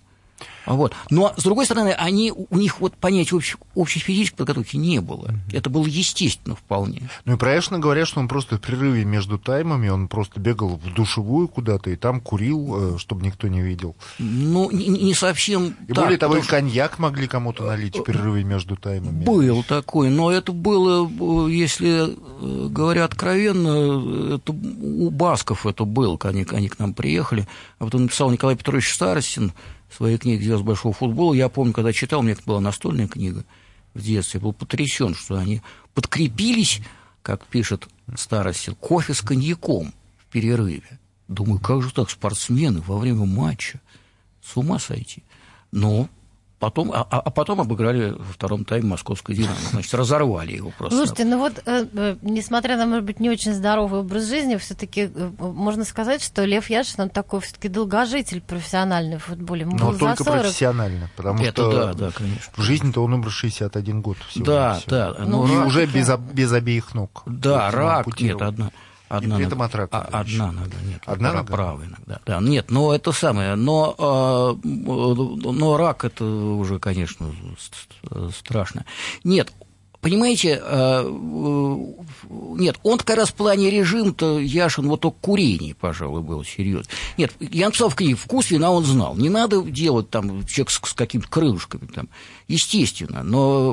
Вот. 0.67 0.95
Но, 1.11 1.33
с 1.37 1.43
другой 1.43 1.67
стороны, 1.67 1.91
они, 1.91 2.33
у 2.33 2.57
них 2.57 2.81
вот 2.81 2.95
понятия 2.95 3.37
общей, 3.37 3.57
общей 3.75 4.01
физической 4.01 4.37
подготовки 4.37 4.77
не 4.77 5.01
было. 5.01 5.27
Mm-hmm. 5.27 5.57
Это 5.57 5.71
было 5.71 5.87
естественно 5.87 6.57
вполне. 6.57 7.09
Ну 7.25 7.35
и 7.35 7.37
про 7.37 7.59
Эшна 7.59 7.79
говорят, 7.79 8.09
что 8.09 8.21
он 8.21 8.29
просто 8.29 8.57
в 8.57 8.61
перерыве 8.61 9.05
между 9.05 9.39
таймами, 9.39 9.89
он 9.89 10.09
просто 10.09 10.41
бегал 10.41 10.77
в 10.77 10.95
душевую 10.95 11.49
куда-то 11.49 11.91
и 11.91 11.97
там 11.97 12.21
курил, 12.21 12.95
э, 12.95 12.99
чтобы 12.99 13.25
никто 13.25 13.49
не 13.49 13.63
видел. 13.63 13.95
Ну, 14.19 14.71
не, 14.71 14.89
не 14.89 15.15
совсем 15.15 15.77
И 15.89 15.93
так, 15.93 16.05
более 16.05 16.19
того, 16.19 16.37
и 16.37 16.43
коньяк 16.43 16.99
могли 16.99 17.27
кому-то 17.27 17.65
налить 17.65 17.97
в 17.97 18.03
перерыве 18.03 18.45
между 18.45 18.77
таймами. 18.77 19.25
Был 19.25 19.63
такой, 19.63 20.11
но 20.11 20.31
это 20.31 20.53
было, 20.53 21.07
э, 21.07 21.51
если 21.51 22.09
э, 22.09 22.69
говоря 22.69 23.05
откровенно, 23.05 24.37
это 24.37 24.53
у 24.53 25.11
Басков 25.11 25.67
это 25.67 25.85
было, 25.85 26.19
они, 26.25 26.47
они 26.51 26.69
к 26.69 26.79
нам 26.79 26.95
приехали. 26.95 27.47
А 27.79 27.85
потом 27.85 28.03
написал 28.03 28.31
Николай 28.31 28.57
Петрович 28.57 28.93
Старостин, 28.93 29.53
своей 29.95 30.19
книги 30.19 30.43
«Звезд 30.43 30.63
большого 30.63 30.93
футбола». 30.95 31.35
Я 31.35 31.49
помню, 31.49 31.73
когда 31.73 31.93
читал, 31.93 32.21
у 32.21 32.23
меня 32.23 32.33
это 32.33 32.43
была 32.45 32.61
настольная 32.61 33.09
книга 33.09 33.45
в 33.95 34.03
детстве, 34.03 34.39
я 34.39 34.43
был 34.43 34.53
потрясен, 34.53 35.15
что 35.15 35.37
они 35.37 35.63
подкрепились, 35.95 36.81
как 37.23 37.47
пишет 37.47 37.89
старости, 38.17 38.75
кофе 38.81 39.15
с 39.15 39.21
коньяком 39.21 39.95
в 40.19 40.27
перерыве. 40.33 40.99
Думаю, 41.29 41.61
как 41.61 41.83
же 41.83 41.93
так, 41.93 42.11
спортсмены 42.11 42.81
во 42.81 42.99
время 42.99 43.25
матча? 43.25 43.81
С 44.43 44.57
ума 44.57 44.79
сойти. 44.79 45.23
Но 45.73 46.09
Потом, 46.65 46.93
а, 46.95 47.03
а 47.03 47.31
потом 47.31 47.61
обыграли 47.61 48.13
во 48.13 48.33
втором 48.33 48.65
тайме 48.65 48.89
московское 48.89 49.37
«Динамо». 49.37 49.55
Значит, 49.73 49.93
разорвали 49.93 50.53
его 50.53 50.73
просто. 50.79 50.97
Слушайте, 50.97 51.27
ну 51.27 51.37
вот, 51.37 51.63
э, 51.67 51.85
э, 51.93 52.17
несмотря 52.23 52.79
на, 52.79 52.87
может 52.87 53.05
быть, 53.05 53.21
не 53.21 53.29
очень 53.29 53.53
здоровый 53.53 54.01
образ 54.01 54.27
жизни, 54.27 54.57
все 54.57 54.73
таки 54.75 55.11
э, 55.15 55.31
можно 55.39 55.85
сказать, 55.85 56.23
что 56.23 56.43
Лев 56.47 56.71
Яшин, 56.71 57.03
он 57.03 57.11
такой 57.11 57.43
все 57.43 57.53
таки 57.53 57.69
долгожитель 57.69 58.41
профессиональный 58.41 59.19
в 59.19 59.25
футболе. 59.25 59.67
Но 59.67 59.93
только 59.93 60.25
профессионально, 60.25 61.11
потому 61.17 61.45
Это 61.45 61.53
что 61.53 61.73
да, 61.73 61.93
да, 61.93 62.11
конечно. 62.13 62.51
в 62.57 62.63
жизни-то 62.63 63.05
он 63.05 63.13
умер 63.13 63.31
61 63.31 64.01
год 64.01 64.17
всего. 64.31 64.47
Да, 64.47 64.81
да. 64.87 65.15
Ну, 65.19 65.47
и 65.47 65.67
уже 65.67 65.85
без, 65.85 66.11
без 66.33 66.51
обеих 66.51 66.95
ног. 66.95 67.25
Да, 67.27 67.71
рак, 67.71 68.19
нет, 68.19 68.41
одна. 68.41 68.71
Одна 69.17 69.35
и 69.35 69.39
при 69.39 69.47
этом 69.47 69.63
от 69.63 69.75
рака. 69.75 69.99
А, 69.99 70.21
одна 70.21 70.53
нога, 70.53 70.77
нет. 70.87 71.03
Одна 71.07 71.33
нога? 71.33 71.53
Правая 71.53 71.89
нога, 71.89 72.21
да. 72.27 72.41
Нет, 72.41 72.71
но 72.71 72.95
это 72.95 73.13
самое, 73.13 73.55
но, 73.55 73.95
а, 73.99 74.59
но 74.63 75.77
рак 75.77 76.05
это 76.05 76.25
уже, 76.25 76.79
конечно, 76.79 77.31
страшно. 78.37 78.85
Нет, 79.23 79.53
понимаете, 80.01 80.61
а, 80.63 81.05
нет, 82.29 82.79
он 82.83 82.99
как 82.99 83.17
раз 83.17 83.31
в 83.31 83.35
плане 83.35 83.71
режима-то, 83.71 84.39
Яшин, 84.39 84.87
вот 84.89 85.01
только 85.01 85.17
курение, 85.21 85.75
пожалуй, 85.75 86.23
был 86.23 86.45
серьезно. 86.45 86.91
Нет, 87.17 87.33
Янцов 87.41 87.95
книги 87.95 88.15
«Вкус 88.15 88.51
вина» 88.51 88.71
он 88.71 88.85
знал. 88.85 89.17
Не 89.17 89.29
надо 89.31 89.63
делать 89.63 90.11
там 90.11 90.47
человек 90.47 90.71
с, 90.71 90.81
с 90.83 90.93
какими-то 90.93 91.29
крылышками, 91.29 91.87
там, 91.87 92.09
естественно. 92.49 93.23
Но 93.23 93.73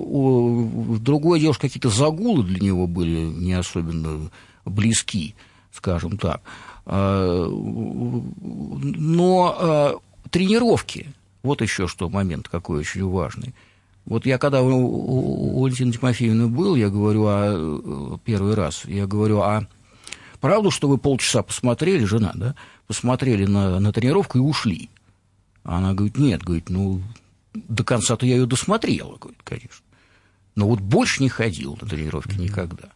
другое 1.00 1.40
дело, 1.40 1.54
что 1.54 1.62
какие-то 1.62 1.90
загулы 1.90 2.44
для 2.44 2.60
него 2.60 2.88
были 2.88 3.20
не 3.20 3.54
особенно 3.54 4.30
близки, 4.66 5.36
скажем 5.72 6.18
так. 6.18 6.42
А, 6.86 7.48
но 7.50 9.58
а, 9.60 9.96
тренировки, 10.30 11.14
вот 11.44 11.62
еще 11.62 11.88
что 11.88 12.10
момент 12.10 12.50
какой 12.50 12.80
очень 12.80 13.08
важный. 13.08 13.54
Вот 14.06 14.26
я 14.26 14.38
когда 14.38 14.64
у 14.64 15.62
Валентины 15.62 15.92
Тимофеевны 15.92 16.48
был, 16.48 16.76
я 16.76 16.90
говорю, 16.90 17.26
а, 17.28 18.20
первый 18.26 18.56
раз, 18.56 18.86
я 18.86 19.06
говорю, 19.06 19.42
а 19.42 19.68
правду, 20.40 20.72
что 20.72 20.88
вы 20.88 20.98
полчаса 20.98 21.44
посмотрели, 21.44 22.04
жена, 22.04 22.32
да, 22.36 22.56
посмотрели 22.88 23.46
на, 23.46 23.80
на 23.80 23.94
тренировку 23.94 24.38
и 24.38 24.42
ушли? 24.42 24.90
Она 25.64 25.94
говорит, 25.94 26.18
нет, 26.18 26.44
говорит, 26.44 26.70
ну, 26.70 27.02
до 27.54 27.84
конца-то 27.84 28.26
я 28.26 28.38
ее 28.38 28.48
досмотрел, 28.48 29.18
говорит, 29.20 29.42
конечно. 29.44 29.86
Но 30.56 30.68
вот 30.68 30.80
больше 30.80 31.22
не 31.22 31.30
ходил 31.30 31.78
на 31.80 31.88
тренировки 31.88 32.36
никогда. 32.36 32.90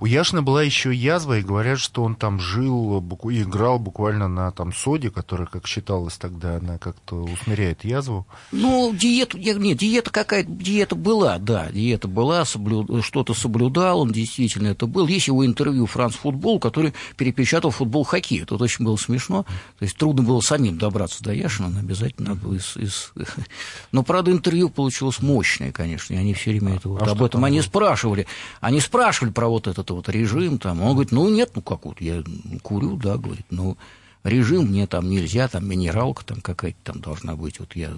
У 0.00 0.06
Яшина 0.06 0.42
была 0.42 0.62
еще 0.62 0.94
язва, 0.94 1.38
и 1.38 1.42
говорят, 1.42 1.78
что 1.78 2.02
он 2.02 2.14
там 2.14 2.40
жил, 2.40 3.00
буку- 3.00 3.30
играл 3.32 3.78
буквально 3.78 4.28
на 4.28 4.50
там 4.52 4.72
соде, 4.72 5.10
которая, 5.10 5.46
как 5.46 5.66
считалось 5.66 6.16
тогда, 6.16 6.56
она 6.56 6.78
как-то 6.78 7.16
усмиряет 7.24 7.84
язву. 7.84 8.26
Ну, 8.52 8.94
диету, 8.94 9.38
я- 9.38 9.54
нет, 9.54 9.78
диета 9.78 10.10
какая-то, 10.10 10.50
диета 10.50 10.94
была, 10.94 11.38
да, 11.38 11.68
диета 11.70 12.08
была, 12.08 12.42
соблю- 12.42 13.02
что-то 13.02 13.34
соблюдал, 13.34 14.00
он 14.00 14.12
действительно 14.12 14.68
это 14.68 14.86
был. 14.86 15.06
Есть 15.06 15.28
его 15.28 15.44
интервью 15.44 15.86
«Франц 15.86 16.14
Футбол», 16.14 16.58
который 16.60 16.94
перепечатал 17.16 17.70
футбол 17.70 18.04
хоккей. 18.04 18.44
Тут 18.44 18.62
очень 18.62 18.84
было 18.84 18.96
смешно. 18.96 19.44
То 19.78 19.84
есть 19.84 19.96
трудно 19.96 20.22
было 20.22 20.40
самим 20.40 20.78
добраться 20.78 21.22
до 21.24 21.32
Яшина, 21.32 21.68
но 21.68 21.80
обязательно 21.80 22.30
надо 22.30 22.40
было 22.42 22.54
из, 22.54 22.76
из- 22.76 23.12
Но, 23.92 24.02
правда, 24.02 24.30
интервью 24.30 24.68
получилось 24.68 25.20
мощное, 25.20 25.72
конечно, 25.72 26.14
и 26.14 26.16
они 26.16 26.34
все 26.34 26.50
время 26.50 26.76
это 26.76 26.88
вот 26.88 27.02
а 27.02 27.10
об 27.12 27.22
этом 27.22 27.44
они 27.44 27.58
было? 27.58 27.64
спрашивали. 27.64 28.26
Они 28.60 28.80
спрашивали 28.80 29.32
про 29.32 29.48
вот 29.48 29.57
этот 29.66 29.90
вот 29.90 30.08
режим, 30.08 30.58
там. 30.58 30.82
Он 30.82 30.92
говорит, 30.92 31.12
ну, 31.12 31.28
нет, 31.28 31.52
ну, 31.54 31.62
как 31.62 31.84
вот, 31.84 32.00
я 32.00 32.22
курю, 32.62 32.96
да, 32.96 33.16
говорит, 33.16 33.46
ну, 33.50 33.76
режим 34.24 34.66
мне 34.66 34.86
там 34.86 35.08
нельзя, 35.08 35.48
там 35.48 35.68
минералка 35.68 36.24
там 36.24 36.40
какая-то 36.40 36.78
там 36.84 37.00
должна 37.00 37.36
быть, 37.36 37.60
вот 37.60 37.74
я 37.74 37.90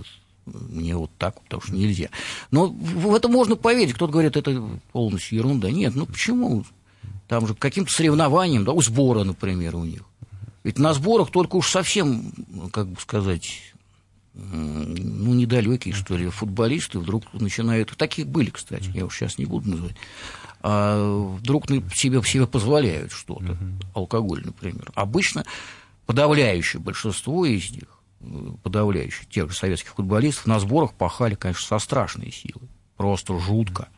мне 0.46 0.96
вот 0.96 1.10
так, 1.18 1.40
потому 1.42 1.62
что 1.62 1.74
нельзя. 1.74 2.08
Но 2.50 2.66
в 2.66 3.14
это 3.14 3.28
можно 3.28 3.56
поверить. 3.56 3.94
Кто-то 3.94 4.12
говорит, 4.12 4.36
это 4.36 4.62
полностью 4.92 5.38
ерунда. 5.38 5.70
Нет, 5.70 5.94
ну 5.94 6.06
почему? 6.06 6.64
Там 7.28 7.46
же 7.46 7.54
каким-то 7.54 7.92
соревнованиям, 7.92 8.64
да, 8.64 8.72
у 8.72 8.82
сбора, 8.82 9.22
например, 9.24 9.76
у 9.76 9.84
них. 9.84 10.02
Ведь 10.64 10.78
на 10.78 10.92
сборах 10.92 11.30
только 11.30 11.56
уж 11.56 11.70
совсем, 11.70 12.32
как 12.72 12.88
бы 12.88 13.00
сказать, 13.00 13.69
ну, 14.52 15.34
недалекие, 15.34 15.94
что 15.94 16.16
ли, 16.16 16.28
футболисты 16.28 16.98
вдруг 16.98 17.32
начинают... 17.34 17.96
Таких 17.96 18.26
были, 18.26 18.50
кстати, 18.50 18.90
я 18.94 19.04
уж 19.04 19.16
сейчас 19.16 19.38
не 19.38 19.44
буду 19.44 19.70
называть. 19.70 19.96
А 20.62 21.36
вдруг 21.38 21.68
себе, 21.94 22.22
себе 22.22 22.46
позволяют 22.46 23.12
что-то, 23.12 23.56
алкоголь, 23.94 24.42
например. 24.44 24.90
Обычно 24.94 25.44
подавляющее 26.06 26.80
большинство 26.80 27.46
из 27.46 27.70
них, 27.70 27.98
э, 28.20 28.24
подавляющее 28.62 29.26
тех 29.28 29.50
же 29.50 29.56
советских 29.56 29.94
футболистов, 29.94 30.46
на 30.46 30.58
сборах 30.58 30.92
пахали, 30.94 31.34
конечно, 31.34 31.66
со 31.66 31.78
страшной 31.78 32.32
силой. 32.32 32.68
Просто 32.96 33.38
жутко, 33.38 33.88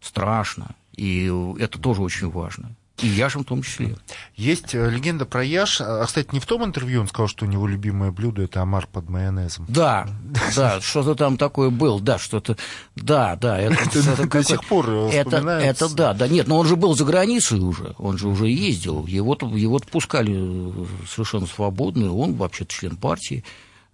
страшно. 0.00 0.74
И 0.94 1.30
это 1.58 1.78
тоже 1.78 2.02
очень 2.02 2.30
важно. 2.30 2.76
И 3.02 3.06
Яшин 3.06 3.42
в 3.42 3.46
том 3.46 3.62
числе. 3.62 3.96
Есть 4.36 4.74
э, 4.74 4.90
легенда 4.90 5.24
про 5.24 5.42
Яш. 5.42 5.80
А, 5.80 6.04
кстати, 6.04 6.28
не 6.32 6.40
в 6.40 6.46
том 6.46 6.64
интервью 6.64 7.00
он 7.00 7.08
сказал, 7.08 7.28
что 7.28 7.44
у 7.44 7.48
него 7.48 7.66
любимое 7.66 8.10
блюдо 8.10 8.42
это 8.42 8.62
омар 8.62 8.86
под 8.86 9.08
майонезом. 9.08 9.66
Да, 9.68 10.08
да, 10.54 10.80
что-то 10.80 11.14
там 11.14 11.36
такое 11.36 11.70
было, 11.70 12.00
да, 12.00 12.18
что-то, 12.18 12.56
да, 12.96 13.36
да, 13.36 13.58
это, 13.58 14.26
до 14.26 14.42
сих 14.42 14.64
пор 14.66 14.90
это, 14.90 15.30
вспоминается. 15.30 15.84
это 15.86 15.94
да, 15.94 16.14
да, 16.14 16.28
нет, 16.28 16.46
но 16.46 16.58
он 16.58 16.66
же 16.66 16.76
был 16.76 16.94
за 16.94 17.04
границей 17.04 17.60
уже, 17.60 17.94
он 17.98 18.18
же 18.18 18.28
уже 18.28 18.48
ездил, 18.48 19.06
его 19.06 19.36
его 19.54 19.78
пускали 19.78 20.34
э, 20.36 20.86
совершенно 21.08 21.46
свободно, 21.46 22.12
он 22.14 22.34
вообще-то 22.34 22.72
член 22.72 22.96
партии, 22.96 23.44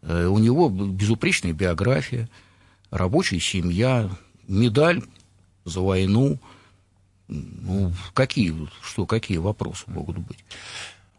Э, 0.07 0.27
у 0.27 0.39
него 0.39 0.69
безупречная 0.69 1.53
биография, 1.53 2.29
рабочая 2.91 3.41
семья, 3.41 4.09
медаль 4.47 5.03
за 5.65 5.81
войну, 5.81 6.39
ну, 7.29 7.93
какие, 8.15 8.55
что, 8.83 9.07
какие 9.07 9.39
вопросы 9.39 9.85
могут 9.87 10.19
быть? 10.19 10.45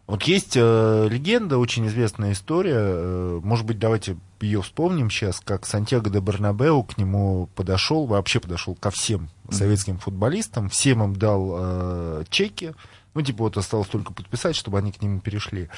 Вот 0.08 0.24
есть 0.24 0.53
э, 0.55 1.08
легенда, 1.10 1.58
очень 1.58 1.86
известная 1.88 2.32
история. 2.32 2.80
э, 2.80 3.39
может 3.43 3.66
быть, 3.66 3.78
давайте 3.78 4.16
ее 4.39 4.62
вспомним 4.62 5.10
сейчас, 5.10 5.41
как 5.41 5.66
Сантьяго 5.66 6.10
де 6.10 6.22
Барнабеу 6.22 6.84
к 6.84 6.97
нему 6.97 7.49
подошел, 7.55 8.05
вообще 8.05 8.39
подошел 8.39 8.74
ко 8.76 8.89
всем 8.89 9.30
советским 9.51 9.97
футболистам, 9.97 10.70
всем 10.70 11.03
им 11.03 11.14
дал 11.14 11.55
э, 11.60 12.24
чеки. 12.30 12.74
Ну, 13.18 13.24
типа, 13.24 13.43
вот 13.45 13.57
осталось 13.57 13.88
только 13.88 14.13
подписать, 14.13 14.55
чтобы 14.55 14.78
они 14.78 14.91
к 14.91 15.01
нему 15.01 15.20
перешли. 15.20 15.70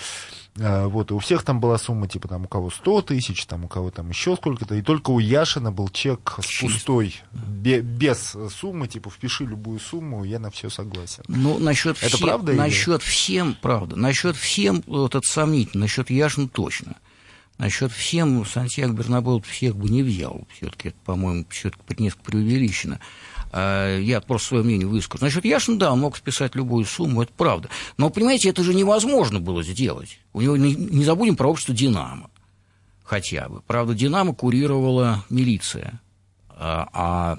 Э, 0.57 0.87
вот, 0.87 1.11
и 1.11 1.13
у 1.13 1.19
всех 1.19 1.43
там 1.43 1.59
была 1.61 1.77
сумма, 1.77 2.07
типа, 2.07 2.27
там, 2.27 2.43
у 2.43 2.47
кого 2.49 2.69
100 2.69 3.01
тысяч, 3.03 3.45
там, 3.45 3.63
у 3.63 3.67
кого 3.69 3.91
там 3.91 4.09
еще 4.09 4.35
сколько-то. 4.35 4.75
И 4.75 4.81
только 4.81 5.11
у 5.11 5.19
Яшина 5.19 5.71
был 5.71 5.87
чек 5.87 6.35
с 6.43 6.59
пустой, 6.59 7.15
бе- 7.31 7.79
без 7.81 8.35
суммы, 8.53 8.87
типа, 8.89 9.09
впиши 9.09 9.45
любую 9.45 9.79
сумму, 9.79 10.23
я 10.25 10.39
на 10.39 10.51
все 10.51 10.69
согласен. 10.69 11.23
Ну, 11.29 11.57
насчет 11.59 11.97
Это 12.03 12.17
всем, 12.17 12.27
правда 12.27 12.51
или- 12.51 12.59
насчет 12.59 13.01
всем, 13.01 13.55
правда. 13.61 13.95
Насчет 13.95 14.35
всем, 14.35 14.83
вот 14.85 15.15
это 15.15 15.25
сомнительно. 15.25 15.83
Насчет 15.85 16.09
Яшин 16.09 16.49
точно. 16.49 16.97
Насчет 17.57 17.91
всем 17.91 18.45
Сантьяго 18.45 18.93
Бернабеу 18.93 19.41
всех 19.41 19.75
бы 19.75 19.89
не 19.89 20.01
взял. 20.03 20.47
Все-таки, 20.55 20.93
по-моему, 21.05 21.45
все-таки 21.49 22.01
несколько 22.03 22.23
преувеличено. 22.31 22.99
А, 23.51 23.97
Я 23.99 24.21
просто 24.21 24.49
свое 24.49 24.63
мнение 24.63 24.87
выскажу. 24.87 25.25
Насчет 25.25 25.45
Яшина, 25.45 25.79
да, 25.79 25.95
мог 25.95 26.17
списать 26.17 26.55
любую 26.55 26.85
сумму, 26.85 27.23
это 27.23 27.31
правда. 27.35 27.69
Но, 27.97 28.09
понимаете, 28.09 28.49
это 28.49 28.63
же 28.63 28.73
невозможно 28.73 29.39
было 29.39 29.63
сделать. 29.63 30.19
У 30.33 30.41
него 30.41 30.57
не, 30.57 30.75
не 30.75 31.03
забудем 31.03 31.35
про 31.35 31.49
общество 31.49 31.73
«Динамо» 31.73 32.29
хотя 33.09 33.49
бы. 33.49 33.61
Правда, 33.61 33.95
«Динамо» 33.95 34.35
курировала 34.35 35.25
милиция, 35.31 35.99
а, 36.49 36.87
а 36.93 37.37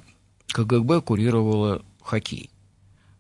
КГБ 0.49 1.03
курировала 1.03 1.83
хоккей. 2.03 2.51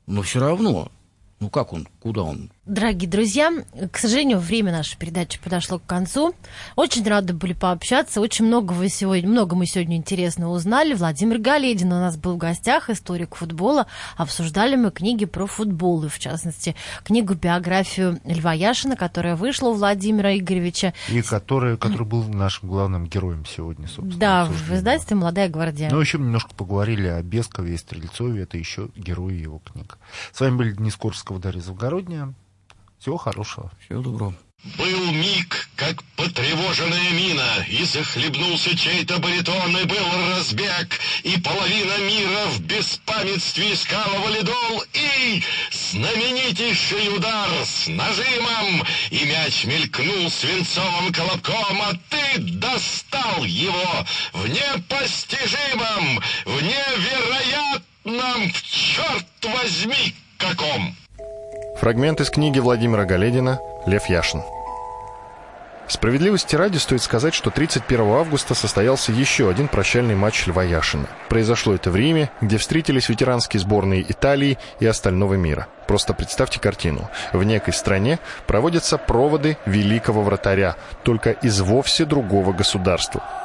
Но 0.06 0.22
все 0.22 0.40
равно, 0.40 0.90
ну 1.38 1.48
как 1.48 1.72
он, 1.72 1.86
куда 2.00 2.22
он? 2.22 2.50
Дорогие 2.70 3.10
друзья, 3.10 3.50
к 3.90 3.98
сожалению, 3.98 4.38
время 4.38 4.70
нашей 4.70 4.96
передачи 4.96 5.40
подошло 5.42 5.80
к 5.80 5.86
концу. 5.86 6.36
Очень 6.76 7.04
рады 7.04 7.32
были 7.32 7.52
пообщаться. 7.52 8.20
Очень 8.20 8.44
много, 8.44 8.74
вы 8.74 8.88
сегодня, 8.88 9.28
много 9.28 9.56
мы 9.56 9.66
сегодня 9.66 9.96
интересного 9.96 10.52
узнали. 10.52 10.94
Владимир 10.94 11.38
Галедин 11.38 11.88
у 11.88 11.98
нас 11.98 12.16
был 12.16 12.34
в 12.34 12.36
гостях, 12.36 12.88
историк 12.88 13.34
футбола. 13.34 13.88
Обсуждали 14.16 14.76
мы 14.76 14.92
книги 14.92 15.24
про 15.24 15.48
футбол, 15.48 16.04
и 16.04 16.08
в 16.08 16.20
частности, 16.20 16.76
книгу-биографию 17.02 18.20
Льва 18.24 18.52
Яшина, 18.52 18.94
которая 18.94 19.34
вышла 19.34 19.70
у 19.70 19.72
Владимира 19.72 20.38
Игоревича. 20.38 20.94
И 21.08 21.22
который, 21.22 21.76
который 21.76 22.06
был 22.06 22.22
нашим 22.22 22.68
главным 22.68 23.08
героем 23.08 23.46
сегодня, 23.46 23.88
собственно. 23.88 24.16
Да, 24.16 24.44
в 24.44 24.72
издательстве 24.72 25.16
«Молодая 25.16 25.48
гвардия». 25.48 25.90
Ну, 25.90 26.00
еще 26.00 26.18
немножко 26.18 26.54
поговорили 26.54 27.08
о 27.08 27.20
Бескове 27.20 27.74
и 27.74 27.76
Стрельцове. 27.76 28.44
Это 28.44 28.58
еще 28.58 28.90
герои 28.94 29.34
его 29.34 29.58
книг. 29.58 29.98
С 30.32 30.38
вами 30.38 30.56
были 30.56 30.70
Денис 30.70 30.94
Курского, 30.94 31.40
Дарья 31.40 31.62
Завгородняя. 31.62 32.32
Всего 33.00 33.16
хорошего. 33.16 33.72
Всего 33.82 34.02
доброго. 34.02 34.34
Был 34.76 35.10
миг, 35.12 35.70
как 35.74 36.02
потревоженная 36.16 37.10
мина, 37.12 37.64
И 37.66 37.82
захлебнулся 37.84 38.76
чей-то 38.76 39.18
баритон, 39.18 39.74
И 39.74 39.84
был 39.84 40.04
разбег, 40.28 41.00
и 41.22 41.40
половина 41.40 41.96
мира 42.00 42.44
В 42.48 42.60
беспамятстве 42.60 43.72
искала 43.72 44.18
валидол, 44.18 44.84
И 44.92 45.42
знаменитейший 45.72 47.16
удар 47.16 47.48
с 47.64 47.86
нажимом, 47.88 48.84
И 49.10 49.24
мяч 49.24 49.64
мелькнул 49.64 50.30
свинцовым 50.30 51.10
колобком, 51.10 51.80
А 51.80 51.92
ты 52.10 52.38
достал 52.38 53.44
его 53.44 54.06
в 54.34 54.46
непостижимом, 54.46 56.20
В 56.44 56.62
невероятном, 56.62 58.52
черт 58.52 59.26
возьми, 59.42 60.14
каком! 60.36 60.94
Фрагмент 61.80 62.20
из 62.20 62.28
книги 62.28 62.58
Владимира 62.58 63.06
Галедина 63.06 63.58
«Лев 63.86 64.04
Яшин». 64.10 64.42
Справедливости 65.88 66.54
ради 66.54 66.76
стоит 66.76 67.00
сказать, 67.00 67.32
что 67.32 67.48
31 67.48 68.02
августа 68.02 68.54
состоялся 68.54 69.12
еще 69.12 69.48
один 69.48 69.66
прощальный 69.66 70.14
матч 70.14 70.46
Льва 70.46 70.62
Яшина. 70.62 71.06
Произошло 71.30 71.72
это 71.74 71.90
в 71.90 71.96
Риме, 71.96 72.30
где 72.42 72.58
встретились 72.58 73.08
ветеранские 73.08 73.60
сборные 73.62 74.02
Италии 74.02 74.58
и 74.78 74.84
остального 74.84 75.34
мира. 75.34 75.68
Просто 75.86 76.12
представьте 76.12 76.60
картину. 76.60 77.08
В 77.32 77.42
некой 77.44 77.72
стране 77.72 78.18
проводятся 78.46 78.98
проводы 78.98 79.56
великого 79.64 80.20
вратаря, 80.20 80.76
только 81.02 81.30
из 81.30 81.62
вовсе 81.62 82.04
другого 82.04 82.52
государства. 82.52 83.39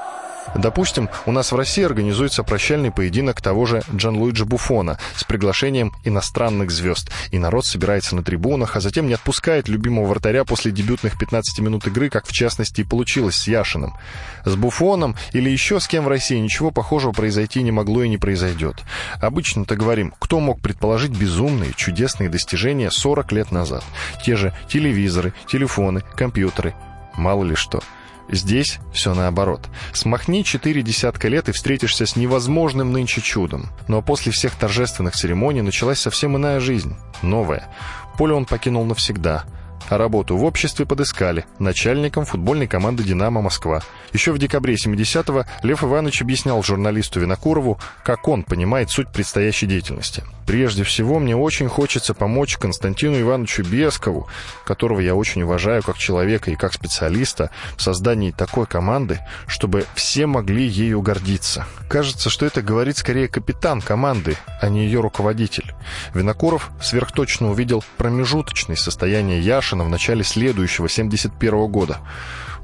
Допустим, 0.54 1.10
у 1.26 1.32
нас 1.32 1.52
в 1.52 1.56
России 1.56 1.84
организуется 1.84 2.44
прощальный 2.44 2.92
поединок 2.92 3.42
того 3.42 3.66
же 3.66 3.84
Джанлуиджи 3.94 4.46
Буфона 4.46 5.00
с 5.16 5.24
приглашением 5.24 5.94
иностранных 6.04 6.72
звезд. 6.72 7.10
И 7.32 7.40
народ 7.40 7.66
собирается 7.66 8.16
на 8.16 8.24
трибунах, 8.24 8.76
а 8.76 8.80
затем 8.80 9.08
не 9.08 9.14
отпускает 9.14 9.68
любимого 9.68 10.06
вратаря 10.06 10.46
после 10.46 10.72
дебютных 10.72 11.18
15 11.18 11.60
минут 11.60 11.88
игры, 11.88 12.10
как 12.10 12.28
в 12.28 12.32
частности 12.32 12.82
и 12.82 12.84
получилось 12.84 13.36
с 13.36 13.48
Яшиным. 13.48 13.96
С 14.46 14.56
Буфоном 14.56 15.16
или 15.34 15.50
еще 15.50 15.80
с 15.80 15.88
кем 15.88 16.06
в 16.06 16.08
России 16.08 16.38
ничего 16.38 16.72
похожего 16.72 17.12
произойти 17.12 17.64
не 17.64 17.72
могло 17.72 18.04
и 18.04 18.10
не 18.10 18.18
произойдет. 18.18 18.84
Обычно-то 19.20 19.76
говорим, 19.76 20.14
кто 20.20 20.40
мог 20.40 20.62
предположить 20.62 21.12
безумные, 21.12 21.74
чудесные 21.74 22.30
достижения 22.30 22.92
40 22.92 23.32
лет 23.32 23.52
назад? 23.52 23.84
Те 24.24 24.36
же 24.36 24.54
телевизоры, 24.70 25.34
телефоны, 25.48 26.02
компьютеры. 26.16 26.76
Мало 27.16 27.44
ли 27.44 27.56
что. 27.56 27.82
Здесь 28.30 28.80
все 28.92 29.14
наоборот. 29.14 29.70
Смахни 29.94 30.44
четыре 30.44 30.82
десятка 30.82 31.28
лет 31.28 31.50
и 31.50 31.52
встретишься 31.52 32.06
с 32.06 32.16
невозможным 32.16 32.92
нынче 32.92 33.22
чудом. 33.22 33.70
Но 33.88 34.02
после 34.02 34.32
всех 34.32 34.56
торжественных 34.56 35.16
церемоний 35.16 35.62
началась 35.62 36.00
совсем 36.00 36.36
иная 36.36 36.60
жизнь. 36.60 36.96
Новая. 37.22 37.70
Поле 38.18 38.34
он 38.34 38.46
покинул 38.46 38.86
навсегда. 38.86 39.46
а 39.88 40.00
работу 40.00 40.36
в 40.36 40.44
обществе 40.44 40.84
подыскали 40.88 41.46
начальником 41.60 42.26
футбольной 42.26 42.66
команды 42.66 43.04
«Динамо 43.04 43.44
Москва». 43.44 43.84
Еще 44.14 44.32
в 44.32 44.40
декабре 44.40 44.74
70-го 44.74 45.46
Лев 45.62 45.84
Иванович 45.84 46.24
объяснял 46.24 46.64
журналисту 46.64 47.20
Винокурову, 47.20 47.80
как 48.04 48.28
он 48.28 48.42
понимает 48.42 48.90
суть 48.90 49.12
предстоящей 49.12 49.68
деятельности. 49.68 50.24
«Прежде 50.46 50.84
всего, 50.84 51.20
мне 51.20 51.36
очень 51.36 51.68
хочется 51.68 52.14
помочь 52.14 52.58
Константину 52.58 53.20
Ивановичу 53.20 53.64
Бескову, 53.64 54.28
которого 54.66 55.00
я 55.00 55.16
очень 55.16 55.44
уважаю 55.44 55.82
как 55.84 55.98
человека 55.98 56.52
и 56.52 56.56
как 56.56 56.74
специалиста, 56.74 57.50
в 57.76 57.82
создании 57.82 58.32
такой 58.32 58.66
команды, 58.66 59.20
чтобы 59.48 59.86
все 59.96 60.28
могли 60.28 60.66
ею 60.66 61.02
гордиться. 61.02 61.66
Кажется, 61.90 62.30
что 62.30 62.46
это 62.46 62.62
говорит 62.62 62.98
скорее 62.98 63.28
капитан 63.28 63.82
команды, 63.82 64.38
а 64.62 64.70
не 64.70 64.86
ее 64.86 65.02
руководитель. 65.02 65.74
Винокуров 66.14 66.72
сверхточно 66.82 67.50
увидел 67.50 67.84
промежуточное 67.98 68.76
состояние 68.76 69.40
Яшина 69.42 69.84
в 69.84 69.90
начале 69.90 70.24
следующего, 70.24 70.90
71 70.90 71.68
года. 71.68 72.00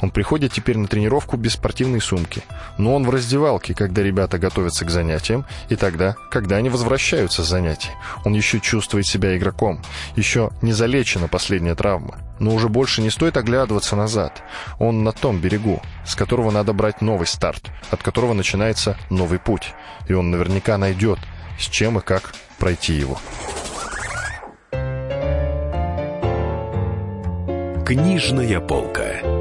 Он 0.02 0.10
приходит 0.10 0.52
теперь 0.52 0.78
на 0.78 0.88
тренировку 0.88 1.38
без 1.38 1.54
спортивной 1.54 2.02
сумки. 2.02 2.44
Но 2.78 2.96
он 2.96 3.06
в 3.06 3.10
раздевалке, 3.10 3.74
когда 3.74 4.02
ребята 4.02 4.38
готовятся 4.38 4.86
к 4.86 4.90
занятиям, 4.90 5.46
и 5.70 5.76
тогда, 5.76 6.16
когда 6.30 6.58
они 6.58 6.70
возвращаются 6.70 7.44
с 7.44 7.48
занятий. 7.48 7.92
Он 8.26 8.34
еще 8.34 8.60
чувствует 8.60 9.06
себя 9.06 9.38
игроком. 9.38 9.82
Еще 10.16 10.52
не 10.62 10.74
залечена 10.74 11.28
последняя 11.28 11.76
травма. 11.76 12.18
Но 12.40 12.54
уже 12.54 12.70
больше 12.70 13.02
не 13.02 13.12
стоит 13.12 13.38
оглядываться 13.38 13.96
назад. 13.96 14.42
Он 14.80 15.04
на 15.04 15.12
том 15.12 15.40
берегу, 15.40 15.82
с 16.06 16.16
которого 16.16 16.50
надо 16.50 16.74
брать 16.74 17.02
новый 17.02 17.28
старт, 17.28 17.70
от 17.92 18.02
которого 18.02 18.34
начинается 18.34 18.98
новый 19.10 19.38
путь. 19.38 19.74
И 20.08 20.14
он 20.14 20.32
наверняка 20.32 20.78
найдет, 20.78 21.20
с 21.60 21.64
чем 21.64 22.00
и 22.00 22.02
как 22.02 22.34
пройти 22.58 22.94
его. 22.94 23.20
Книжная 27.86 28.60
полка. 28.60 29.41